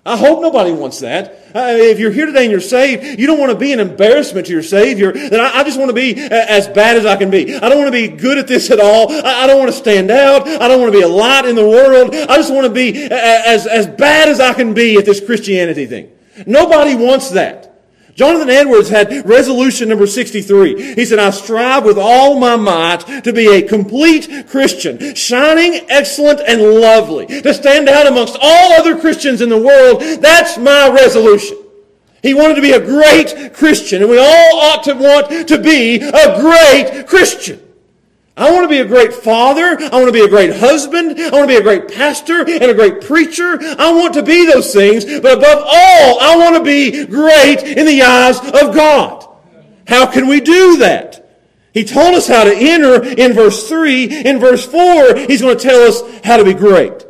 I 0.04 0.18
hope 0.18 0.42
nobody 0.42 0.72
wants 0.72 1.02
that. 1.02 1.52
Uh, 1.56 1.78
if 1.78 2.00
you're 2.00 2.12
here 2.12 2.26
today 2.26 2.46
and 2.46 2.52
you're 2.52 2.60
saved, 2.60 3.20
you 3.20 3.28
don't 3.28 3.40
want 3.40 3.52
to 3.52 3.58
be 3.58 3.74
an 3.74 3.80
embarrassment 3.80 4.48
to 4.48 4.54
your 4.54 4.64
Savior. 4.64 5.12
Then 5.12 5.40
I, 5.40 5.60
I, 5.60 5.64
just 5.64 5.78
want 5.78 5.90
to 5.90 5.94
be 5.94 6.16
as 6.20 6.68
bad 6.68 6.98
as 6.98 7.06
I 7.06 7.16
can 7.16 7.30
be. 7.30 7.56
I 7.56 7.70
don't 7.70 7.78
want 7.78 7.94
to 7.94 8.08
be 8.08 8.08
good 8.08 8.40
at 8.40 8.48
this 8.48 8.72
at 8.72 8.80
all. 8.80 9.12
I, 9.12 9.44
I, 9.44 9.48
don't 9.48 9.60
want 9.60 9.72
to 9.72 9.78
stand 9.78 10.10
out. 10.10 10.48
I 10.48 10.68
don't 10.68 10.82
want 10.82 10.94
to 10.94 10.98
be 10.98 11.04
a 11.04 11.08
light 11.08 11.46
in 11.46 11.56
the 11.56 11.68
world. 11.68 12.16
I 12.16 12.38
just 12.38 12.52
want 12.52 12.66
to 12.66 12.74
be 12.74 13.04
as, 13.04 13.68
as 13.68 13.86
bad 13.86 14.30
as 14.30 14.40
I 14.40 14.56
can 14.56 14.74
be 14.74 14.98
at 14.98 15.06
this 15.06 15.24
Christianity 15.24 15.86
thing. 15.86 16.12
Nobody 16.48 16.96
wants 16.96 17.30
that. 17.32 17.75
Jonathan 18.16 18.50
Edwards 18.50 18.88
had 18.88 19.28
resolution 19.28 19.90
number 19.90 20.08
63. 20.08 20.96
He 20.96 21.06
said, 21.06 21.20
I 21.20 21.32
strive 21.32 21.84
with 21.84 21.98
all 21.98 22.40
my 22.40 22.56
might 22.56 23.24
to 23.26 23.34
be 23.34 23.54
a 23.54 23.62
complete 23.62 24.48
Christian, 24.48 25.14
shining, 25.16 25.86
excellent, 25.90 26.40
and 26.40 26.62
lovely, 26.62 27.26
to 27.26 27.54
stand 27.54 27.90
out 27.90 28.08
amongst 28.08 28.38
all 28.42 28.72
other 28.72 28.98
Christians 28.98 29.42
in 29.42 29.50
the 29.50 29.62
world. 29.62 30.02
That's 30.22 30.58
my 30.58 30.90
resolution. 30.90 31.58
He 32.24 32.34
wanted 32.34 32.56
to 32.56 32.62
be 32.62 32.72
a 32.72 32.80
great 32.80 33.54
Christian, 33.54 34.02
and 34.02 34.10
we 34.10 34.18
all 34.18 34.60
ought 34.62 34.84
to 34.86 34.94
want 34.94 35.50
to 35.50 35.62
be 35.62 35.98
a 35.98 36.40
great 36.40 37.06
Christian. 37.08 37.65
I 38.38 38.52
want 38.52 38.66
to 38.66 38.70
be 38.70 38.80
a 38.80 38.86
great 38.86 39.14
father. 39.14 39.78
I 39.80 39.96
want 39.96 40.08
to 40.08 40.12
be 40.12 40.26
a 40.26 40.28
great 40.28 40.58
husband. 40.58 41.20
I 41.20 41.32
want 41.32 41.50
to 41.50 41.56
be 41.56 41.56
a 41.56 41.64
great 41.64 41.88
pastor 41.88 42.42
and 42.42 42.64
a 42.64 42.74
great 42.74 43.02
preacher. 43.02 43.58
I 43.62 43.94
want 43.94 44.14
to 44.16 44.24
be 44.24 44.46
those 44.46 44.74
things, 44.74 45.06
but 45.06 45.38
above 45.38 45.64
all, 45.66 46.20
I 46.20 46.36
want 46.38 46.58
to 46.58 46.64
be 46.64 47.06
great 47.06 47.64
in 47.64 47.86
the 47.86 48.02
eyes 48.02 48.40
of 48.40 48.76
God. 48.76 49.26
How 49.88 50.06
can 50.06 50.28
we 50.28 50.42
do 50.42 50.78
that? 50.78 51.22
He 51.74 51.86
told 51.86 52.16
us 52.16 52.28
how 52.28 52.44
to 52.44 52.56
enter 52.56 53.04
in 53.04 53.34
verse 53.34 53.70
3. 53.70 54.26
In 54.26 54.40
verse 54.40 54.66
4, 54.66 55.16
he's 55.16 55.42
going 55.42 55.58
to 55.58 55.64
tell 55.64 55.82
us 55.82 56.02
how 56.24 56.38
to 56.38 56.44
be 56.44 56.54
great. 56.54 57.06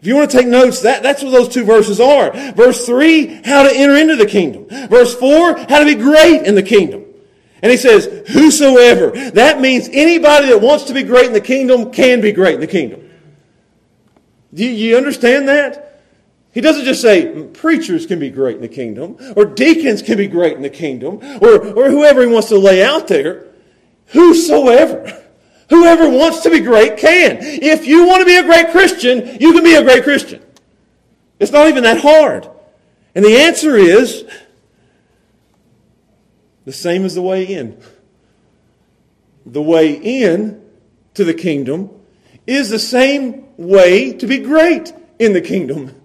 If 0.00 0.06
you 0.06 0.14
want 0.14 0.30
to 0.30 0.36
take 0.36 0.46
notes, 0.46 0.82
that, 0.82 1.02
that's 1.02 1.24
what 1.24 1.30
those 1.30 1.48
two 1.48 1.64
verses 1.64 1.98
are. 1.98 2.30
Verse 2.52 2.86
3, 2.86 3.42
how 3.44 3.64
to 3.64 3.74
enter 3.74 3.96
into 3.96 4.14
the 4.14 4.26
kingdom. 4.26 4.66
Verse 4.88 5.14
4, 5.14 5.56
how 5.56 5.80
to 5.80 5.84
be 5.84 5.96
great 5.96 6.46
in 6.46 6.54
the 6.54 6.62
kingdom. 6.62 7.04
And 7.62 7.70
he 7.70 7.76
says, 7.76 8.28
whosoever. 8.28 9.10
That 9.30 9.60
means 9.60 9.88
anybody 9.92 10.48
that 10.48 10.60
wants 10.60 10.84
to 10.84 10.94
be 10.94 11.02
great 11.02 11.26
in 11.26 11.32
the 11.32 11.40
kingdom 11.40 11.90
can 11.90 12.20
be 12.20 12.32
great 12.32 12.54
in 12.54 12.60
the 12.60 12.66
kingdom. 12.66 13.10
Do 14.54 14.64
you 14.64 14.96
understand 14.96 15.48
that? 15.48 16.02
He 16.52 16.60
doesn't 16.60 16.84
just 16.84 17.02
say 17.02 17.44
preachers 17.52 18.06
can 18.06 18.18
be 18.18 18.30
great 18.30 18.56
in 18.56 18.62
the 18.62 18.68
kingdom, 18.68 19.16
or 19.36 19.44
deacons 19.44 20.02
can 20.02 20.16
be 20.16 20.26
great 20.26 20.54
in 20.54 20.62
the 20.62 20.70
kingdom, 20.70 21.20
or, 21.40 21.58
or 21.58 21.90
whoever 21.90 22.22
he 22.22 22.26
wants 22.26 22.48
to 22.48 22.58
lay 22.58 22.82
out 22.82 23.08
there. 23.08 23.46
Whosoever. 24.06 25.24
Whoever 25.68 26.08
wants 26.08 26.40
to 26.40 26.50
be 26.50 26.60
great 26.60 26.96
can. 26.96 27.38
If 27.40 27.86
you 27.86 28.06
want 28.06 28.20
to 28.20 28.26
be 28.26 28.36
a 28.36 28.42
great 28.42 28.70
Christian, 28.70 29.38
you 29.38 29.52
can 29.52 29.62
be 29.62 29.74
a 29.74 29.82
great 29.82 30.02
Christian. 30.02 30.42
It's 31.38 31.52
not 31.52 31.68
even 31.68 31.82
that 31.84 32.00
hard. 32.00 32.48
And 33.14 33.24
the 33.24 33.36
answer 33.36 33.76
is 33.76 34.24
the 36.68 36.74
same 36.74 37.06
as 37.06 37.14
the 37.14 37.22
way 37.22 37.44
in. 37.44 37.80
The 39.46 39.62
way 39.62 39.94
in 39.94 40.62
to 41.14 41.24
the 41.24 41.32
kingdom 41.32 41.88
is 42.46 42.68
the 42.68 42.78
same 42.78 43.46
way 43.56 44.12
to 44.12 44.26
be 44.26 44.36
great 44.36 44.92
in 45.18 45.32
the 45.32 45.40
kingdom. 45.40 45.98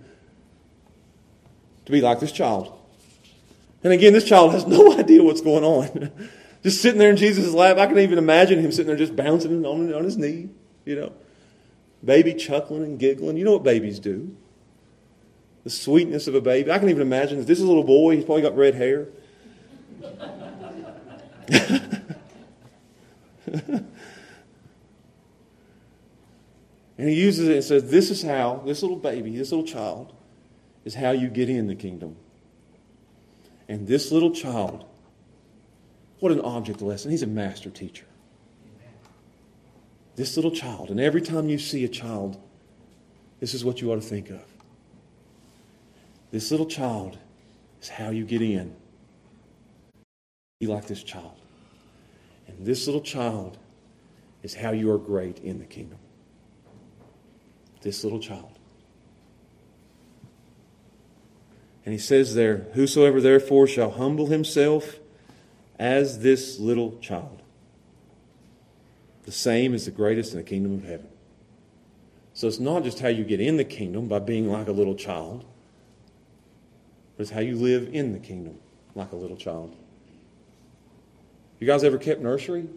To 1.84 1.91
be 1.91 1.99
like 1.99 2.22
this 2.22 2.32
child. 2.32 2.80
And 3.84 3.91
again, 3.91 4.14
this 4.14 4.24
child 4.24 4.53
has 4.53 4.66
no 4.66 4.93
idea 4.97 5.22
what's 5.22 5.41
going 5.41 5.66
on. 5.66 6.30
just 6.64 6.82
sitting 6.82 6.97
there 6.97 7.09
in 7.09 7.18
Jesus' 7.18 7.53
lap. 7.53 7.78
I 7.78 7.86
can 7.86 7.99
even 7.99 8.18
imagine 8.18 8.59
him 8.59 8.72
sitting 8.72 8.88
there 8.88 8.95
just 8.95 9.18
bouncing 9.18 9.66
on, 9.66 9.93
on 9.93 10.05
his 10.05 10.16
knee, 10.16 10.47
you 10.86 10.95
know. 10.95 11.11
Baby 12.05 12.36
chuckling 12.36 12.84
and 12.84 12.97
giggling. 12.97 13.36
You 13.36 13.43
know 13.43 13.51
what 13.51 13.64
babies 13.64 13.99
do. 13.99 14.34
The 15.66 15.70
sweetness 15.70 16.28
of 16.28 16.36
a 16.36 16.41
baby. 16.41 16.72
I 16.72 16.80
can 16.80 16.88
even 16.88 17.01
imagine 17.01 17.39
this 17.39 17.59
is 17.59 17.66
a 17.66 17.68
little 17.68 17.84
boy, 17.84 18.16
he's 18.16 18.24
probably 18.24 18.43
got 18.43 18.55
red 18.55 18.76
hair. 18.76 19.09
And 26.97 27.09
he 27.09 27.15
uses 27.15 27.49
it 27.49 27.55
and 27.55 27.63
says, 27.63 27.89
This 27.89 28.11
is 28.11 28.23
how, 28.23 28.61
this 28.65 28.81
little 28.81 28.97
baby, 28.97 29.35
this 29.35 29.51
little 29.51 29.65
child, 29.65 30.13
is 30.85 30.95
how 30.95 31.11
you 31.11 31.27
get 31.27 31.49
in 31.49 31.67
the 31.67 31.75
kingdom. 31.75 32.15
And 33.67 33.87
this 33.87 34.11
little 34.11 34.31
child, 34.31 34.85
what 36.19 36.31
an 36.31 36.41
object 36.41 36.81
lesson. 36.81 37.11
He's 37.11 37.23
a 37.23 37.27
master 37.27 37.69
teacher. 37.69 38.05
This 40.15 40.35
little 40.35 40.51
child, 40.51 40.91
and 40.91 40.99
every 40.99 41.21
time 41.21 41.49
you 41.49 41.57
see 41.57 41.83
a 41.83 41.89
child, 41.89 42.39
this 43.39 43.53
is 43.53 43.65
what 43.65 43.81
you 43.81 43.91
ought 43.91 43.95
to 43.95 44.01
think 44.01 44.29
of. 44.29 44.43
This 46.31 46.51
little 46.51 46.67
child 46.67 47.17
is 47.81 47.89
how 47.89 48.11
you 48.11 48.23
get 48.23 48.41
in. 48.41 48.75
Be 50.64 50.68
like 50.68 50.88
this 50.88 51.03
child. 51.03 51.36
And 52.47 52.66
this 52.66 52.86
little 52.86 53.01
child 53.01 53.57
is 54.43 54.55
how 54.55 54.72
you 54.72 54.89
are 54.91 54.97
great 54.97 55.39
in 55.39 55.59
the 55.59 55.66
kingdom. 55.66 55.97
This 57.82 58.05
little 58.05 58.22
child. 58.22 58.57
And 61.86 61.91
he 61.91 61.99
says 61.99 62.34
there, 62.34 62.68
Whosoever 62.76 63.20
therefore 63.20 63.68
shall 63.68 63.91
humble 63.91 64.28
himself 64.28 64.99
as 65.78 66.20
this 66.20 66.61
little 66.61 66.97
child, 66.99 67.41
the 69.24 69.34
same 69.34 69.74
is 69.74 69.84
the 69.84 69.91
greatest 69.91 70.32
in 70.32 70.38
the 70.38 70.45
kingdom 70.45 70.76
of 70.76 70.86
heaven. 70.86 71.09
So 72.34 72.47
it's 72.47 72.61
not 72.61 72.86
just 72.86 73.01
how 73.01 73.09
you 73.09 73.26
get 73.26 73.41
in 73.41 73.57
the 73.57 73.66
kingdom 73.66 74.07
by 74.07 74.20
being 74.20 74.49
like 74.49 74.70
a 74.70 74.72
little 74.72 74.95
child, 74.95 75.43
but 77.18 77.24
it's 77.24 77.32
how 77.32 77.41
you 77.41 77.57
live 77.57 77.89
in 77.93 78.14
the 78.14 78.20
kingdom 78.20 78.59
like 78.95 79.11
a 79.11 79.18
little 79.18 79.36
child. 79.36 79.76
You 81.64 81.68
guys 81.68 81.86
ever 81.86 81.97
kept 81.97 82.20
nursery? 82.20 82.68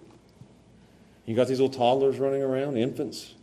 You 1.24 1.34
got 1.34 1.48
these 1.48 1.58
little 1.58 1.76
toddlers 1.76 2.18
running 2.18 2.40
around, 2.40 2.76
infants. 2.76 3.34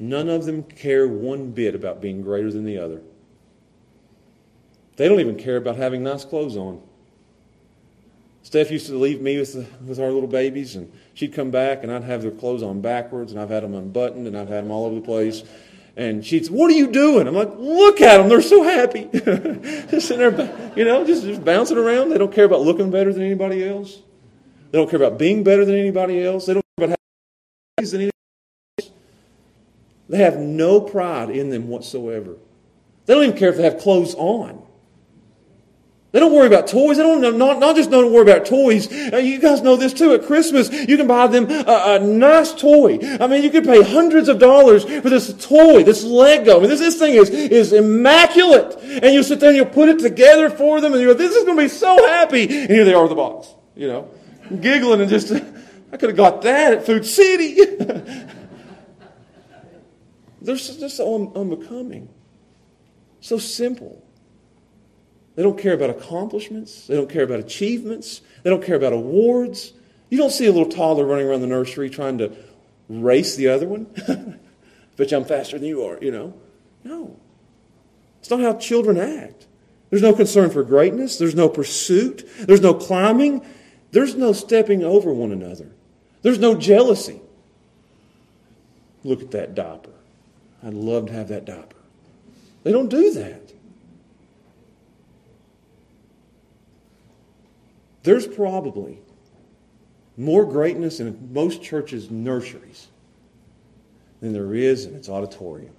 None 0.00 0.28
of 0.28 0.46
them 0.46 0.64
care 0.64 1.06
one 1.06 1.52
bit 1.52 1.76
about 1.76 2.00
being 2.00 2.22
greater 2.22 2.50
than 2.50 2.64
the 2.64 2.78
other. 2.78 3.00
They 4.96 5.06
don't 5.06 5.20
even 5.20 5.36
care 5.36 5.58
about 5.58 5.76
having 5.76 6.02
nice 6.02 6.24
clothes 6.24 6.56
on. 6.56 6.82
Steph 8.42 8.72
used 8.72 8.88
to 8.88 8.98
leave 8.98 9.20
me 9.20 9.38
with, 9.38 9.52
the, 9.52 9.64
with 9.86 10.00
our 10.00 10.10
little 10.10 10.28
babies, 10.28 10.74
and 10.74 10.92
she'd 11.14 11.32
come 11.32 11.52
back, 11.52 11.84
and 11.84 11.92
I'd 11.92 12.02
have 12.02 12.22
their 12.22 12.32
clothes 12.32 12.64
on 12.64 12.80
backwards, 12.80 13.30
and 13.30 13.40
I've 13.40 13.50
had 13.50 13.62
them 13.62 13.76
unbuttoned, 13.76 14.26
and 14.26 14.36
I've 14.36 14.48
had 14.48 14.64
them 14.64 14.72
all 14.72 14.86
over 14.86 14.96
the 14.96 15.00
place. 15.02 15.44
And 15.96 16.26
she'd 16.26 16.46
say, 16.46 16.52
What 16.52 16.68
are 16.72 16.74
you 16.74 16.90
doing? 16.90 17.28
I'm 17.28 17.34
like, 17.36 17.52
Look 17.56 18.00
at 18.00 18.18
them. 18.18 18.28
They're 18.28 18.42
so 18.42 18.64
happy. 18.64 19.04
just 19.12 20.08
sitting 20.08 20.18
there, 20.18 20.72
you 20.74 20.84
know, 20.84 21.06
just, 21.06 21.22
just 21.22 21.44
bouncing 21.44 21.78
around. 21.78 22.08
They 22.08 22.18
don't 22.18 22.32
care 22.32 22.44
about 22.44 22.62
looking 22.62 22.90
better 22.90 23.12
than 23.12 23.22
anybody 23.22 23.64
else. 23.64 24.00
They 24.74 24.80
don't 24.80 24.90
care 24.90 25.00
about 25.00 25.20
being 25.20 25.44
better 25.44 25.64
than 25.64 25.76
anybody 25.76 26.24
else. 26.24 26.46
They 26.46 26.54
don't 26.54 26.64
care 26.76 26.86
about 26.86 26.98
having 27.78 27.90
than 27.92 28.00
anybody 28.00 28.10
else. 28.80 28.90
They 30.08 30.18
have 30.18 30.36
no 30.36 30.80
pride 30.80 31.30
in 31.30 31.50
them 31.50 31.68
whatsoever. 31.68 32.34
They 33.06 33.14
don't 33.14 33.22
even 33.22 33.36
care 33.36 33.50
if 33.50 33.56
they 33.56 33.62
have 33.62 33.78
clothes 33.78 34.16
on. 34.16 34.60
They 36.10 36.18
don't 36.18 36.32
worry 36.32 36.48
about 36.48 36.66
toys. 36.66 36.96
They 36.96 37.04
don't 37.04 37.38
not, 37.38 37.60
not 37.60 37.76
just 37.76 37.88
don't 37.88 38.12
worry 38.12 38.28
about 38.28 38.46
toys. 38.46 38.90
Uh, 39.12 39.18
you 39.18 39.38
guys 39.38 39.62
know 39.62 39.76
this 39.76 39.92
too. 39.92 40.12
At 40.12 40.24
Christmas, 40.24 40.68
you 40.72 40.96
can 40.96 41.06
buy 41.06 41.28
them 41.28 41.48
a, 41.48 41.94
a, 41.94 41.98
nice 42.00 42.52
toy. 42.52 42.98
I 43.20 43.28
mean, 43.28 43.44
you 43.44 43.50
could 43.50 43.62
pay 43.62 43.80
hundreds 43.80 44.28
of 44.28 44.40
dollars 44.40 44.82
for 44.82 45.08
this 45.08 45.32
toy, 45.34 45.84
this 45.84 46.02
Lego. 46.02 46.56
I 46.56 46.60
mean, 46.62 46.70
this, 46.70 46.80
this 46.80 46.98
thing 46.98 47.14
is, 47.14 47.30
is 47.30 47.72
immaculate. 47.72 48.74
And 48.82 49.14
you 49.14 49.22
sit 49.22 49.38
there 49.38 49.50
and 49.50 49.56
you 49.56 49.66
put 49.66 49.88
it 49.88 50.00
together 50.00 50.50
for 50.50 50.80
them 50.80 50.94
and 50.94 51.00
you 51.00 51.06
go, 51.06 51.14
this 51.14 51.36
is 51.36 51.44
going 51.44 51.58
to 51.58 51.62
be 51.62 51.68
so 51.68 51.96
happy. 52.08 52.42
And 52.42 52.70
here 52.70 52.84
they 52.84 52.94
are 52.94 53.02
with 53.02 53.10
the 53.10 53.14
box, 53.14 53.54
you 53.76 53.86
know, 53.86 54.10
giggling 54.60 55.00
and 55.00 55.10
just, 55.10 55.32
I 55.32 55.96
could 55.96 56.10
have 56.10 56.16
got 56.16 56.42
that 56.42 56.74
at 56.74 56.86
Food 56.86 57.06
City. 57.06 57.56
They're 60.44 60.56
just 60.56 60.96
so 60.96 61.32
unbecoming. 61.34 62.08
So 63.20 63.38
simple. 63.38 64.04
They 65.34 65.42
don't 65.42 65.58
care 65.58 65.72
about 65.72 65.90
accomplishments. 65.90 66.86
They 66.86 66.94
don't 66.94 67.08
care 67.08 67.24
about 67.24 67.40
achievements. 67.40 68.20
They 68.42 68.50
don't 68.50 68.62
care 68.62 68.76
about 68.76 68.92
awards. 68.92 69.72
You 70.10 70.18
don't 70.18 70.30
see 70.30 70.46
a 70.46 70.52
little 70.52 70.70
toddler 70.70 71.06
running 71.06 71.26
around 71.26 71.40
the 71.40 71.46
nursery 71.46 71.90
trying 71.90 72.18
to 72.18 72.36
race 72.88 73.36
the 73.36 73.48
other 73.48 73.66
one. 73.66 73.86
Bet 74.96 75.10
you 75.10 75.16
I'm 75.16 75.24
faster 75.24 75.58
than 75.58 75.66
you 75.66 75.82
are, 75.84 75.98
you 76.00 76.12
know. 76.12 76.34
No. 76.84 77.18
It's 78.20 78.30
not 78.30 78.40
how 78.40 78.54
children 78.54 78.98
act. 78.98 79.46
There's 79.90 80.02
no 80.02 80.12
concern 80.12 80.50
for 80.50 80.62
greatness. 80.62 81.18
There's 81.18 81.34
no 81.34 81.48
pursuit. 81.48 82.28
There's 82.38 82.60
no 82.60 82.74
climbing. 82.74 83.44
There's 83.94 84.16
no 84.16 84.32
stepping 84.32 84.82
over 84.82 85.14
one 85.14 85.30
another. 85.30 85.70
There's 86.22 86.40
no 86.40 86.56
jealousy. 86.56 87.20
Look 89.04 89.22
at 89.22 89.30
that 89.30 89.54
diaper. 89.54 89.92
I'd 90.64 90.74
love 90.74 91.06
to 91.06 91.12
have 91.12 91.28
that 91.28 91.44
diaper. 91.44 91.76
They 92.64 92.72
don't 92.72 92.88
do 92.88 93.12
that. 93.12 93.52
There's 98.02 98.26
probably 98.26 98.98
more 100.16 100.44
greatness 100.44 100.98
in 100.98 101.32
most 101.32 101.62
churches' 101.62 102.10
nurseries 102.10 102.88
than 104.20 104.32
there 104.32 104.56
is 104.56 104.86
in 104.86 104.96
its 104.96 105.08
auditorium. 105.08 105.74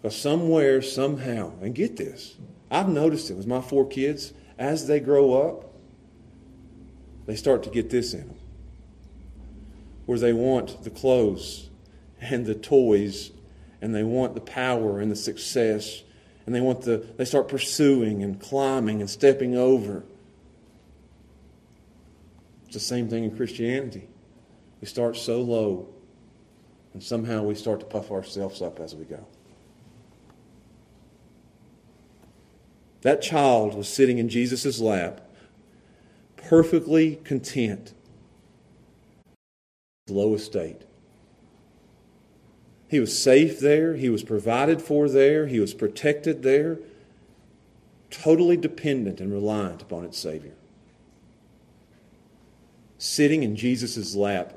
Because 0.00 0.16
somewhere, 0.16 0.80
somehow, 0.80 1.52
and 1.60 1.74
get 1.74 1.98
this, 1.98 2.36
I've 2.70 2.88
noticed 2.88 3.30
it 3.30 3.34
with 3.34 3.46
my 3.46 3.60
four 3.60 3.86
kids, 3.86 4.32
as 4.58 4.86
they 4.86 5.00
grow 5.00 5.34
up, 5.34 5.67
they 7.28 7.36
start 7.36 7.62
to 7.62 7.70
get 7.70 7.90
this 7.90 8.12
in 8.12 8.26
them. 8.26 8.36
Where 10.06 10.18
they 10.18 10.32
want 10.32 10.82
the 10.82 10.90
clothes 10.90 11.70
and 12.20 12.44
the 12.44 12.56
toys, 12.56 13.30
and 13.80 13.94
they 13.94 14.02
want 14.02 14.34
the 14.34 14.40
power 14.40 14.98
and 14.98 15.08
the 15.08 15.16
success 15.16 16.02
and 16.48 16.54
they 16.54 16.62
want 16.62 16.80
the 16.80 17.04
they 17.18 17.26
start 17.26 17.46
pursuing 17.46 18.22
and 18.22 18.40
climbing 18.40 19.02
and 19.02 19.10
stepping 19.10 19.54
over. 19.54 20.02
It's 22.64 22.72
the 22.72 22.80
same 22.80 23.10
thing 23.10 23.24
in 23.24 23.36
Christianity. 23.36 24.08
We 24.80 24.86
start 24.86 25.18
so 25.18 25.42
low, 25.42 25.90
and 26.94 27.02
somehow 27.02 27.42
we 27.42 27.54
start 27.54 27.80
to 27.80 27.86
puff 27.86 28.10
ourselves 28.10 28.62
up 28.62 28.80
as 28.80 28.94
we 28.94 29.04
go. 29.04 29.26
That 33.02 33.20
child 33.20 33.74
was 33.74 33.86
sitting 33.86 34.16
in 34.16 34.30
Jesus' 34.30 34.80
lap, 34.80 35.27
perfectly 36.48 37.16
content, 37.24 37.92
his 40.06 40.16
low 40.16 40.34
estate. 40.34 40.82
He 42.88 43.00
was 43.00 43.16
safe 43.16 43.60
there. 43.60 43.96
He 43.96 44.08
was 44.08 44.22
provided 44.22 44.80
for 44.80 45.10
there. 45.10 45.46
He 45.46 45.60
was 45.60 45.74
protected 45.74 46.42
there. 46.42 46.78
Totally 48.10 48.56
dependent 48.56 49.20
and 49.20 49.30
reliant 49.30 49.82
upon 49.82 50.06
its 50.06 50.18
Savior. 50.18 50.54
Sitting 52.96 53.42
in 53.42 53.54
Jesus' 53.54 54.14
lap 54.14 54.54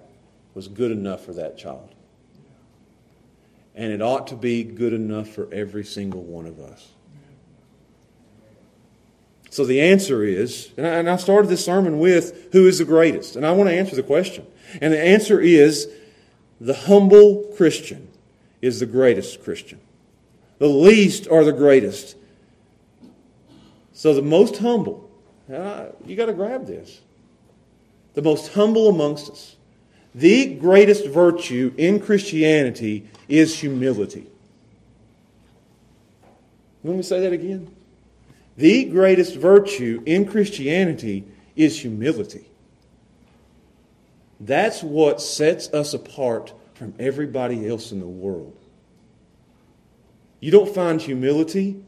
was 0.54 0.70
good 0.70 0.92
enough 0.92 1.26
for 1.26 1.34
that 1.34 1.58
child. 1.58 1.94
And 3.76 3.92
it 3.92 4.02
ought 4.02 4.28
to 4.28 4.38
be 4.38 4.64
good 4.64 4.94
enough 4.94 5.28
for 5.28 5.54
every 5.54 5.84
single 5.84 6.24
one 6.24 6.46
of 6.46 6.58
us. 6.58 6.94
So 9.52 9.66
the 9.66 9.82
answer 9.82 10.24
is, 10.24 10.72
and 10.78 11.10
I 11.10 11.18
started 11.18 11.49
this 11.49 11.64
sermon 11.64 11.99
with, 11.99 12.54
who 12.54 12.68
is 12.68 12.78
the 12.78 12.86
greatest? 12.86 13.36
And 13.36 13.45
I 13.45 13.52
want 13.52 13.70
to 13.70 13.76
answer 13.76 13.97
the 13.97 14.02
question. 14.02 14.47
And 14.80 14.93
the 14.93 14.99
answer 14.99 15.41
is, 15.41 15.89
the 16.62 16.74
humble 16.74 17.52
Christian 17.58 18.08
is 18.62 18.80
the 18.80 18.86
greatest 18.86 19.43
Christian. 19.43 19.82
The 20.60 20.70
least 20.70 21.28
are 21.28 21.43
the 21.43 21.52
greatest. 21.52 22.16
So 23.91 24.14
the 24.14 24.22
most 24.22 24.58
humble, 24.60 25.12
uh, 25.54 25.88
you 26.06 26.16
got 26.16 26.28
to 26.28 26.34
grab 26.34 26.66
this. 26.66 27.02
The 28.14 28.22
most 28.22 28.54
humble 28.54 28.88
amongst 28.88 29.30
us. 29.30 29.58
The 30.16 30.56
greatest 30.56 31.08
virtue 31.08 31.74
in 31.78 31.99
Christianity 31.99 33.06
is 33.28 33.60
humility. 33.60 34.28
Let 36.86 36.95
me 36.95 37.04
say 37.04 37.20
that 37.20 37.34
again. 37.34 37.76
The 38.62 38.86
greatest 38.86 39.38
virtue 39.38 40.03
in 40.05 40.28
Christianity 40.28 41.26
is 41.55 41.82
humility. 41.82 42.45
That's 44.39 44.84
what 44.84 45.20
sets 45.20 45.74
us 45.74 45.95
apart 45.95 46.53
from 46.76 46.93
everybody 46.99 47.68
else 47.68 47.91
in 47.91 47.99
the 47.99 48.05
world. 48.05 48.55
You 50.41 50.51
don't 50.51 50.72
find 50.76 51.01
humility 51.01 51.82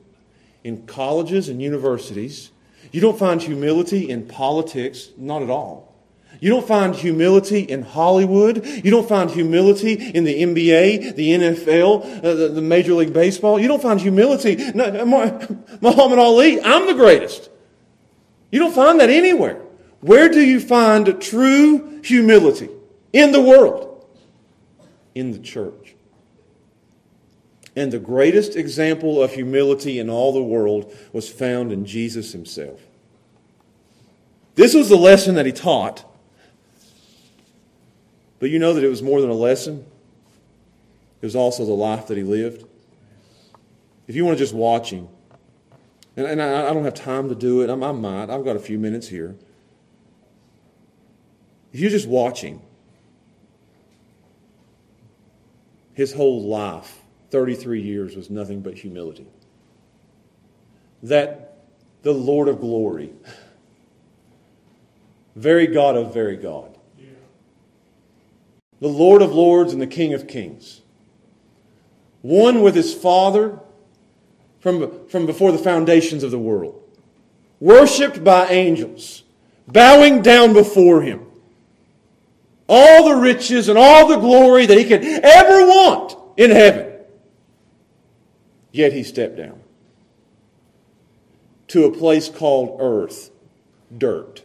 in 0.64 0.88
colleges 0.88 1.48
and 1.48 1.62
universities. 1.62 2.50
You 2.92 3.02
don't 3.02 3.20
find 3.20 3.40
humility 3.40 4.10
in 4.10 4.26
politics, 4.26 5.10
not 5.16 5.44
at 5.44 5.52
all. 5.52 5.93
You 6.40 6.50
don't 6.50 6.68
find 6.68 6.96
humility 6.96 7.60
in 7.60 7.84
Hollywood. 7.84 8.66
You 8.66 8.92
don't 8.92 9.08
find 9.08 9.30
humility 9.30 9.94
in 9.94 10.24
the 10.24 10.42
NBA, 10.42 11.16
the 11.16 11.30
NFL, 11.30 12.18
uh, 12.24 12.34
the, 12.34 12.48
the, 12.50 12.62
Major 12.62 12.94
League 12.94 13.14
Baseball. 13.14 13.60
You 13.60 13.68
don't 13.68 13.82
find 13.82 14.00
humility. 14.00 14.56
No, 14.74 15.06
Muhammad 15.82 16.20
Ali, 16.20 16.62
I'm 16.62 16.88
the 16.88 16.96
greatest. 16.96 17.50
You 18.52 18.60
don't 18.60 18.76
find 18.76 19.00
that 19.00 19.10
anywhere. 19.10 19.62
Where 20.02 20.28
do 20.30 20.42
you 20.42 20.60
find 20.60 21.22
true 21.22 22.02
humility 22.04 22.70
in 23.14 23.32
the 23.32 23.42
world? 23.42 23.94
in 25.16 25.32
the 25.32 25.40
church. 25.40 25.96
And 27.76 27.92
the 27.92 28.00
greatest 28.00 28.56
example 28.56 29.22
of 29.22 29.34
humility 29.34 30.00
in 30.00 30.10
all 30.10 30.32
the 30.32 30.44
world 30.44 30.96
was 31.12 31.30
found 31.30 31.72
in 31.72 31.86
Jesus 31.86 32.32
himself. 32.32 32.80
This 34.56 34.76
was 34.76 34.90
the 34.90 34.96
lesson 34.96 35.36
that 35.36 35.48
he 35.48 35.52
taught. 35.52 36.06
But 38.44 38.50
you 38.50 38.60
know 38.60 38.74
that 38.74 38.84
it 38.84 38.90
was 38.90 39.02
more 39.02 39.22
than 39.22 39.30
a 39.30 39.36
lesson, 39.36 39.86
it 41.22 41.26
was 41.26 41.34
also 41.34 41.64
the 41.64 41.72
life 41.72 42.08
that 42.08 42.18
he 42.18 42.24
lived. 42.24 42.66
If 44.06 44.18
you 44.18 44.26
want 44.26 44.38
to 44.38 44.44
just 44.44 44.54
watch 44.54 44.90
him, 44.90 45.08
and, 46.18 46.28
and 46.28 46.42
I, 46.42 46.70
I, 46.70 46.74
don't 46.74 46.84
have 46.84 46.94
time 46.94 47.30
to 47.30 47.36
do 47.36 47.62
it, 47.62 47.70
I, 47.70 47.74
I 47.74 47.94
might, 47.94 48.30
I've 48.30 48.44
got 48.44 48.58
a 48.58 48.60
few 48.60 48.78
minutes 48.78 49.08
here. 49.08 49.38
If 51.72 51.80
you 51.80 51.90
just 51.90 52.06
watch 52.06 52.42
him, 52.42 52.60
his 55.94 56.12
whole 56.12 56.44
life 56.44 57.00
33 57.32 57.82
years 57.82 58.14
was 58.14 58.30
nothing 58.30 58.60
but 58.60 58.74
humility. 58.74 59.28
That 61.02 61.60
the 62.02 62.12
Lord 62.12 62.50
of 62.50 62.60
glory, 62.60 63.14
very 65.38 65.66
God 65.68 65.96
of 65.96 66.14
very 66.14 66.36
God, 66.36 66.73
the 68.84 68.90
Lord 68.90 69.22
of 69.22 69.34
lords 69.34 69.72
and 69.72 69.82
the 69.82 69.88
King 69.88 70.14
of 70.14 70.28
kings, 70.28 70.82
one 72.22 72.62
with 72.62 72.76
his 72.76 72.94
Father 72.94 73.58
from, 74.60 75.08
from 75.08 75.26
before 75.26 75.54
the 75.54 75.58
foundations 75.58 76.22
of 76.22 76.32
the 76.32 76.38
world, 76.38 76.84
worshiped 77.62 78.26
by 78.26 78.50
angels, 78.50 79.24
bowing 79.70 80.22
down 80.22 80.52
before 80.52 81.02
him. 81.02 81.26
All 82.68 83.08
the 83.08 83.16
riches 83.16 83.70
and 83.70 83.80
all 83.80 84.10
the 84.10 84.18
glory 84.18 84.66
that 84.66 84.78
he 84.78 84.84
could 84.84 85.06
ever 85.06 85.66
want 85.66 86.18
in 86.36 86.52
heaven. 86.52 86.92
Yet 88.74 88.92
he 88.92 89.04
stepped 89.04 89.38
down 89.38 89.62
to 91.70 91.86
a 91.86 91.92
place 91.92 92.28
called 92.28 92.82
earth, 92.82 93.32
dirt. 93.98 94.44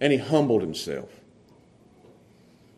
And 0.00 0.14
he 0.14 0.18
humbled 0.18 0.62
himself. 0.62 1.10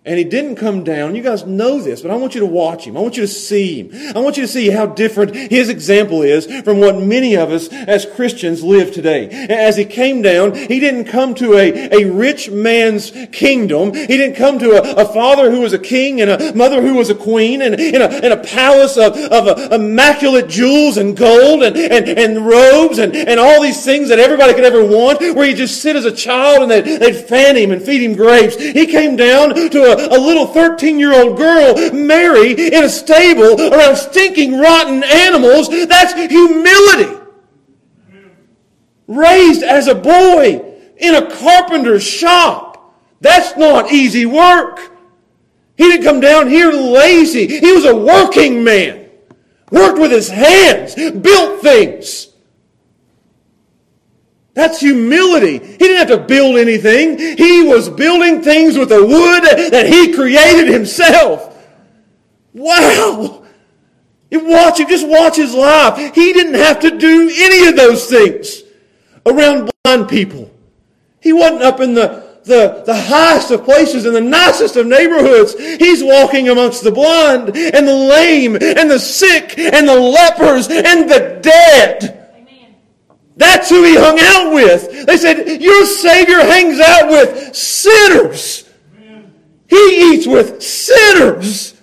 And 0.07 0.19
he 0.19 0.25
didn't 0.25 0.55
come 0.55 0.85
down. 0.85 1.17
You 1.17 1.23
guys 1.23 1.45
know 1.45 1.81
this, 1.81 2.01
but 2.01 2.13
I 2.13 2.15
want 2.15 2.37
you 2.37 2.41
to 2.41 2.47
watch 2.47 2.87
him. 2.87 2.97
I 2.97 3.01
want 3.01 3.17
you 3.17 3.25
to 3.25 3.29
see 3.29 3.83
him. 3.83 4.17
I 4.17 4.21
want 4.21 4.37
you 4.37 4.45
to 4.45 4.49
see 4.49 4.71
how 4.71 4.87
different 4.87 5.35
his 5.35 5.69
example 5.69 6.23
is 6.23 6.47
from 6.63 6.79
what 6.79 6.97
many 6.97 7.37
of 7.37 7.51
us 7.51 7.67
as 7.73 8.07
Christians 8.07 8.63
live 8.63 8.93
today. 8.93 9.29
As 9.51 9.77
he 9.77 9.85
came 9.85 10.23
down, 10.23 10.55
he 10.55 10.79
didn't 10.79 11.07
come 11.07 11.35
to 11.35 11.55
a, 11.55 12.03
a 12.03 12.05
rich 12.09 12.51
man's 12.51 13.11
kingdom. 13.33 13.95
He 13.95 14.07
didn't 14.07 14.37
come 14.37 14.61
to 14.61 14.81
a, 14.81 15.03
a 15.03 15.13
father 15.13 15.51
who 15.51 15.61
was 15.61 15.73
a 15.73 15.79
king 15.79 16.21
and 16.21 16.31
a 16.31 16.55
mother 16.55 16.81
who 16.81 16.95
was 16.95 17.11
a 17.11 17.15
queen 17.15 17.61
and 17.61 17.75
in 17.75 18.01
a, 18.01 18.33
a 18.33 18.45
palace 18.45 18.97
of, 18.97 19.17
of 19.17 19.49
uh, 19.49 19.75
immaculate 19.75 20.49
jewels 20.49 20.99
and 20.99 21.17
gold 21.17 21.65
and, 21.65 21.77
and, 21.77 22.09
and 22.09 22.47
robes 22.47 22.99
and, 22.99 23.17
and 23.17 23.41
all 23.41 23.61
these 23.61 23.85
things 23.85 24.09
that 24.11 24.21
everybody 24.21 24.55
could 24.55 24.65
ever 24.65 24.85
want 24.85 25.19
where 25.35 25.49
you 25.49 25.55
just 25.57 25.83
sit 25.83 25.97
as 25.97 26.05
a 26.05 26.13
child 26.13 26.63
and 26.63 26.71
they'd, 26.71 27.01
they'd 27.01 27.27
fan 27.27 27.57
him 27.57 27.73
and 27.73 27.83
feed 27.83 28.03
him 28.03 28.15
grapes. 28.15 28.55
He 28.55 28.87
came 28.87 29.17
down 29.17 29.55
to 29.55 29.93
a 29.93 29.96
a, 30.01 30.19
little 30.19 30.47
13 30.47 30.99
year 30.99 31.15
old 31.15 31.37
girl 31.37 31.93
Mary 31.93 32.53
in 32.53 32.85
a 32.85 32.89
stable 32.89 33.61
around 33.73 33.97
stinking, 33.97 34.59
rotten 34.59 35.03
animals. 35.05 35.69
That's 35.69 36.15
humility. 36.15 37.23
Raised 39.07 39.63
as 39.63 39.87
a 39.87 39.95
boy 39.95 40.75
in 40.97 41.15
a 41.15 41.31
carpenter's 41.37 42.05
shop. 42.05 42.95
That's 43.21 43.57
not 43.57 43.93
easy 43.93 44.27
work. 44.27 44.93
He 45.77 45.85
didn't 45.85 46.05
come 46.05 46.21
down 46.21 46.49
here 46.49 46.73
lazy. 46.73 47.47
He 47.47 47.73
was 47.73 47.85
a 47.85 47.95
working 47.95 48.65
man. 48.65 49.11
Worked 49.71 49.99
with 49.99 50.11
his 50.11 50.29
hands, 50.29 50.95
built 50.95 51.61
things. 51.61 52.29
That's 54.57 54.81
humility. 54.81 55.59
He 55.59 55.77
didn't 55.77 56.09
have 56.09 56.19
to 56.19 56.27
build 56.27 56.57
anything. 56.57 57.19
He 57.19 57.63
was 57.63 57.91
building 57.91 58.43
things 58.43 58.79
with 58.79 58.89
the 58.89 59.05
wood 59.05 59.43
that 59.71 59.87
he 59.87 60.15
created 60.15 60.69
himself. 60.69 61.55
Wow. 62.55 63.45
You 64.31 64.47
watch 64.47 64.81
him, 64.81 64.89
just 64.89 65.07
watch 65.07 65.37
his 65.37 65.53
life. 65.53 66.15
He 66.15 66.33
didn't 66.33 66.55
have 66.55 66.81
to 66.81 66.97
do 66.97 67.31
any 67.37 67.69
of 67.69 67.77
those 67.77 68.07
things 68.07 68.63
around 69.27 69.71
blind 69.85 70.09
people. 70.09 70.51
He 71.21 71.35
wasn't 71.35 71.63
up 71.63 71.81
in 71.81 71.93
the, 71.93 72.25
the, 72.45 72.83
the 72.87 72.95
highest 72.95 73.51
of 73.51 73.63
places 73.63 74.07
in 74.07 74.15
the 74.15 74.23
nicest 74.23 74.77
of 74.77 74.87
neighborhoods. 74.87 75.55
He's 75.59 76.03
walking 76.03 76.49
amongst 76.49 76.83
the 76.83 76.93
blind 76.93 77.55
and 77.55 77.87
the 77.87 77.95
lame 77.95 78.55
and 78.55 78.91
the 78.91 78.99
sick 78.99 79.59
and 79.59 79.87
the 79.87 80.01
lepers 80.01 80.69
and 80.69 81.11
the 81.11 81.41
dead. 81.43 82.26
That's 83.37 83.69
who 83.69 83.85
he 83.85 83.95
hung 83.97 84.19
out 84.19 84.55
with. 84.55 85.07
They 85.07 85.17
said, 85.19 85.61
Your 85.61 85.85
Savior 85.85 86.41
hangs 86.41 86.81
out 86.81 87.11
with 87.11 87.55
sinners. 87.55 88.69
He 89.69 90.15
eats 90.15 90.27
with 90.27 90.63
sinners. 90.63 91.75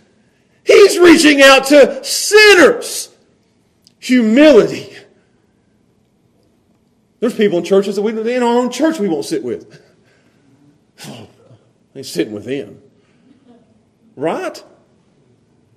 He's 0.63 0.97
reaching 0.97 1.41
out 1.41 1.67
to 1.67 2.03
sinners. 2.03 3.09
Humility. 3.99 4.95
There's 7.19 7.35
people 7.35 7.59
in 7.59 7.63
churches 7.63 7.95
that 7.95 8.01
we, 8.01 8.11
in 8.11 8.43
our 8.43 8.57
own 8.57 8.71
church 8.71 8.99
we 8.99 9.07
won't 9.07 9.25
sit 9.25 9.43
with. 9.43 9.81
Oh, 11.05 11.27
they 11.93 12.03
sitting 12.03 12.33
with 12.33 12.45
them. 12.45 12.81
Right? 14.15 14.63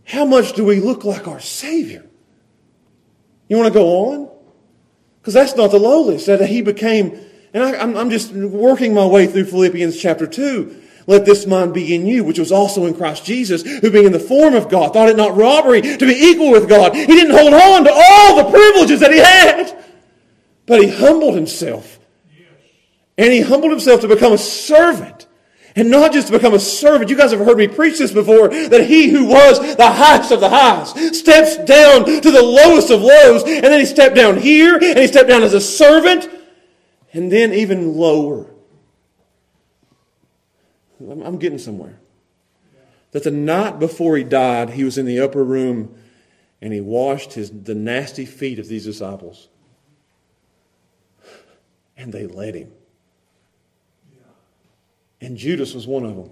How 0.04 0.24
much 0.24 0.54
do 0.54 0.64
we 0.64 0.80
look 0.80 1.04
like 1.04 1.28
our 1.28 1.40
Savior? 1.40 2.06
You 3.48 3.56
want 3.56 3.72
to 3.72 3.78
go 3.78 3.86
on? 3.86 4.36
Because 5.26 5.34
that's 5.34 5.56
not 5.56 5.72
the 5.72 5.80
lowliest. 5.80 6.26
That 6.26 6.40
he 6.48 6.62
became, 6.62 7.18
and 7.52 7.60
I, 7.60 8.00
am 8.00 8.10
just 8.10 8.30
working 8.30 8.94
my 8.94 9.04
way 9.04 9.26
through 9.26 9.46
Philippians 9.46 10.00
chapter 10.00 10.24
2. 10.24 10.82
Let 11.08 11.24
this 11.24 11.48
mind 11.48 11.74
be 11.74 11.96
in 11.96 12.06
you, 12.06 12.22
which 12.22 12.38
was 12.38 12.52
also 12.52 12.86
in 12.86 12.94
Christ 12.94 13.24
Jesus, 13.24 13.62
who 13.62 13.90
being 13.90 14.06
in 14.06 14.12
the 14.12 14.20
form 14.20 14.54
of 14.54 14.68
God, 14.68 14.92
thought 14.92 15.08
it 15.08 15.16
not 15.16 15.36
robbery 15.36 15.82
to 15.82 15.98
be 15.98 16.14
equal 16.14 16.52
with 16.52 16.68
God. 16.68 16.94
He 16.94 17.06
didn't 17.06 17.36
hold 17.36 17.54
on 17.54 17.82
to 17.82 17.92
all 17.92 18.36
the 18.36 18.50
privileges 18.52 19.00
that 19.00 19.12
he 19.12 19.18
had, 19.18 19.76
but 20.64 20.80
he 20.80 20.90
humbled 20.90 21.34
himself. 21.34 21.98
And 23.18 23.32
he 23.32 23.40
humbled 23.40 23.72
himself 23.72 24.02
to 24.02 24.08
become 24.08 24.32
a 24.32 24.38
servant 24.38 25.26
and 25.76 25.90
not 25.90 26.10
just 26.10 26.28
to 26.28 26.32
become 26.32 26.54
a 26.54 26.58
servant. 26.58 27.10
You 27.10 27.16
guys 27.16 27.32
have 27.32 27.40
heard 27.40 27.58
me 27.58 27.68
preach 27.68 27.98
this 27.98 28.10
before 28.10 28.48
that 28.48 28.86
he 28.86 29.10
who 29.10 29.26
was 29.26 29.60
the 29.76 29.90
highest 29.90 30.32
of 30.32 30.40
the 30.40 30.48
highest 30.48 31.14
steps 31.14 31.58
down 31.58 32.06
to 32.06 32.30
the 32.30 32.42
lowest 32.42 32.90
of 32.90 33.02
lows. 33.02 33.42
And 33.44 33.64
then 33.64 33.78
he 33.78 33.86
stepped 33.86 34.16
down 34.16 34.38
here 34.38 34.74
and 34.74 34.98
he 34.98 35.06
stepped 35.06 35.28
down 35.28 35.42
as 35.42 35.52
a 35.52 35.60
servant 35.60 36.30
and 37.12 37.30
then 37.30 37.52
even 37.52 37.94
lower. 37.94 38.50
I'm 40.98 41.38
getting 41.38 41.58
somewhere. 41.58 42.00
That 43.12 43.24
the 43.24 43.30
night 43.30 43.78
before 43.78 44.16
he 44.16 44.24
died, 44.24 44.70
he 44.70 44.82
was 44.82 44.96
in 44.96 45.04
the 45.04 45.20
upper 45.20 45.44
room 45.44 45.94
and 46.62 46.72
he 46.72 46.80
washed 46.80 47.34
his, 47.34 47.50
the 47.50 47.74
nasty 47.74 48.24
feet 48.24 48.58
of 48.58 48.66
these 48.66 48.86
disciples. 48.86 49.48
And 51.98 52.14
they 52.14 52.26
let 52.26 52.54
him. 52.54 52.72
And 55.20 55.36
Judas 55.36 55.74
was 55.74 55.86
one 55.86 56.04
of 56.04 56.16
them. 56.16 56.30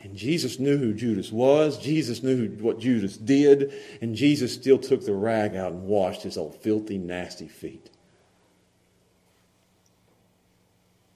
And 0.00 0.16
Jesus 0.16 0.58
knew 0.58 0.76
who 0.76 0.92
Judas 0.92 1.32
was. 1.32 1.78
Jesus 1.78 2.22
knew 2.22 2.48
what 2.60 2.78
Judas 2.78 3.16
did. 3.16 3.72
And 4.02 4.14
Jesus 4.14 4.52
still 4.52 4.78
took 4.78 5.04
the 5.04 5.14
rag 5.14 5.56
out 5.56 5.72
and 5.72 5.84
washed 5.84 6.22
his 6.22 6.36
old 6.36 6.56
filthy, 6.56 6.98
nasty 6.98 7.48
feet. 7.48 7.90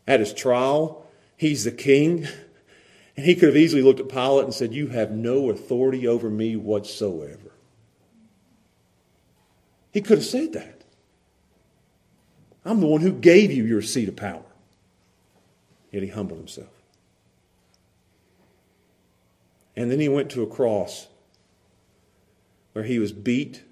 At 0.07 0.21
his 0.21 0.33
trial, 0.33 1.07
he's 1.37 1.65
the 1.65 1.71
king. 1.71 2.27
And 3.15 3.27
he 3.27 3.35
could 3.35 3.49
have 3.49 3.57
easily 3.59 3.83
looked 3.83 4.01
at 4.01 4.09
Pilate 4.09 4.45
and 4.45 4.55
said, 4.55 4.73
You 4.73 4.87
have 4.89 5.11
no 5.11 5.51
authority 5.51 6.07
over 6.07 6.31
me 6.31 6.57
whatsoever. 6.57 7.53
He 9.93 10.01
could 10.01 10.19
have 10.19 10.27
said 10.27 10.55
that. 10.55 10.85
I'm 12.65 12.81
the 12.81 12.87
one 12.87 13.03
who 13.03 13.13
gave 13.13 13.53
you 13.53 13.65
your 13.65 13.83
seat 13.83 14.09
of 14.09 14.17
power. 14.17 14.48
Yet 15.99 16.05
he 16.05 16.11
humbled 16.11 16.39
himself. 16.39 16.69
And 19.75 19.91
then 19.91 19.99
he 19.99 20.09
went 20.09 20.31
to 20.31 20.45
a 20.45 20.47
cross 20.47 21.09
where 22.73 22.85
he 22.85 23.01
was 23.01 23.11
beat, 23.11 23.65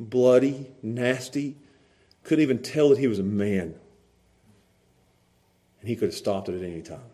bloody, 0.00 0.70
nasty, 0.82 1.56
couldn't 2.22 2.42
even 2.42 2.62
tell 2.62 2.88
that 2.88 2.96
he 2.96 3.06
was 3.06 3.18
a 3.18 3.22
man. 3.22 3.74
And 5.80 5.88
he 5.90 5.94
could 5.94 6.08
have 6.08 6.14
stopped 6.14 6.48
it 6.48 6.54
at 6.54 6.62
any 6.62 6.80
time. 6.80 7.10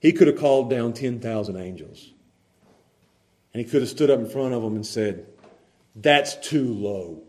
He 0.00 0.10
could 0.10 0.26
have 0.26 0.36
called 0.36 0.68
down 0.68 0.92
10,000 0.92 1.56
angels. 1.56 2.10
And 3.52 3.64
he 3.64 3.70
could 3.70 3.82
have 3.82 3.90
stood 3.90 4.10
up 4.10 4.18
in 4.18 4.28
front 4.28 4.54
of 4.54 4.62
them 4.64 4.74
and 4.74 4.84
said, 4.84 5.28
That's 5.94 6.34
too 6.34 6.66
low 6.66 7.22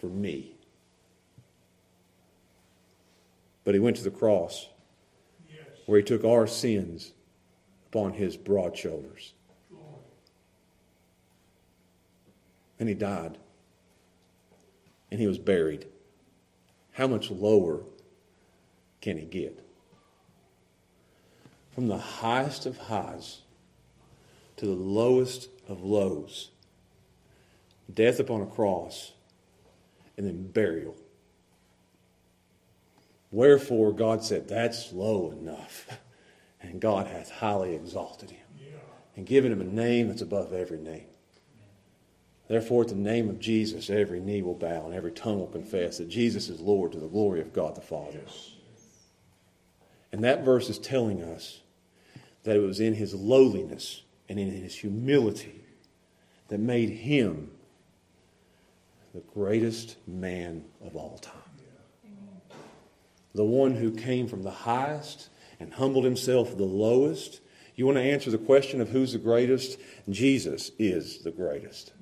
for 0.00 0.08
me. 0.08 0.56
But 3.62 3.74
he 3.74 3.80
went 3.80 3.96
to 3.98 4.02
the 4.02 4.10
cross 4.10 4.68
where 5.92 6.00
he 6.00 6.06
took 6.06 6.24
our 6.24 6.46
sins 6.46 7.12
upon 7.88 8.14
his 8.14 8.34
broad 8.34 8.74
shoulders. 8.74 9.34
And 12.80 12.88
he 12.88 12.94
died. 12.94 13.36
And 15.10 15.20
he 15.20 15.26
was 15.26 15.36
buried. 15.36 15.84
How 16.92 17.06
much 17.06 17.30
lower 17.30 17.82
can 19.02 19.18
he 19.18 19.26
get? 19.26 19.62
From 21.74 21.88
the 21.88 21.98
highest 21.98 22.64
of 22.64 22.78
highs 22.78 23.42
to 24.56 24.64
the 24.64 24.72
lowest 24.72 25.50
of 25.68 25.82
lows. 25.82 26.52
Death 27.92 28.18
upon 28.18 28.40
a 28.40 28.46
cross 28.46 29.12
and 30.16 30.26
then 30.26 30.50
burial. 30.52 30.96
Wherefore 33.32 33.92
God 33.92 34.22
said, 34.22 34.46
That's 34.46 34.92
low 34.92 35.32
enough. 35.32 35.88
And 36.64 36.80
God 36.80 37.08
hath 37.08 37.28
highly 37.28 37.74
exalted 37.74 38.30
him 38.30 38.46
and 39.16 39.26
given 39.26 39.50
him 39.50 39.60
a 39.60 39.64
name 39.64 40.06
that's 40.06 40.22
above 40.22 40.52
every 40.52 40.78
name. 40.78 41.06
Therefore, 42.46 42.82
at 42.82 42.88
the 42.88 42.94
name 42.94 43.28
of 43.28 43.40
Jesus, 43.40 43.90
every 43.90 44.20
knee 44.20 44.42
will 44.42 44.54
bow 44.54 44.86
and 44.86 44.94
every 44.94 45.10
tongue 45.10 45.40
will 45.40 45.48
confess 45.48 45.98
that 45.98 46.08
Jesus 46.08 46.48
is 46.48 46.60
Lord 46.60 46.92
to 46.92 47.00
the 47.00 47.08
glory 47.08 47.40
of 47.40 47.52
God 47.52 47.74
the 47.74 47.80
Father. 47.80 48.20
And 50.12 50.22
that 50.22 50.44
verse 50.44 50.68
is 50.68 50.78
telling 50.78 51.20
us 51.22 51.60
that 52.44 52.56
it 52.56 52.60
was 52.60 52.78
in 52.78 52.94
his 52.94 53.14
lowliness 53.14 54.02
and 54.28 54.38
in 54.38 54.50
his 54.50 54.76
humility 54.76 55.64
that 56.48 56.60
made 56.60 56.90
him 56.90 57.50
the 59.14 59.22
greatest 59.34 59.96
man 60.06 60.64
of 60.84 60.94
all 60.94 61.18
time. 61.18 61.41
The 63.34 63.44
one 63.44 63.74
who 63.74 63.90
came 63.90 64.28
from 64.28 64.42
the 64.42 64.50
highest 64.50 65.28
and 65.58 65.72
humbled 65.72 66.04
himself 66.04 66.56
the 66.56 66.64
lowest. 66.64 67.40
You 67.74 67.86
want 67.86 67.96
to 67.96 68.02
answer 68.02 68.30
the 68.30 68.38
question 68.38 68.80
of 68.80 68.90
who's 68.90 69.12
the 69.12 69.18
greatest? 69.18 69.78
Jesus 70.08 70.70
is 70.78 71.22
the 71.22 71.30
greatest. 71.30 71.92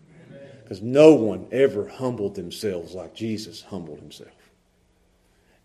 Because 0.62 0.82
no 0.82 1.14
one 1.14 1.46
ever 1.52 1.88
humbled 1.88 2.34
themselves 2.34 2.94
like 2.94 3.14
Jesus 3.14 3.62
humbled 3.62 4.00
himself. 4.00 4.30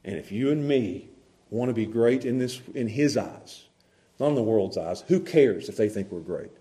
And 0.03 0.17
if 0.17 0.31
you 0.31 0.51
and 0.51 0.67
me 0.67 1.09
want 1.49 1.69
to 1.69 1.73
be 1.73 1.85
great 1.85 2.25
in, 2.25 2.37
this, 2.37 2.61
in 2.73 2.87
his 2.87 3.17
eyes, 3.17 3.65
not 4.19 4.29
in 4.29 4.35
the 4.35 4.43
world's 4.43 4.77
eyes, 4.77 5.03
who 5.07 5.19
cares 5.19 5.69
if 5.69 5.77
they 5.77 5.89
think 5.89 6.11
we're 6.11 6.19
great? 6.19 6.51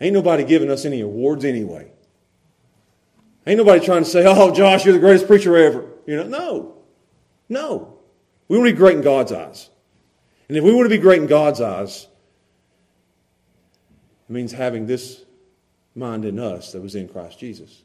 Ain't 0.00 0.14
nobody 0.14 0.44
giving 0.44 0.70
us 0.70 0.84
any 0.84 1.00
awards 1.00 1.44
anyway. 1.44 1.90
Ain't 3.46 3.58
nobody 3.58 3.84
trying 3.84 4.04
to 4.04 4.10
say, 4.10 4.24
oh, 4.26 4.52
Josh, 4.52 4.84
you're 4.84 4.94
the 4.94 5.00
greatest 5.00 5.26
preacher 5.26 5.56
ever. 5.56 5.86
You 6.06 6.16
know, 6.16 6.26
no. 6.26 6.75
No. 7.48 7.98
We 8.48 8.56
want 8.56 8.68
to 8.68 8.74
be 8.74 8.78
great 8.78 8.96
in 8.96 9.02
God's 9.02 9.32
eyes. 9.32 9.70
And 10.48 10.56
if 10.56 10.64
we 10.64 10.72
want 10.72 10.86
to 10.86 10.94
be 10.94 10.98
great 10.98 11.20
in 11.20 11.26
God's 11.26 11.60
eyes, 11.60 12.06
it 14.28 14.32
means 14.32 14.52
having 14.52 14.86
this 14.86 15.24
mind 15.94 16.24
in 16.24 16.38
us 16.38 16.72
that 16.72 16.82
was 16.82 16.94
in 16.94 17.08
Christ 17.08 17.38
Jesus 17.38 17.82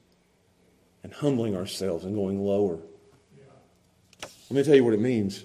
and 1.04 1.14
humbling 1.14 1.56
ourselves 1.56 2.06
and 2.06 2.16
going 2.16 2.40
lower. 2.44 2.80
Let 4.22 4.58
me 4.58 4.64
tell 4.64 4.76
you 4.76 4.84
what 4.84 4.94
it 4.94 5.00
means. 5.00 5.44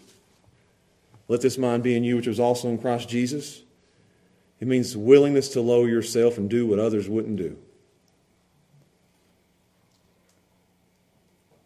Let 1.28 1.40
this 1.40 1.58
mind 1.58 1.82
be 1.82 1.96
in 1.96 2.04
you, 2.04 2.16
which 2.16 2.26
was 2.26 2.40
also 2.40 2.68
in 2.68 2.78
Christ 2.78 3.08
Jesus. 3.08 3.62
It 4.60 4.68
means 4.68 4.96
willingness 4.96 5.50
to 5.50 5.60
lower 5.60 5.88
yourself 5.88 6.38
and 6.38 6.48
do 6.48 6.66
what 6.66 6.78
others 6.78 7.08
wouldn't 7.08 7.36
do. 7.36 7.56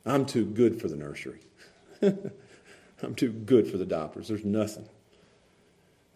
I'm 0.04 0.26
too 0.26 0.44
good 0.44 0.80
for 0.80 0.88
the 0.88 0.96
nursery. 0.96 1.40
I'm 2.02 3.14
too 3.14 3.32
good 3.32 3.70
for 3.70 3.78
the 3.78 3.86
doctors. 3.86 4.28
There's 4.28 4.44
nothing 4.44 4.88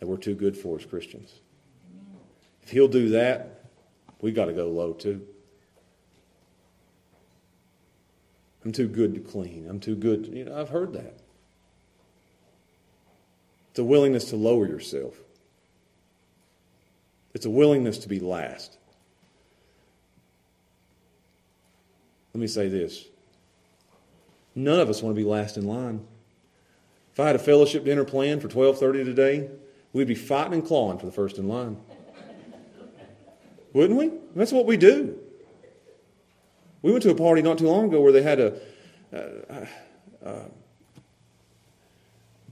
that 0.01 0.07
we're 0.07 0.17
too 0.17 0.35
good 0.35 0.57
for 0.57 0.79
as 0.79 0.87
Christians. 0.87 1.41
If 2.63 2.71
He'll 2.71 2.89
do 2.89 3.11
that, 3.11 3.65
we've 4.21 4.35
got 4.35 4.47
to 4.47 4.53
go 4.53 4.69
low 4.69 4.93
too. 4.93 5.27
I'm 8.65 8.73
too 8.73 8.89
good 8.89 9.15
to 9.15 9.21
clean. 9.21 9.67
I'm 9.69 9.79
too 9.79 9.95
good. 9.95 10.25
To, 10.25 10.31
you 10.31 10.45
know, 10.47 10.59
I've 10.59 10.71
heard 10.71 10.95
that. 10.95 11.19
It's 13.71 13.79
a 13.79 13.85
willingness 13.85 14.27
to 14.27 14.37
lower 14.37 14.67
yourself. 14.67 15.17
It's 17.35 17.45
a 17.45 17.51
willingness 17.51 17.99
to 17.99 18.09
be 18.09 18.21
last. 18.21 18.79
Let 22.33 22.41
me 22.41 22.47
say 22.47 22.69
this. 22.69 23.05
None 24.55 24.81
of 24.81 24.89
us 24.89 25.03
want 25.03 25.17
to 25.17 25.21
be 25.21 25.27
last 25.29 25.57
in 25.57 25.67
line. 25.67 26.07
If 27.13 27.21
I 27.21 27.27
had 27.27 27.37
a 27.37 27.41
fellowship 27.41 27.85
dinner 27.85 28.05
planned 28.05 28.43
for 28.43 28.49
12:30 28.49 29.05
today, 29.05 29.49
we'd 29.93 30.09
be 30.09 30.15
fighting 30.15 30.55
and 30.55 30.65
clawing 30.65 30.99
for 30.99 31.07
the 31.07 31.13
first 31.13 31.39
in 31.39 31.49
line. 31.49 31.77
Wouldn't 33.73 33.99
we? 33.99 34.13
That's 34.37 34.53
what 34.53 34.67
we 34.67 34.77
do. 34.77 35.19
We 36.83 36.93
went 36.93 37.03
to 37.05 37.11
a 37.11 37.15
party 37.15 37.43
not 37.43 37.59
too 37.59 37.67
long 37.67 37.87
ago 37.87 38.01
where 38.01 38.13
they 38.13 38.23
had 38.23 38.39
a, 38.39 38.61
a, 39.13 39.69
a, 40.23 40.41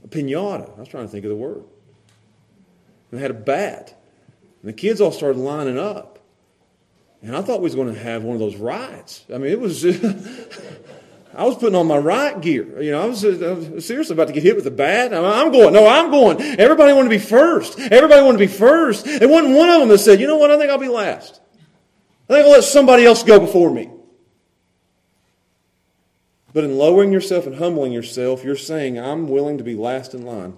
a 0.03 0.07
pinata. 0.09 0.75
I 0.75 0.79
was 0.79 0.89
trying 0.89 1.05
to 1.05 1.11
think 1.11 1.23
of 1.23 1.29
the 1.29 1.35
word. 1.35 1.63
And 3.11 3.19
they 3.19 3.21
had 3.21 3.31
a 3.31 3.35
bat. 3.35 3.95
And 4.61 4.69
the 4.69 4.73
kids 4.73 4.99
all 4.99 5.11
started 5.11 5.37
lining 5.37 5.77
up. 5.77 6.19
And 7.21 7.37
I 7.37 7.41
thought 7.41 7.59
we 7.59 7.65
was 7.65 7.75
going 7.75 7.93
to 7.93 7.99
have 7.99 8.23
one 8.23 8.33
of 8.33 8.39
those 8.39 8.55
rides. 8.55 9.23
I 9.33 9.37
mean, 9.37 9.51
it 9.51 9.59
was. 9.59 9.85
I 11.35 11.45
was 11.45 11.55
putting 11.55 11.75
on 11.75 11.87
my 11.87 11.97
right 11.97 12.39
gear. 12.39 12.81
You 12.81 12.91
know, 12.91 13.01
I 13.01 13.05
was, 13.05 13.25
I 13.25 13.51
was 13.53 13.85
seriously 13.85 14.13
about 14.13 14.27
to 14.27 14.33
get 14.33 14.43
hit 14.43 14.55
with 14.55 14.67
a 14.67 14.71
bat. 14.71 15.13
I'm 15.13 15.51
going. 15.51 15.73
No, 15.73 15.87
I'm 15.87 16.11
going. 16.11 16.39
Everybody 16.41 16.93
wanted 16.93 17.09
to 17.09 17.15
be 17.15 17.23
first. 17.23 17.79
Everybody 17.79 18.21
wanted 18.21 18.37
to 18.37 18.45
be 18.45 18.53
first. 18.53 19.05
There 19.05 19.27
wasn't 19.27 19.55
one 19.55 19.69
of 19.69 19.79
them 19.79 19.89
that 19.89 19.97
said, 19.97 20.19
you 20.19 20.27
know 20.27 20.37
what, 20.37 20.51
I 20.51 20.57
think 20.57 20.69
I'll 20.69 20.77
be 20.77 20.87
last. 20.87 21.41
I 22.29 22.33
think 22.33 22.45
I'll 22.45 22.51
let 22.51 22.63
somebody 22.63 23.05
else 23.05 23.23
go 23.23 23.39
before 23.39 23.73
me. 23.73 23.89
But 26.53 26.63
in 26.63 26.77
lowering 26.77 27.11
yourself 27.11 27.47
and 27.47 27.55
humbling 27.55 27.91
yourself, 27.91 28.43
you're 28.43 28.55
saying, 28.55 28.99
I'm 28.99 29.27
willing 29.27 29.57
to 29.57 29.63
be 29.63 29.73
last 29.73 30.13
in 30.13 30.23
line. 30.23 30.55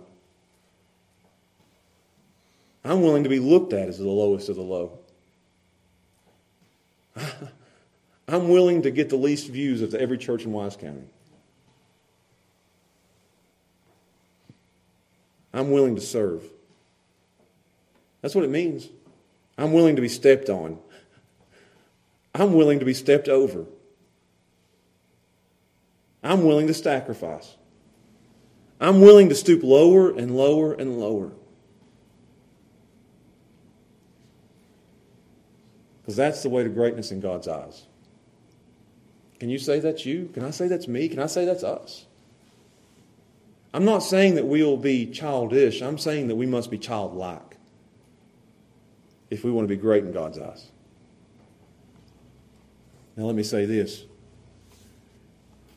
I'm 2.84 3.02
willing 3.02 3.24
to 3.24 3.30
be 3.30 3.40
looked 3.40 3.72
at 3.72 3.88
as 3.88 3.98
the 3.98 4.08
lowest 4.08 4.50
of 4.50 4.58
the 4.58 4.62
low. 4.62 5.00
I'm 8.28 8.50
willing 8.50 8.82
to 8.84 8.92
get 8.92 9.10
the 9.10 9.18
least 9.18 9.48
views 9.48 9.82
of 9.82 9.94
every 9.94 10.18
church 10.18 10.44
in 10.44 10.52
Wise 10.52 10.76
County. 10.76 11.04
I'm 15.54 15.72
willing 15.72 15.96
to 15.96 16.02
serve. 16.02 16.44
That's 18.22 18.36
what 18.36 18.44
it 18.44 18.50
means. 18.50 18.90
I'm 19.58 19.72
willing 19.72 19.96
to 19.96 20.02
be 20.02 20.10
stepped 20.10 20.50
on. 20.50 20.80
I'm 22.34 22.54
willing 22.54 22.80
to 22.80 22.86
be 22.86 22.94
stepped 22.94 23.30
over. 23.30 23.66
I'm 26.22 26.44
willing 26.44 26.68
to 26.68 26.74
sacrifice. 26.74 27.56
I'm 28.82 29.00
willing 29.00 29.30
to 29.30 29.36
stoop 29.36 29.64
lower 29.64 30.10
and 30.10 30.36
lower 30.36 30.74
and 30.74 31.00
lower. 31.00 31.32
Because 36.02 36.16
that's 36.18 36.44
the 36.44 36.50
way 36.50 36.64
to 36.64 36.70
greatness 36.70 37.12
in 37.12 37.22
God's 37.22 37.48
eyes. 37.48 37.86
Can 39.40 39.50
you 39.50 39.60
say 39.60 39.80
that's 39.80 40.06
you? 40.06 40.30
Can 40.34 40.44
I 40.44 40.52
say 40.52 40.68
that's 40.68 40.88
me? 40.88 41.10
Can 41.10 41.20
I 41.20 41.26
say 41.26 41.46
that's 41.46 41.64
us? 41.64 42.06
I'm 43.74 43.84
not 43.84 44.00
saying 44.00 44.36
that 44.36 44.46
we'll 44.46 44.78
be 44.78 45.06
childish. 45.06 45.82
I'm 45.82 45.98
saying 45.98 46.30
that 46.30 46.36
we 46.36 46.46
must 46.46 46.72
be 46.72 46.78
childlike 46.78 47.58
if 49.30 49.44
we 49.44 49.52
want 49.52 49.68
to 49.68 49.76
be 49.76 49.80
great 49.80 50.04
in 50.06 50.14
God's 50.14 50.40
eyes. 50.40 50.72
Now, 53.18 53.26
let 53.26 53.36
me 53.36 53.44
say 53.44 53.66
this. 53.66 54.06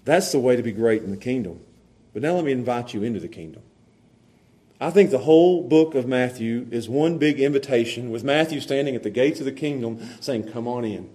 That's 0.05 0.33
the 0.33 0.39
way 0.39 0.57
to 0.57 0.63
be 0.63 0.73
great 0.73 1.03
in 1.03 1.11
the 1.11 1.17
kingdom. 1.17 1.61
But 2.13 2.23
now 2.23 2.35
let 2.35 2.45
me 2.45 2.53
invite 2.53 2.95
you 2.95 3.03
into 3.03 3.21
the 3.21 3.29
kingdom. 3.29 3.63
I 4.81 4.91
think 4.91 5.11
the 5.11 5.19
whole 5.19 5.63
book 5.63 5.95
of 5.95 6.07
Matthew 6.07 6.69
is 6.71 6.89
one 6.89 7.19
big 7.19 7.41
invitation 7.41 8.11
with 8.11 8.23
Matthew 8.23 8.61
standing 8.61 8.95
at 8.95 9.03
the 9.03 9.11
gates 9.11 9.41
of 9.41 9.45
the 9.45 9.53
kingdom 9.53 10.01
saying, 10.21 10.53
Come 10.53 10.69
on 10.69 10.85
in. 10.85 11.11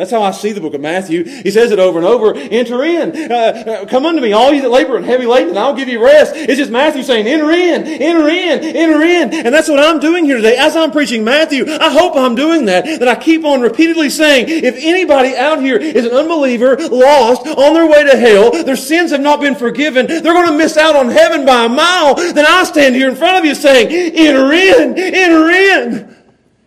That's 0.00 0.12
how 0.12 0.22
I 0.22 0.30
see 0.30 0.52
the 0.52 0.62
book 0.62 0.72
of 0.72 0.80
Matthew. 0.80 1.24
He 1.24 1.50
says 1.50 1.72
it 1.72 1.78
over 1.78 1.98
and 1.98 2.06
over. 2.06 2.34
Enter 2.34 2.82
in. 2.84 3.30
Uh, 3.30 3.34
uh, 3.34 3.84
come 3.84 4.06
unto 4.06 4.22
me, 4.22 4.32
all 4.32 4.50
you 4.50 4.62
that 4.62 4.70
labor 4.70 4.96
and 4.96 5.04
heavy 5.04 5.26
laden, 5.26 5.50
and 5.50 5.58
I'll 5.58 5.74
give 5.74 5.90
you 5.90 6.02
rest. 6.02 6.32
It's 6.34 6.56
just 6.56 6.70
Matthew 6.70 7.02
saying, 7.02 7.26
enter 7.26 7.50
in, 7.50 7.82
enter 7.86 8.26
in, 8.26 8.64
enter 8.64 9.02
in. 9.02 9.34
And 9.44 9.54
that's 9.54 9.68
what 9.68 9.78
I'm 9.78 10.00
doing 10.00 10.24
here 10.24 10.36
today. 10.36 10.56
As 10.56 10.74
I'm 10.74 10.90
preaching 10.90 11.22
Matthew, 11.22 11.66
I 11.68 11.90
hope 11.90 12.16
I'm 12.16 12.34
doing 12.34 12.64
that. 12.64 12.86
That 12.86 13.08
I 13.08 13.14
keep 13.14 13.44
on 13.44 13.60
repeatedly 13.60 14.08
saying, 14.08 14.46
if 14.48 14.74
anybody 14.78 15.36
out 15.36 15.60
here 15.60 15.76
is 15.76 16.06
an 16.06 16.12
unbeliever, 16.12 16.78
lost, 16.78 17.46
on 17.46 17.74
their 17.74 17.86
way 17.86 18.02
to 18.02 18.16
hell, 18.16 18.52
their 18.64 18.76
sins 18.76 19.10
have 19.10 19.20
not 19.20 19.42
been 19.42 19.54
forgiven, 19.54 20.06
they're 20.06 20.22
going 20.22 20.48
to 20.48 20.56
miss 20.56 20.78
out 20.78 20.96
on 20.96 21.10
heaven 21.10 21.44
by 21.44 21.66
a 21.66 21.68
mile, 21.68 22.14
then 22.14 22.46
I 22.48 22.64
stand 22.64 22.94
here 22.94 23.10
in 23.10 23.16
front 23.16 23.40
of 23.40 23.44
you 23.44 23.54
saying, 23.54 23.88
enter 23.90 24.50
in, 24.50 24.98
enter 24.98 25.50
in. 25.50 26.19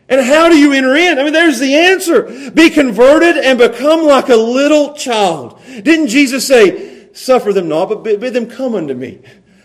And 0.10 0.22
how 0.22 0.50
do 0.50 0.58
you 0.58 0.74
enter 0.74 0.96
in? 0.96 1.18
I 1.18 1.24
mean, 1.24 1.34
there's 1.34 1.60
the 1.60 1.76
answer. 1.76 2.52
Be 2.52 2.70
converted 2.70 3.38
and 3.38 3.58
become 3.58 4.06
like 4.06 4.30
a 4.30 4.36
little 4.36 4.94
child. 4.94 5.60
Didn't 5.66 6.08
Jesus 6.08 6.46
say, 6.46 7.10
suffer 7.14 7.54
them 7.54 7.70
not, 7.70 7.90
but 7.90 8.04
bid 8.04 8.34
them 8.34 8.50
come 8.50 8.76
unto 8.76 8.94
me? 8.94 9.22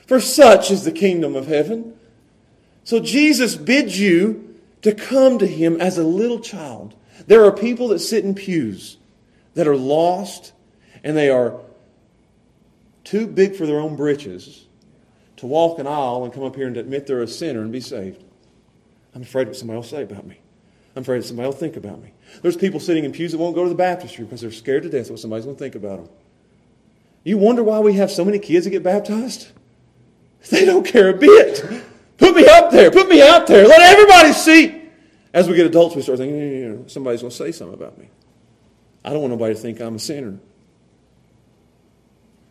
For 0.06 0.20
such 0.20 0.70
is 0.70 0.84
the 0.84 0.92
kingdom 0.92 1.34
of 1.34 1.46
heaven. 1.46 1.98
So 2.84 3.00
Jesus 3.00 3.56
bids 3.56 3.98
you 3.98 4.56
to 4.82 4.94
come 4.94 5.38
to 5.38 5.46
him 5.46 5.80
as 5.80 5.98
a 5.98 6.04
little 6.04 6.40
child. 6.40 6.94
There 7.26 7.44
are 7.44 7.52
people 7.52 7.88
that 7.88 7.98
sit 7.98 8.24
in 8.24 8.34
pews 8.34 8.96
that 9.54 9.66
are 9.66 9.76
lost 9.76 10.52
and 11.04 11.16
they 11.16 11.30
are 11.30 11.60
too 13.04 13.26
big 13.26 13.56
for 13.56 13.66
their 13.66 13.80
own 13.80 13.96
britches 13.96 14.66
to 15.36 15.46
walk 15.46 15.78
an 15.78 15.86
aisle 15.86 16.24
and 16.24 16.32
come 16.32 16.44
up 16.44 16.56
here 16.56 16.66
and 16.66 16.76
admit 16.76 17.06
they're 17.06 17.22
a 17.22 17.28
sinner 17.28 17.60
and 17.60 17.72
be 17.72 17.80
saved. 17.80 18.22
I'm 19.14 19.22
afraid 19.22 19.46
what 19.48 19.56
somebody 19.56 19.76
will 19.76 19.82
say 19.82 20.02
about 20.02 20.26
me. 20.26 20.38
I'm 20.94 21.02
afraid 21.02 21.24
somebody 21.24 21.46
will 21.46 21.54
think 21.54 21.76
about 21.76 22.02
me. 22.02 22.12
There's 22.42 22.56
people 22.56 22.80
sitting 22.80 23.04
in 23.04 23.12
pews 23.12 23.32
that 23.32 23.38
won't 23.38 23.54
go 23.54 23.62
to 23.62 23.68
the 23.68 23.74
baptistry 23.74 24.24
because 24.24 24.40
they're 24.40 24.50
scared 24.50 24.82
to 24.84 24.88
death 24.88 25.10
what 25.10 25.18
somebody's 25.18 25.44
going 25.44 25.56
to 25.56 25.60
think 25.60 25.74
about 25.74 26.04
them. 26.04 26.08
You 27.24 27.38
wonder 27.38 27.62
why 27.62 27.78
we 27.80 27.94
have 27.94 28.10
so 28.10 28.24
many 28.24 28.38
kids 28.38 28.64
that 28.64 28.70
get 28.70 28.82
baptized? 28.82 29.48
They 30.50 30.64
don't 30.64 30.86
care 30.86 31.08
a 31.08 31.14
bit. 31.14 31.64
Put 32.16 32.36
me 32.36 32.46
up 32.46 32.70
there. 32.70 32.92
Put 32.92 33.08
me 33.08 33.20
out 33.20 33.48
there. 33.48 33.66
Let 33.66 33.80
everybody 33.80 34.32
see. 34.32 34.88
As 35.34 35.48
we 35.48 35.56
get 35.56 35.66
adults, 35.66 35.96
we 35.96 36.02
start 36.02 36.18
thinking, 36.18 36.38
you 36.38 36.68
know, 36.68 36.84
somebody's 36.86 37.22
going 37.22 37.32
to 37.32 37.36
say 37.36 37.50
something 37.50 37.74
about 37.74 37.98
me. 37.98 38.08
I 39.04 39.10
don't 39.10 39.20
want 39.20 39.32
nobody 39.32 39.54
to 39.54 39.60
think 39.60 39.80
I'm 39.80 39.96
a 39.96 39.98
sinner. 39.98 40.38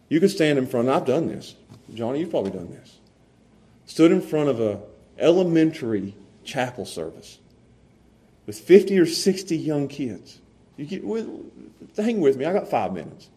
You 0.09 0.19
could 0.19 0.31
stand 0.31 0.57
in 0.59 0.67
front, 0.67 0.89
I've 0.89 1.05
done 1.05 1.27
this. 1.27 1.55
Johnny, 1.93 2.19
you've 2.19 2.29
probably 2.29 2.51
done 2.51 2.71
this. 2.71 2.97
Stood 3.85 4.11
in 4.11 4.21
front 4.21 4.49
of 4.49 4.59
a 4.59 4.79
elementary 5.17 6.13
chapel 6.47 6.85
service 6.85 7.37
with 8.47 8.59
50 8.59 8.97
or 8.97 9.05
60 9.05 9.55
young 9.55 9.87
kids. 9.87 10.39
You 10.77 10.85
get, 10.85 11.03
hang 11.95 12.21
with 12.21 12.37
me, 12.37 12.45
I 12.45 12.53
got 12.53 12.69
five 12.69 12.93
minutes. 12.93 13.29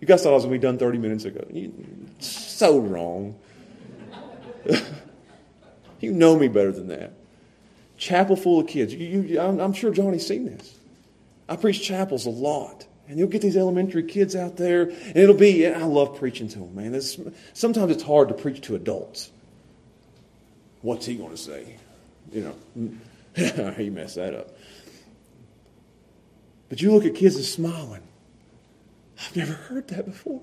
You 0.00 0.06
guys 0.06 0.22
thought 0.22 0.30
I 0.30 0.34
was 0.34 0.44
going 0.44 0.54
to 0.54 0.58
be 0.58 0.62
done 0.62 0.78
30 0.78 0.98
minutes 0.98 1.24
ago. 1.24 1.44
You, 1.50 1.72
so 2.20 2.78
wrong. 2.78 3.36
you 6.00 6.12
know 6.12 6.38
me 6.38 6.46
better 6.46 6.70
than 6.70 6.88
that. 6.88 7.12
Chapel 7.96 8.36
full 8.36 8.60
of 8.60 8.68
kids. 8.68 8.94
You, 8.94 9.22
you, 9.22 9.40
I'm, 9.40 9.58
I'm 9.58 9.72
sure 9.72 9.90
Johnny's 9.90 10.26
seen 10.26 10.44
this. 10.44 10.78
I 11.48 11.56
preach 11.56 11.82
chapels 11.82 12.26
a 12.26 12.30
lot. 12.30 12.86
And 13.08 13.18
you'll 13.18 13.28
get 13.28 13.40
these 13.40 13.56
elementary 13.56 14.02
kids 14.02 14.36
out 14.36 14.58
there, 14.58 14.82
and 14.82 15.16
it'll 15.16 15.34
be, 15.34 15.66
I 15.66 15.84
love 15.84 16.18
preaching 16.18 16.46
to 16.48 16.58
them, 16.58 16.74
man. 16.74 16.94
It's, 16.94 17.18
sometimes 17.54 17.90
it's 17.90 18.02
hard 18.02 18.28
to 18.28 18.34
preach 18.34 18.60
to 18.62 18.76
adults. 18.76 19.30
What's 20.82 21.06
he 21.06 21.14
going 21.14 21.30
to 21.30 21.36
say? 21.38 21.76
You 22.32 22.54
know, 22.74 23.72
he 23.76 23.90
messed 23.90 24.16
that 24.16 24.34
up. 24.34 24.48
But 26.68 26.82
you 26.82 26.92
look 26.92 27.04
at 27.04 27.14
kids 27.14 27.36
and 27.36 27.44
smiling. 27.44 28.02
I've 29.20 29.36
never 29.36 29.52
heard 29.52 29.88
that 29.88 30.04
before. 30.04 30.42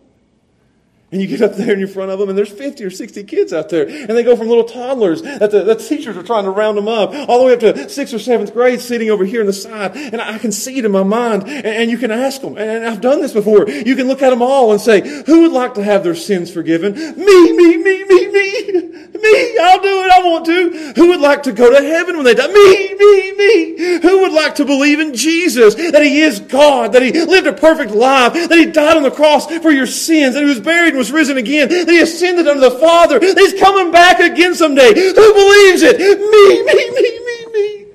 And 1.16 1.22
you 1.22 1.30
get 1.30 1.42
up 1.42 1.56
there 1.56 1.74
in 1.74 1.88
front 1.88 2.12
of 2.12 2.20
them, 2.20 2.28
and 2.28 2.38
there's 2.38 2.52
50 2.52 2.84
or 2.84 2.90
60 2.90 3.24
kids 3.24 3.54
out 3.54 3.70
there. 3.70 3.88
And 3.88 4.10
they 4.10 4.22
go 4.22 4.36
from 4.36 4.50
little 4.50 4.66
toddlers 4.66 5.22
that 5.22 5.50
the, 5.50 5.64
the 5.64 5.76
teachers 5.76 6.18
are 6.18 6.24
trying 6.24 6.44
to 6.44 6.50
round 6.50 6.78
them 6.78 6.90
up, 6.90 7.12
all 7.30 7.40
the 7.40 7.46
way 7.46 7.54
up 7.54 7.62
to 7.62 7.90
sixth 7.90 8.14
or 8.14 8.20
seventh 8.20 8.52
grade 8.52 8.82
sitting 8.82 9.10
over 9.10 9.24
here 9.24 9.40
on 9.40 9.48
the 9.48 9.54
side. 9.54 9.96
And 9.96 10.20
I 10.20 10.38
can 10.40 10.52
see 10.52 10.78
it 10.78 10.84
in 10.84 10.92
my 10.92 11.04
mind. 11.04 11.44
And, 11.44 11.66
and 11.66 11.90
you 11.90 11.98
can 11.98 12.12
ask 12.12 12.42
them. 12.42 12.58
And 12.58 12.86
I've 12.86 13.00
done 13.00 13.22
this 13.22 13.32
before. 13.32 13.66
You 13.70 13.96
can 13.96 14.10
look 14.10 14.22
at 14.22 14.32
them 14.32 14.42
all 14.42 14.74
and 14.74 14.82
say, 14.82 15.24
who 15.24 15.44
would 15.44 15.54
like 15.54 15.76
to 15.76 15.84
have 15.86 16.04
their 16.04 16.16
sins 16.16 16.52
forgiven? 16.52 16.94
Me, 16.94 17.52
me, 17.54 17.78
me, 17.78 18.04
me, 18.04 18.28
me. 18.28 18.96
Me, 19.26 19.58
I'll 19.60 19.82
do 19.82 20.04
it. 20.04 20.12
I 20.12 20.22
want 20.24 20.46
to. 20.46 20.94
Who 20.96 21.08
would 21.10 21.22
like 21.22 21.44
to 21.44 21.54
go 21.54 21.72
to 21.72 21.82
heaven 21.82 22.18
when 22.18 22.26
they 22.26 22.34
die? 22.34 22.48
Me, 22.48 22.94
me, 22.94 23.32
me. 23.32 24.00
Who 24.02 24.22
would 24.22 24.34
like 24.34 24.56
to 24.56 24.66
believe 24.66 25.00
in 25.00 25.16
Jesus, 25.16 25.76
that 25.76 26.04
He 26.04 26.22
is 26.22 26.40
God, 26.40 26.94
that 26.94 27.02
He 27.02 27.12
lived 27.12 27.48
a 27.48 27.54
perfect 27.54 27.92
life, 27.92 28.34
that 28.34 28.58
He 28.58 28.66
died 28.66 28.98
on 28.98 29.04
the 29.04 29.12
cross 29.12 29.48
for 29.60 29.72
your 29.72 29.88
sins, 29.88 30.36
that 30.36 30.44
He 30.44 30.50
was 30.50 30.60
buried 30.60 30.90
and 30.90 30.98
was 30.98 31.05
risen 31.12 31.38
again, 31.38 31.70
He 31.70 32.00
ascended 32.00 32.48
unto 32.48 32.62
the 32.62 32.72
Father, 32.72 33.20
He's 33.20 33.60
coming 33.60 33.92
back 33.92 34.20
again 34.20 34.56
someday? 34.56 34.94
Who 34.94 35.14
believes 35.14 35.82
it? 35.82 36.00
Me, 36.00 36.64
me, 36.64 36.90
me, 36.92 37.20
me, 37.26 37.46
me. 37.54 37.86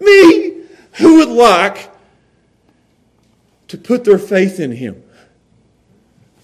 Me. 0.00 0.66
Who 0.94 1.16
would 1.16 1.28
like 1.28 1.90
to 3.68 3.78
put 3.78 4.04
their 4.04 4.18
faith 4.18 4.60
in 4.60 4.72
Him? 4.72 5.02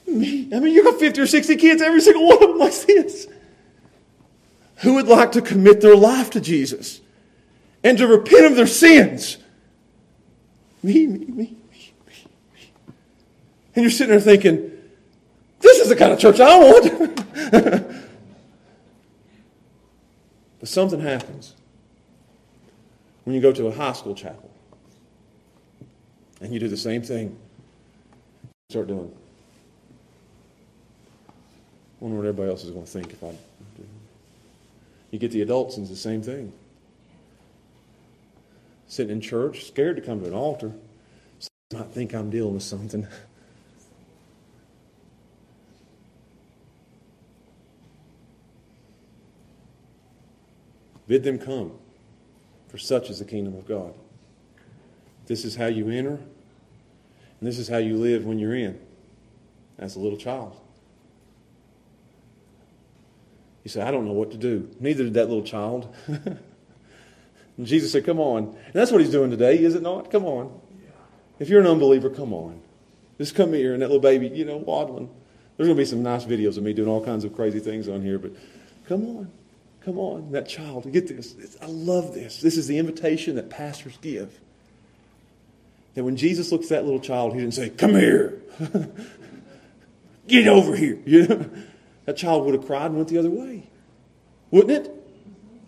Me. 0.07 0.49
I 0.55 0.61
mean, 0.61 0.73
you 0.73 0.85
got 0.85 1.01
50 1.01 1.21
or 1.21 1.27
60 1.27 1.57
kids, 1.57 1.83
every 1.83 2.01
single 2.01 2.27
one 2.27 2.43
of 2.43 2.49
them 2.51 2.59
like 2.59 2.73
this. 2.87 3.27
Who 4.79 4.95
would 4.95 5.09
like 5.09 5.33
to 5.33 5.43
commit 5.43 5.81
their 5.81 5.97
life 5.97 6.31
to 6.31 6.41
Jesus 6.41 7.01
and 7.83 7.97
to 7.99 8.07
repent 8.07 8.47
of 8.47 8.57
their 8.57 8.67
sins? 8.67 9.39
Me, 10.83 11.07
me, 11.07 11.19
me, 11.19 11.27
me, 11.27 11.35
me, 11.35 11.57
me. 11.73 12.73
And 13.75 13.83
you're 13.83 13.91
sitting 13.91 14.11
there 14.11 14.21
thinking, 14.21 14.76
this 15.67 15.81
is 15.81 15.89
the 15.89 15.97
kind 15.97 16.13
of 16.13 16.19
church 16.19 16.41
I 16.41 16.59
want. 16.59 17.17
but 20.61 20.69
something 20.69 21.01
happens 21.01 21.55
when 23.25 23.35
you 23.35 23.43
go 23.43 23.53
to 23.53 23.67
a 23.67 23.73
high 23.73 23.93
school 23.93 24.15
chapel 24.15 24.51
and 26.41 26.53
you 26.53 26.61
do 26.61 26.69
the 26.69 26.77
same 26.77 27.03
thing. 27.03 27.37
Start 28.71 28.89
doing. 28.89 29.13
I 31.29 31.33
wonder 32.05 32.19
what 32.19 32.27
everybody 32.27 32.51
else 32.51 32.65
is 32.65 32.71
going 32.71 32.85
to 32.85 32.91
think 32.91 33.13
if 33.13 33.23
I 33.23 33.31
do. 33.31 33.87
you 35.11 35.19
get 35.19 35.31
the 35.31 35.43
adults, 35.43 35.77
and 35.77 35.85
it's 35.85 35.91
the 35.91 35.97
same 35.97 36.23
thing. 36.23 36.53
Sitting 38.87 39.13
in 39.13 39.21
church, 39.21 39.67
scared 39.67 39.97
to 39.97 40.03
come 40.03 40.21
to 40.21 40.27
an 40.27 40.35
altar, 40.35 40.73
so 41.39 41.49
not 41.73 41.93
think 41.93 42.15
I'm 42.15 42.31
dealing 42.31 42.55
with 42.55 42.63
something. 42.63 43.07
Bid 51.07 51.23
them 51.23 51.39
come, 51.39 51.73
for 52.69 52.79
such 52.79 53.11
is 53.11 53.19
the 53.19 53.25
kingdom 53.25 53.55
of 53.55 53.67
God. 53.67 53.95
This 55.27 55.45
is 55.45 55.57
how 55.57 55.67
you 55.67 55.89
enter, 55.89 56.15
and 56.15 56.21
this 57.41 57.59
is 57.59 57.69
how 57.69 57.79
you 57.79 57.97
live 57.97 58.25
when 58.25 58.39
you're 58.39 58.55
in, 58.55 58.79
as 59.79 59.97
a 59.97 60.01
little 60.01 60.19
child. 60.19 60.59
He 63.63 63.69
said, 63.69 63.87
I 63.87 63.91
don't 63.91 64.05
know 64.05 64.13
what 64.13 64.31
to 64.31 64.37
do. 64.37 64.71
Neither 64.79 65.05
did 65.05 65.15
that 65.15 65.29
little 65.29 65.43
child. 65.43 65.93
and 66.07 66.39
Jesus 67.67 67.91
said, 67.91 68.07
Come 68.07 68.21
on. 68.21 68.45
And 68.45 68.73
that's 68.73 68.93
what 68.93 69.01
he's 69.01 69.11
doing 69.11 69.29
today, 69.29 69.59
is 69.59 69.75
it 69.75 69.83
not? 69.83 70.09
Come 70.13 70.25
on. 70.25 70.61
If 71.41 71.49
you're 71.49 71.61
an 71.61 71.67
unbeliever, 71.67 72.09
come 72.09 72.33
on. 72.33 72.61
Just 73.19 73.35
come 73.35 73.53
here 73.53 73.73
and 73.73 73.83
that 73.83 73.89
little 73.89 74.01
baby, 74.01 74.29
you 74.29 74.45
know, 74.45 74.57
waddling. 74.57 75.11
There's 75.57 75.67
going 75.67 75.77
to 75.77 75.83
be 75.83 75.87
some 75.87 76.03
nice 76.03 76.25
videos 76.25 76.57
of 76.57 76.63
me 76.63 76.75
doing 76.75 76.89
all 76.89 77.05
kinds 77.05 77.25
of 77.25 77.35
crazy 77.35 77.61
things 77.61 77.89
on 77.89 78.03
here, 78.03 78.19
but 78.19 78.33
come 78.87 79.05
on. 79.05 79.33
Come 79.87 79.99
on. 79.99 80.33
That 80.33 80.49
child, 80.49 80.93
get 80.93 81.07
this. 81.07 81.57
I 81.63 81.67
love 81.67 82.13
this. 82.13 82.41
This 82.41 82.57
is 82.57 82.67
the 82.67 82.77
invitation 82.77 83.37
that 83.37 83.49
pastors 83.49 83.97
give. 84.03 84.41
That 85.95 86.03
when 86.03 86.17
Jesus 86.17 86.51
looks 86.51 86.67
at 86.67 86.81
that 86.81 86.85
little 86.85 86.99
child, 86.99 87.35
he 87.35 87.39
didn't 87.39 87.55
say, 87.55 87.71
Come 87.71 87.95
here. 87.95 88.43
Get 90.27 90.49
over 90.49 90.75
here. 90.75 90.99
You 91.07 91.29
know? 91.29 91.51
that 92.05 92.17
child 92.17 92.45
would 92.45 92.55
have 92.55 92.67
cried 92.67 92.87
and 92.87 92.97
went 92.97 93.09
the 93.09 93.19
other 93.19 93.31
way. 93.31 93.69
Wouldn't 94.51 94.87
it? 94.87 94.93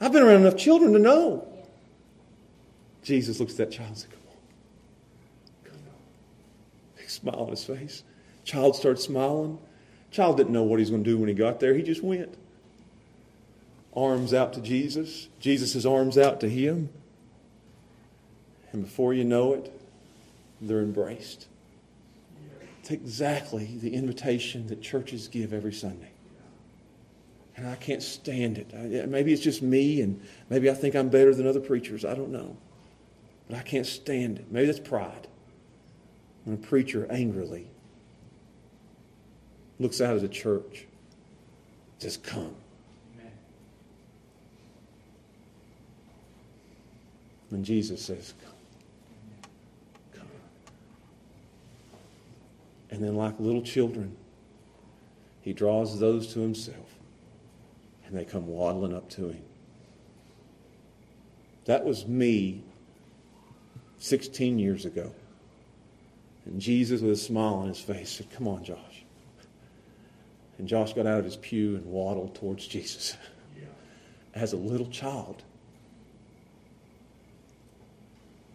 I've 0.00 0.12
been 0.12 0.24
around 0.24 0.40
enough 0.40 0.56
children 0.56 0.92
to 0.94 0.98
know. 0.98 1.46
Jesus 3.04 3.38
looks 3.38 3.52
at 3.52 3.58
that 3.58 3.70
child 3.70 3.90
and 3.90 3.98
says, 3.98 4.10
Come 4.10 4.22
on. 4.28 5.70
Come 5.70 5.80
on. 5.86 6.96
Big 6.96 7.08
smile 7.08 7.36
on 7.36 7.50
his 7.50 7.64
face. 7.64 8.02
Child 8.44 8.74
starts 8.74 9.04
smiling. 9.04 9.60
Child 10.10 10.38
didn't 10.38 10.52
know 10.52 10.64
what 10.64 10.80
he 10.80 10.82
was 10.82 10.90
going 10.90 11.04
to 11.04 11.10
do 11.10 11.18
when 11.18 11.28
he 11.28 11.34
got 11.36 11.60
there. 11.60 11.74
He 11.74 11.84
just 11.84 12.02
went. 12.02 12.36
Arms 13.94 14.32
out 14.34 14.52
to 14.54 14.60
Jesus. 14.60 15.28
Jesus' 15.40 15.84
arms 15.84 16.16
out 16.16 16.40
to 16.40 16.48
him. 16.48 16.90
And 18.72 18.84
before 18.84 19.14
you 19.14 19.24
know 19.24 19.54
it, 19.54 19.72
they're 20.60 20.80
embraced. 20.80 21.46
It's 22.80 22.90
exactly 22.90 23.78
the 23.80 23.94
invitation 23.94 24.66
that 24.68 24.82
churches 24.82 25.28
give 25.28 25.52
every 25.52 25.72
Sunday 25.72 26.10
and 27.58 27.66
I 27.68 27.74
can't 27.74 28.02
stand 28.02 28.56
it. 28.56 29.08
Maybe 29.08 29.32
it's 29.32 29.42
just 29.42 29.62
me, 29.62 30.00
and 30.00 30.20
maybe 30.48 30.70
I 30.70 30.74
think 30.74 30.94
I'm 30.94 31.08
better 31.08 31.34
than 31.34 31.46
other 31.46 31.60
preachers. 31.60 32.04
I 32.04 32.14
don't 32.14 32.30
know. 32.30 32.56
But 33.48 33.58
I 33.58 33.62
can't 33.62 33.84
stand 33.84 34.38
it. 34.38 34.46
Maybe 34.50 34.66
that's 34.66 34.78
pride. 34.78 35.26
When 36.44 36.54
a 36.54 36.60
preacher 36.60 37.08
angrily 37.10 37.66
looks 39.80 40.00
out 40.00 40.14
at 40.14 40.22
the 40.22 40.28
church, 40.28 40.86
says, 41.98 42.16
Come. 42.16 42.54
And 47.50 47.64
Jesus 47.64 48.02
says, 48.04 48.34
Come. 48.42 50.20
Come. 50.20 50.28
And 52.90 53.02
then, 53.02 53.16
like 53.16 53.38
little 53.38 53.62
children, 53.62 54.16
he 55.40 55.52
draws 55.52 55.98
those 55.98 56.32
to 56.34 56.40
himself 56.40 56.94
and 58.06 58.16
they 58.16 58.24
come 58.24 58.46
waddling 58.46 58.94
up 58.94 59.08
to 59.10 59.28
him. 59.28 59.42
That 61.66 61.84
was 61.84 62.06
me 62.06 62.62
16 63.98 64.58
years 64.58 64.86
ago. 64.86 65.12
And 66.46 66.60
Jesus, 66.60 67.02
with 67.02 67.12
a 67.12 67.16
smile 67.16 67.54
on 67.54 67.68
his 67.68 67.80
face, 67.80 68.10
said, 68.10 68.30
Come 68.30 68.48
on, 68.48 68.64
Josh. 68.64 69.04
And 70.56 70.66
Josh 70.66 70.94
got 70.94 71.06
out 71.06 71.18
of 71.18 71.24
his 71.24 71.36
pew 71.36 71.76
and 71.76 71.84
waddled 71.86 72.34
towards 72.34 72.66
Jesus. 72.66 73.16
as 74.34 74.52
a 74.52 74.56
little 74.56 74.86
child. 74.86 75.42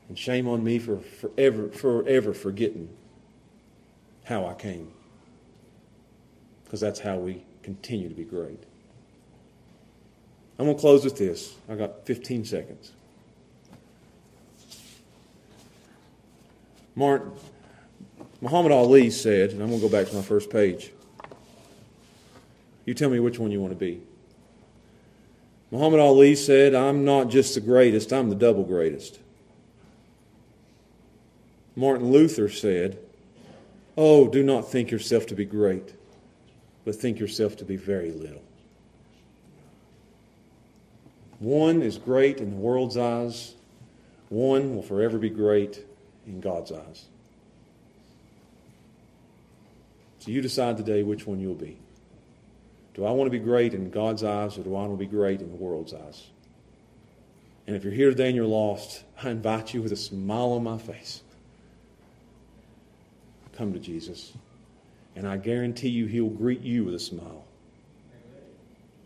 And 0.10 0.18
shame 0.18 0.48
on 0.48 0.64
me 0.64 0.80
for 0.80 1.00
forever, 1.00 1.70
forever 1.70 2.34
forgetting 2.34 2.90
how 4.26 4.46
I 4.46 4.54
came. 4.54 4.92
Because 6.64 6.80
that's 6.80 7.00
how 7.00 7.18
we 7.18 7.44
continue 7.62 8.10
to 8.10 8.16
be 8.16 8.24
great. 8.24 8.64
I'm 10.60 10.66
going 10.66 10.76
to 10.76 10.82
close 10.82 11.04
with 11.04 11.18
this. 11.18 11.56
I 11.70 11.76
got 11.76 12.06
15 12.06 12.46
seconds. 12.46 12.92
Martin, 16.96 17.32
Muhammad 18.40 18.72
Ali 18.72 19.10
said, 19.10 19.52
and 19.52 19.62
I'm 19.62 19.70
going 19.70 19.82
to 19.82 19.88
go 19.88 19.92
back 19.92 20.08
to 20.10 20.16
my 20.16 20.22
first 20.22 20.50
page. 20.50 20.92
You 22.86 22.94
tell 22.94 23.10
me 23.10 23.20
which 23.20 23.40
one 23.40 23.52
you 23.52 23.60
want 23.60 23.72
to 23.72 23.80
be. 23.80 24.02
Muhammad 25.72 26.00
Ali 26.00 26.36
said, 26.36 26.76
I'm 26.76 27.04
not 27.04 27.30
just 27.30 27.56
the 27.56 27.62
greatest, 27.62 28.14
I'm 28.14 28.30
the 28.30 28.36
double 28.36 28.64
greatest. 28.64 29.20
Martin 31.76 32.12
Luther 32.12 32.50
said, 32.50 33.00
Oh, 33.98 34.28
do 34.28 34.44
not 34.44 34.72
think 34.72 34.92
yourself 34.92 35.28
to 35.28 35.36
be 35.36 35.46
great, 35.46 35.94
but 36.86 36.96
think 36.96 37.20
yourself 37.20 37.58
to 37.58 37.66
be 37.66 37.76
very 37.76 38.12
little. 38.12 38.42
One 41.40 41.82
is 41.82 41.98
great 41.98 42.40
in 42.40 42.52
the 42.52 42.56
world's 42.56 42.98
eyes, 42.98 43.54
one 44.30 44.76
will 44.76 44.82
forever 44.82 45.18
be 45.18 45.30
great 45.30 45.86
in 46.26 46.40
God's 46.40 46.72
eyes. 46.72 47.06
So 50.20 50.32
you 50.32 50.42
decide 50.42 50.78
today 50.78 51.04
which 51.04 51.28
one 51.28 51.40
you'll 51.40 51.54
be. 51.54 51.78
Do 52.94 53.06
I 53.06 53.12
want 53.12 53.28
to 53.28 53.38
be 53.38 53.44
great 53.44 53.74
in 53.74 53.90
God's 53.90 54.24
eyes 54.24 54.58
or 54.58 54.64
do 54.64 54.70
I 54.70 54.80
want 54.80 54.94
to 54.94 54.98
be 54.98 55.06
great 55.06 55.42
in 55.42 55.50
the 55.50 55.58
world's 55.58 55.94
eyes? 55.94 56.28
And 57.68 57.76
if 57.76 57.84
you're 57.84 57.94
here 57.94 58.10
today 58.10 58.28
and 58.28 58.36
you're 58.36 58.46
lost, 58.46 59.04
I 59.22 59.30
invite 59.30 59.74
you 59.74 59.82
with 59.82 59.92
a 59.92 59.98
smile 59.98 60.52
on 60.52 60.64
my 60.64 60.78
face. 60.78 61.22
Come 63.58 63.74
to 63.74 63.80
Jesus. 63.80 64.34
And 65.16 65.28
I 65.28 65.38
guarantee 65.38 65.90
you, 65.90 66.06
He'll 66.06 66.28
greet 66.28 66.62
you 66.62 66.86
with 66.86 66.96
a 66.96 67.00
smile. 67.00 67.44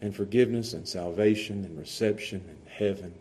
And 0.01 0.15
forgiveness 0.15 0.73
and 0.73 0.87
salvation 0.87 1.65
and 1.65 1.77
reception 1.77 2.43
and 2.47 2.57
heaven. 2.67 3.13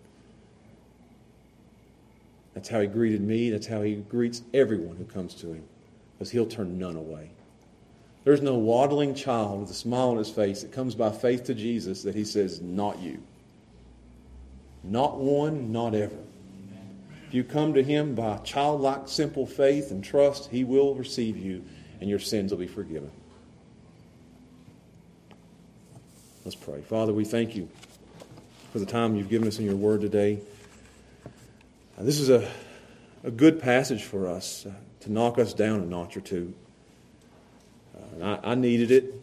That's 2.55 2.69
how 2.69 2.81
He 2.81 2.87
greeted 2.87 3.21
me. 3.21 3.51
That's 3.51 3.67
how 3.67 3.83
He 3.83 3.95
greets 3.97 4.43
everyone 4.55 4.97
who 4.97 5.05
comes 5.05 5.35
to 5.35 5.49
Him. 5.49 5.65
Because 6.19 6.31
He'll 6.31 6.47
turn 6.47 6.79
none 6.79 6.97
away. 6.97 7.31
There's 8.27 8.43
no 8.43 8.57
waddling 8.57 9.15
child 9.15 9.61
with 9.61 9.71
a 9.71 9.75
smile 9.75 10.09
on 10.09 10.17
his 10.17 10.29
face 10.29 10.63
that 10.63 10.73
comes 10.73 10.97
by 10.97 11.13
faith 11.13 11.45
to 11.45 11.55
Jesus 11.55 12.03
that 12.03 12.17
he 12.17 12.25
says, 12.25 12.61
Not 12.61 12.99
you. 12.99 13.23
Not 14.83 15.19
one, 15.19 15.71
not 15.71 15.95
ever. 15.95 16.26
If 17.27 17.35
you 17.35 17.43
come 17.43 17.75
to 17.75 17.83
him 17.83 18.15
by 18.15 18.37
childlike, 18.39 19.09
simple 19.09 19.47
faith 19.47 19.91
and 19.91 20.03
trust, 20.03 20.51
he 20.51 20.63
will 20.63 20.95
receive 20.95 21.37
you 21.37 21.65
and 22.01 22.09
your 22.09 22.21
sins 22.21 22.53
will 22.53 22.59
be 22.59 22.69
forgiven. 22.69 23.11
Let's 26.45 26.55
pray. 26.55 26.81
Father, 26.83 27.13
we 27.13 27.25
thank 27.25 27.57
you 27.57 27.69
for 28.73 28.79
the 28.79 28.87
time 28.87 29.17
you've 29.17 29.29
given 29.29 29.49
us 29.49 29.59
in 29.59 29.65
your 29.65 29.75
word 29.75 30.03
today. 30.03 30.39
Uh, 31.99 32.05
this 32.05 32.21
is 32.21 32.31
a, 32.31 32.49
a 33.25 33.31
good 33.33 33.61
passage 33.61 34.05
for 34.05 34.29
us 34.29 34.65
uh, 34.65 34.71
to 35.01 35.11
knock 35.11 35.39
us 35.39 35.53
down 35.53 35.81
a 35.81 35.87
notch 35.87 36.17
or 36.17 36.21
two. 36.21 36.55
I, 38.23 38.39
I, 38.45 38.55
needed 38.55 38.93
it. 38.93 39.15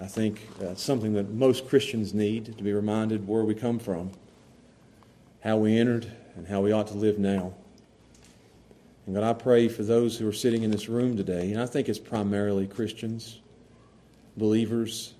I 0.00 0.06
think 0.06 0.40
it's 0.60 0.82
something 0.82 1.12
that 1.14 1.30
most 1.30 1.68
Christians 1.68 2.14
need 2.14 2.56
to 2.56 2.62
be 2.62 2.72
reminded 2.72 3.28
where 3.28 3.44
we 3.44 3.54
come 3.54 3.78
from, 3.78 4.12
how 5.42 5.58
we 5.58 5.78
entered, 5.78 6.10
and 6.36 6.46
how 6.46 6.60
we 6.60 6.72
ought 6.72 6.88
to 6.88 6.94
live 6.94 7.18
now. 7.18 7.54
And 9.06 9.14
God, 9.14 9.24
I 9.24 9.32
pray 9.32 9.68
for 9.68 9.82
those 9.82 10.18
who 10.18 10.28
are 10.28 10.32
sitting 10.32 10.62
in 10.62 10.70
this 10.70 10.88
room 10.88 11.16
today, 11.16 11.52
and 11.52 11.60
I 11.60 11.66
think 11.66 11.88
it's 11.88 11.98
primarily 11.98 12.66
Christians, 12.66 13.40
believers. 14.36 15.14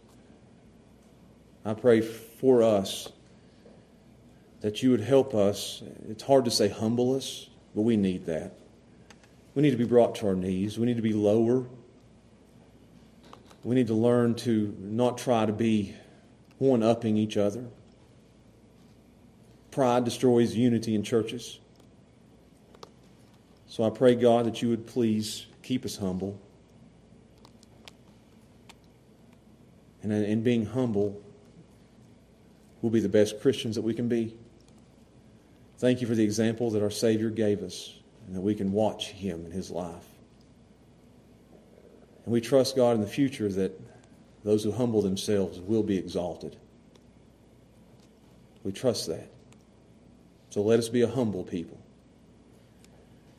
I 1.64 1.74
pray 1.74 2.00
for 2.00 2.62
us 2.62 3.10
that 4.60 4.82
you 4.82 4.90
would 4.90 5.00
help 5.00 5.34
us. 5.34 5.82
It's 6.08 6.22
hard 6.22 6.44
to 6.46 6.50
say 6.50 6.68
humble 6.68 7.14
us, 7.14 7.48
but 7.74 7.82
we 7.82 7.96
need 7.96 8.26
that. 8.26 8.52
We 9.54 9.62
need 9.62 9.70
to 9.70 9.76
be 9.76 9.84
brought 9.84 10.16
to 10.16 10.28
our 10.28 10.34
knees. 10.34 10.78
We 10.78 10.86
need 10.86 10.96
to 10.96 11.02
be 11.02 11.12
lower 11.12 11.64
we 13.66 13.74
need 13.74 13.88
to 13.88 13.94
learn 13.94 14.36
to 14.36 14.72
not 14.78 15.18
try 15.18 15.44
to 15.44 15.52
be 15.52 15.92
one 16.58 16.84
upping 16.84 17.16
each 17.16 17.36
other. 17.36 17.64
Pride 19.76 20.06
destroys 20.06 20.54
unity 20.54 20.94
in 20.94 21.02
churches. 21.02 21.60
So 23.66 23.84
I 23.84 23.90
pray, 23.90 24.14
God, 24.14 24.46
that 24.46 24.62
you 24.62 24.70
would 24.70 24.86
please 24.86 25.44
keep 25.62 25.84
us 25.84 25.98
humble. 25.98 26.40
And 30.02 30.10
in 30.10 30.42
being 30.42 30.64
humble, 30.64 31.20
we'll 32.80 32.90
be 32.90 33.00
the 33.00 33.10
best 33.10 33.38
Christians 33.42 33.74
that 33.74 33.82
we 33.82 33.92
can 33.92 34.08
be. 34.08 34.34
Thank 35.76 36.00
you 36.00 36.06
for 36.06 36.14
the 36.14 36.24
example 36.24 36.70
that 36.70 36.82
our 36.82 36.88
Savior 36.88 37.28
gave 37.28 37.62
us 37.62 37.98
and 38.26 38.34
that 38.34 38.40
we 38.40 38.54
can 38.54 38.72
watch 38.72 39.08
him 39.08 39.44
in 39.44 39.52
his 39.52 39.70
life. 39.70 40.06
And 42.24 42.32
we 42.32 42.40
trust 42.40 42.76
God 42.76 42.94
in 42.94 43.02
the 43.02 43.06
future 43.06 43.50
that 43.50 43.78
those 44.42 44.64
who 44.64 44.72
humble 44.72 45.02
themselves 45.02 45.60
will 45.60 45.82
be 45.82 45.98
exalted. 45.98 46.56
We 48.64 48.72
trust 48.72 49.08
that. 49.08 49.35
So 50.56 50.62
let 50.62 50.78
us 50.78 50.88
be 50.88 51.02
a 51.02 51.06
humble 51.06 51.44
people. 51.44 51.78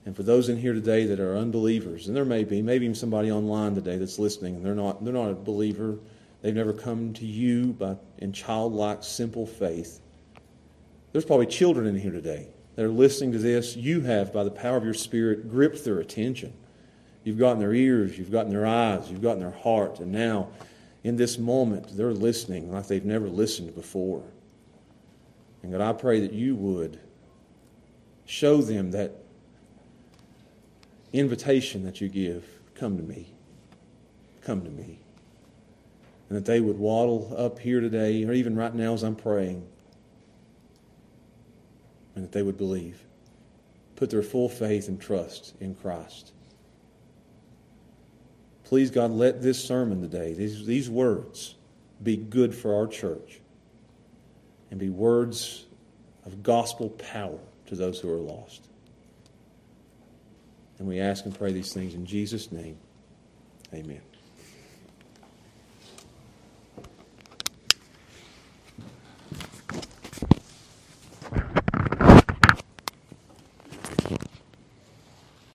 And 0.06 0.16
for 0.16 0.22
those 0.22 0.50
in 0.50 0.58
here 0.58 0.74
today 0.74 1.08
that 1.08 1.20
are 1.20 1.36
unbelievers, 1.36 2.06
and 2.06 2.16
there 2.16 2.24
may 2.24 2.44
be, 2.44 2.62
maybe 2.62 2.86
even 2.86 2.94
somebody 2.94 3.32
online 3.32 3.74
today 3.74 3.98
that's 3.98 4.20
listening, 4.20 4.58
and 4.58 4.64
they're 4.64 4.76
not, 4.76 5.04
they're 5.04 5.16
not 5.16 5.32
a 5.32 5.34
believer, 5.34 5.98
they've 6.44 6.54
never 6.54 6.74
come 6.74 7.14
to 7.14 7.26
you 7.26 7.74
by, 7.74 7.96
in 8.20 8.34
childlike, 8.34 9.04
simple 9.04 9.48
faith. 9.48 10.00
There's 11.12 11.26
probably 11.26 11.48
children 11.48 11.88
in 11.88 11.98
here 11.98 12.12
today 12.12 12.50
that 12.76 12.86
are 12.86 12.92
listening 12.92 13.32
to 13.32 13.40
this. 13.40 13.76
You 13.76 14.02
have, 14.02 14.32
by 14.32 14.44
the 14.44 14.52
power 14.52 14.78
of 14.78 14.84
your 14.84 14.94
Spirit, 14.94 15.50
gripped 15.50 15.84
their 15.84 15.98
attention. 15.98 16.54
You've 17.24 17.40
gotten 17.40 17.58
their 17.58 17.74
ears, 17.74 18.16
you've 18.16 18.32
gotten 18.32 18.52
their 18.52 18.68
eyes, 18.68 19.10
you've 19.10 19.24
gotten 19.24 19.40
their 19.40 19.50
heart, 19.50 20.02
and 20.02 20.12
now 20.12 20.50
in 21.04 21.16
this 21.16 21.40
moment 21.40 21.98
they're 21.98 22.14
listening 22.14 22.72
like 22.72 22.86
they've 22.86 23.04
never 23.04 23.28
listened 23.28 23.74
before. 23.74 24.22
And 25.64 25.72
God, 25.72 25.82
I 25.82 25.94
pray 25.94 26.20
that 26.20 26.32
you 26.32 26.56
would 26.56 27.00
show 28.28 28.62
them 28.62 28.92
that 28.92 29.14
invitation 31.14 31.84
that 31.86 32.00
you 32.00 32.10
give 32.10 32.46
come 32.76 32.98
to 32.98 33.04
me. 33.04 33.34
Come 34.42 34.62
to 34.62 34.70
me. 34.70 35.00
And 36.30 36.38
that 36.38 36.46
they 36.46 36.60
would 36.60 36.78
waddle 36.78 37.34
up 37.36 37.58
here 37.58 37.80
today, 37.80 38.24
or 38.26 38.34
even 38.34 38.56
right 38.56 38.76
now 38.76 38.94
as 38.94 39.02
I'm 39.02 39.16
praying, 39.16 39.66
and 42.14 42.24
that 42.24 42.34
they 42.34 42.44
would 42.44 42.58
believe. 42.58 43.02
Put 43.96 44.10
their 44.10 44.22
full 44.22 44.50
faith 44.50 44.90
and 44.90 45.02
trust 45.02 45.56
in 45.60 45.74
Christ. 45.74 46.34
Please, 48.66 48.92
God, 48.92 49.12
let 49.12 49.42
this 49.42 49.64
sermon 49.64 50.02
today, 50.02 50.34
these, 50.34 50.66
these 50.66 50.90
words, 50.90 51.56
be 52.04 52.18
good 52.18 52.54
for 52.54 52.76
our 52.76 52.88
church 52.88 53.40
and 54.70 54.80
be 54.80 54.90
words 54.90 55.66
of 56.26 56.44
gospel 56.44 56.90
power 56.90 57.40
to 57.68 57.76
those 57.76 58.00
who 58.00 58.12
are 58.12 58.18
lost. 58.18 58.68
And 60.80 60.88
we 60.88 61.00
ask 61.00 61.26
and 61.26 61.38
pray 61.38 61.52
these 61.52 61.74
things 61.74 61.94
in 61.94 62.06
Jesus' 62.06 62.52
name. 62.52 62.78
Amen. 63.74 64.02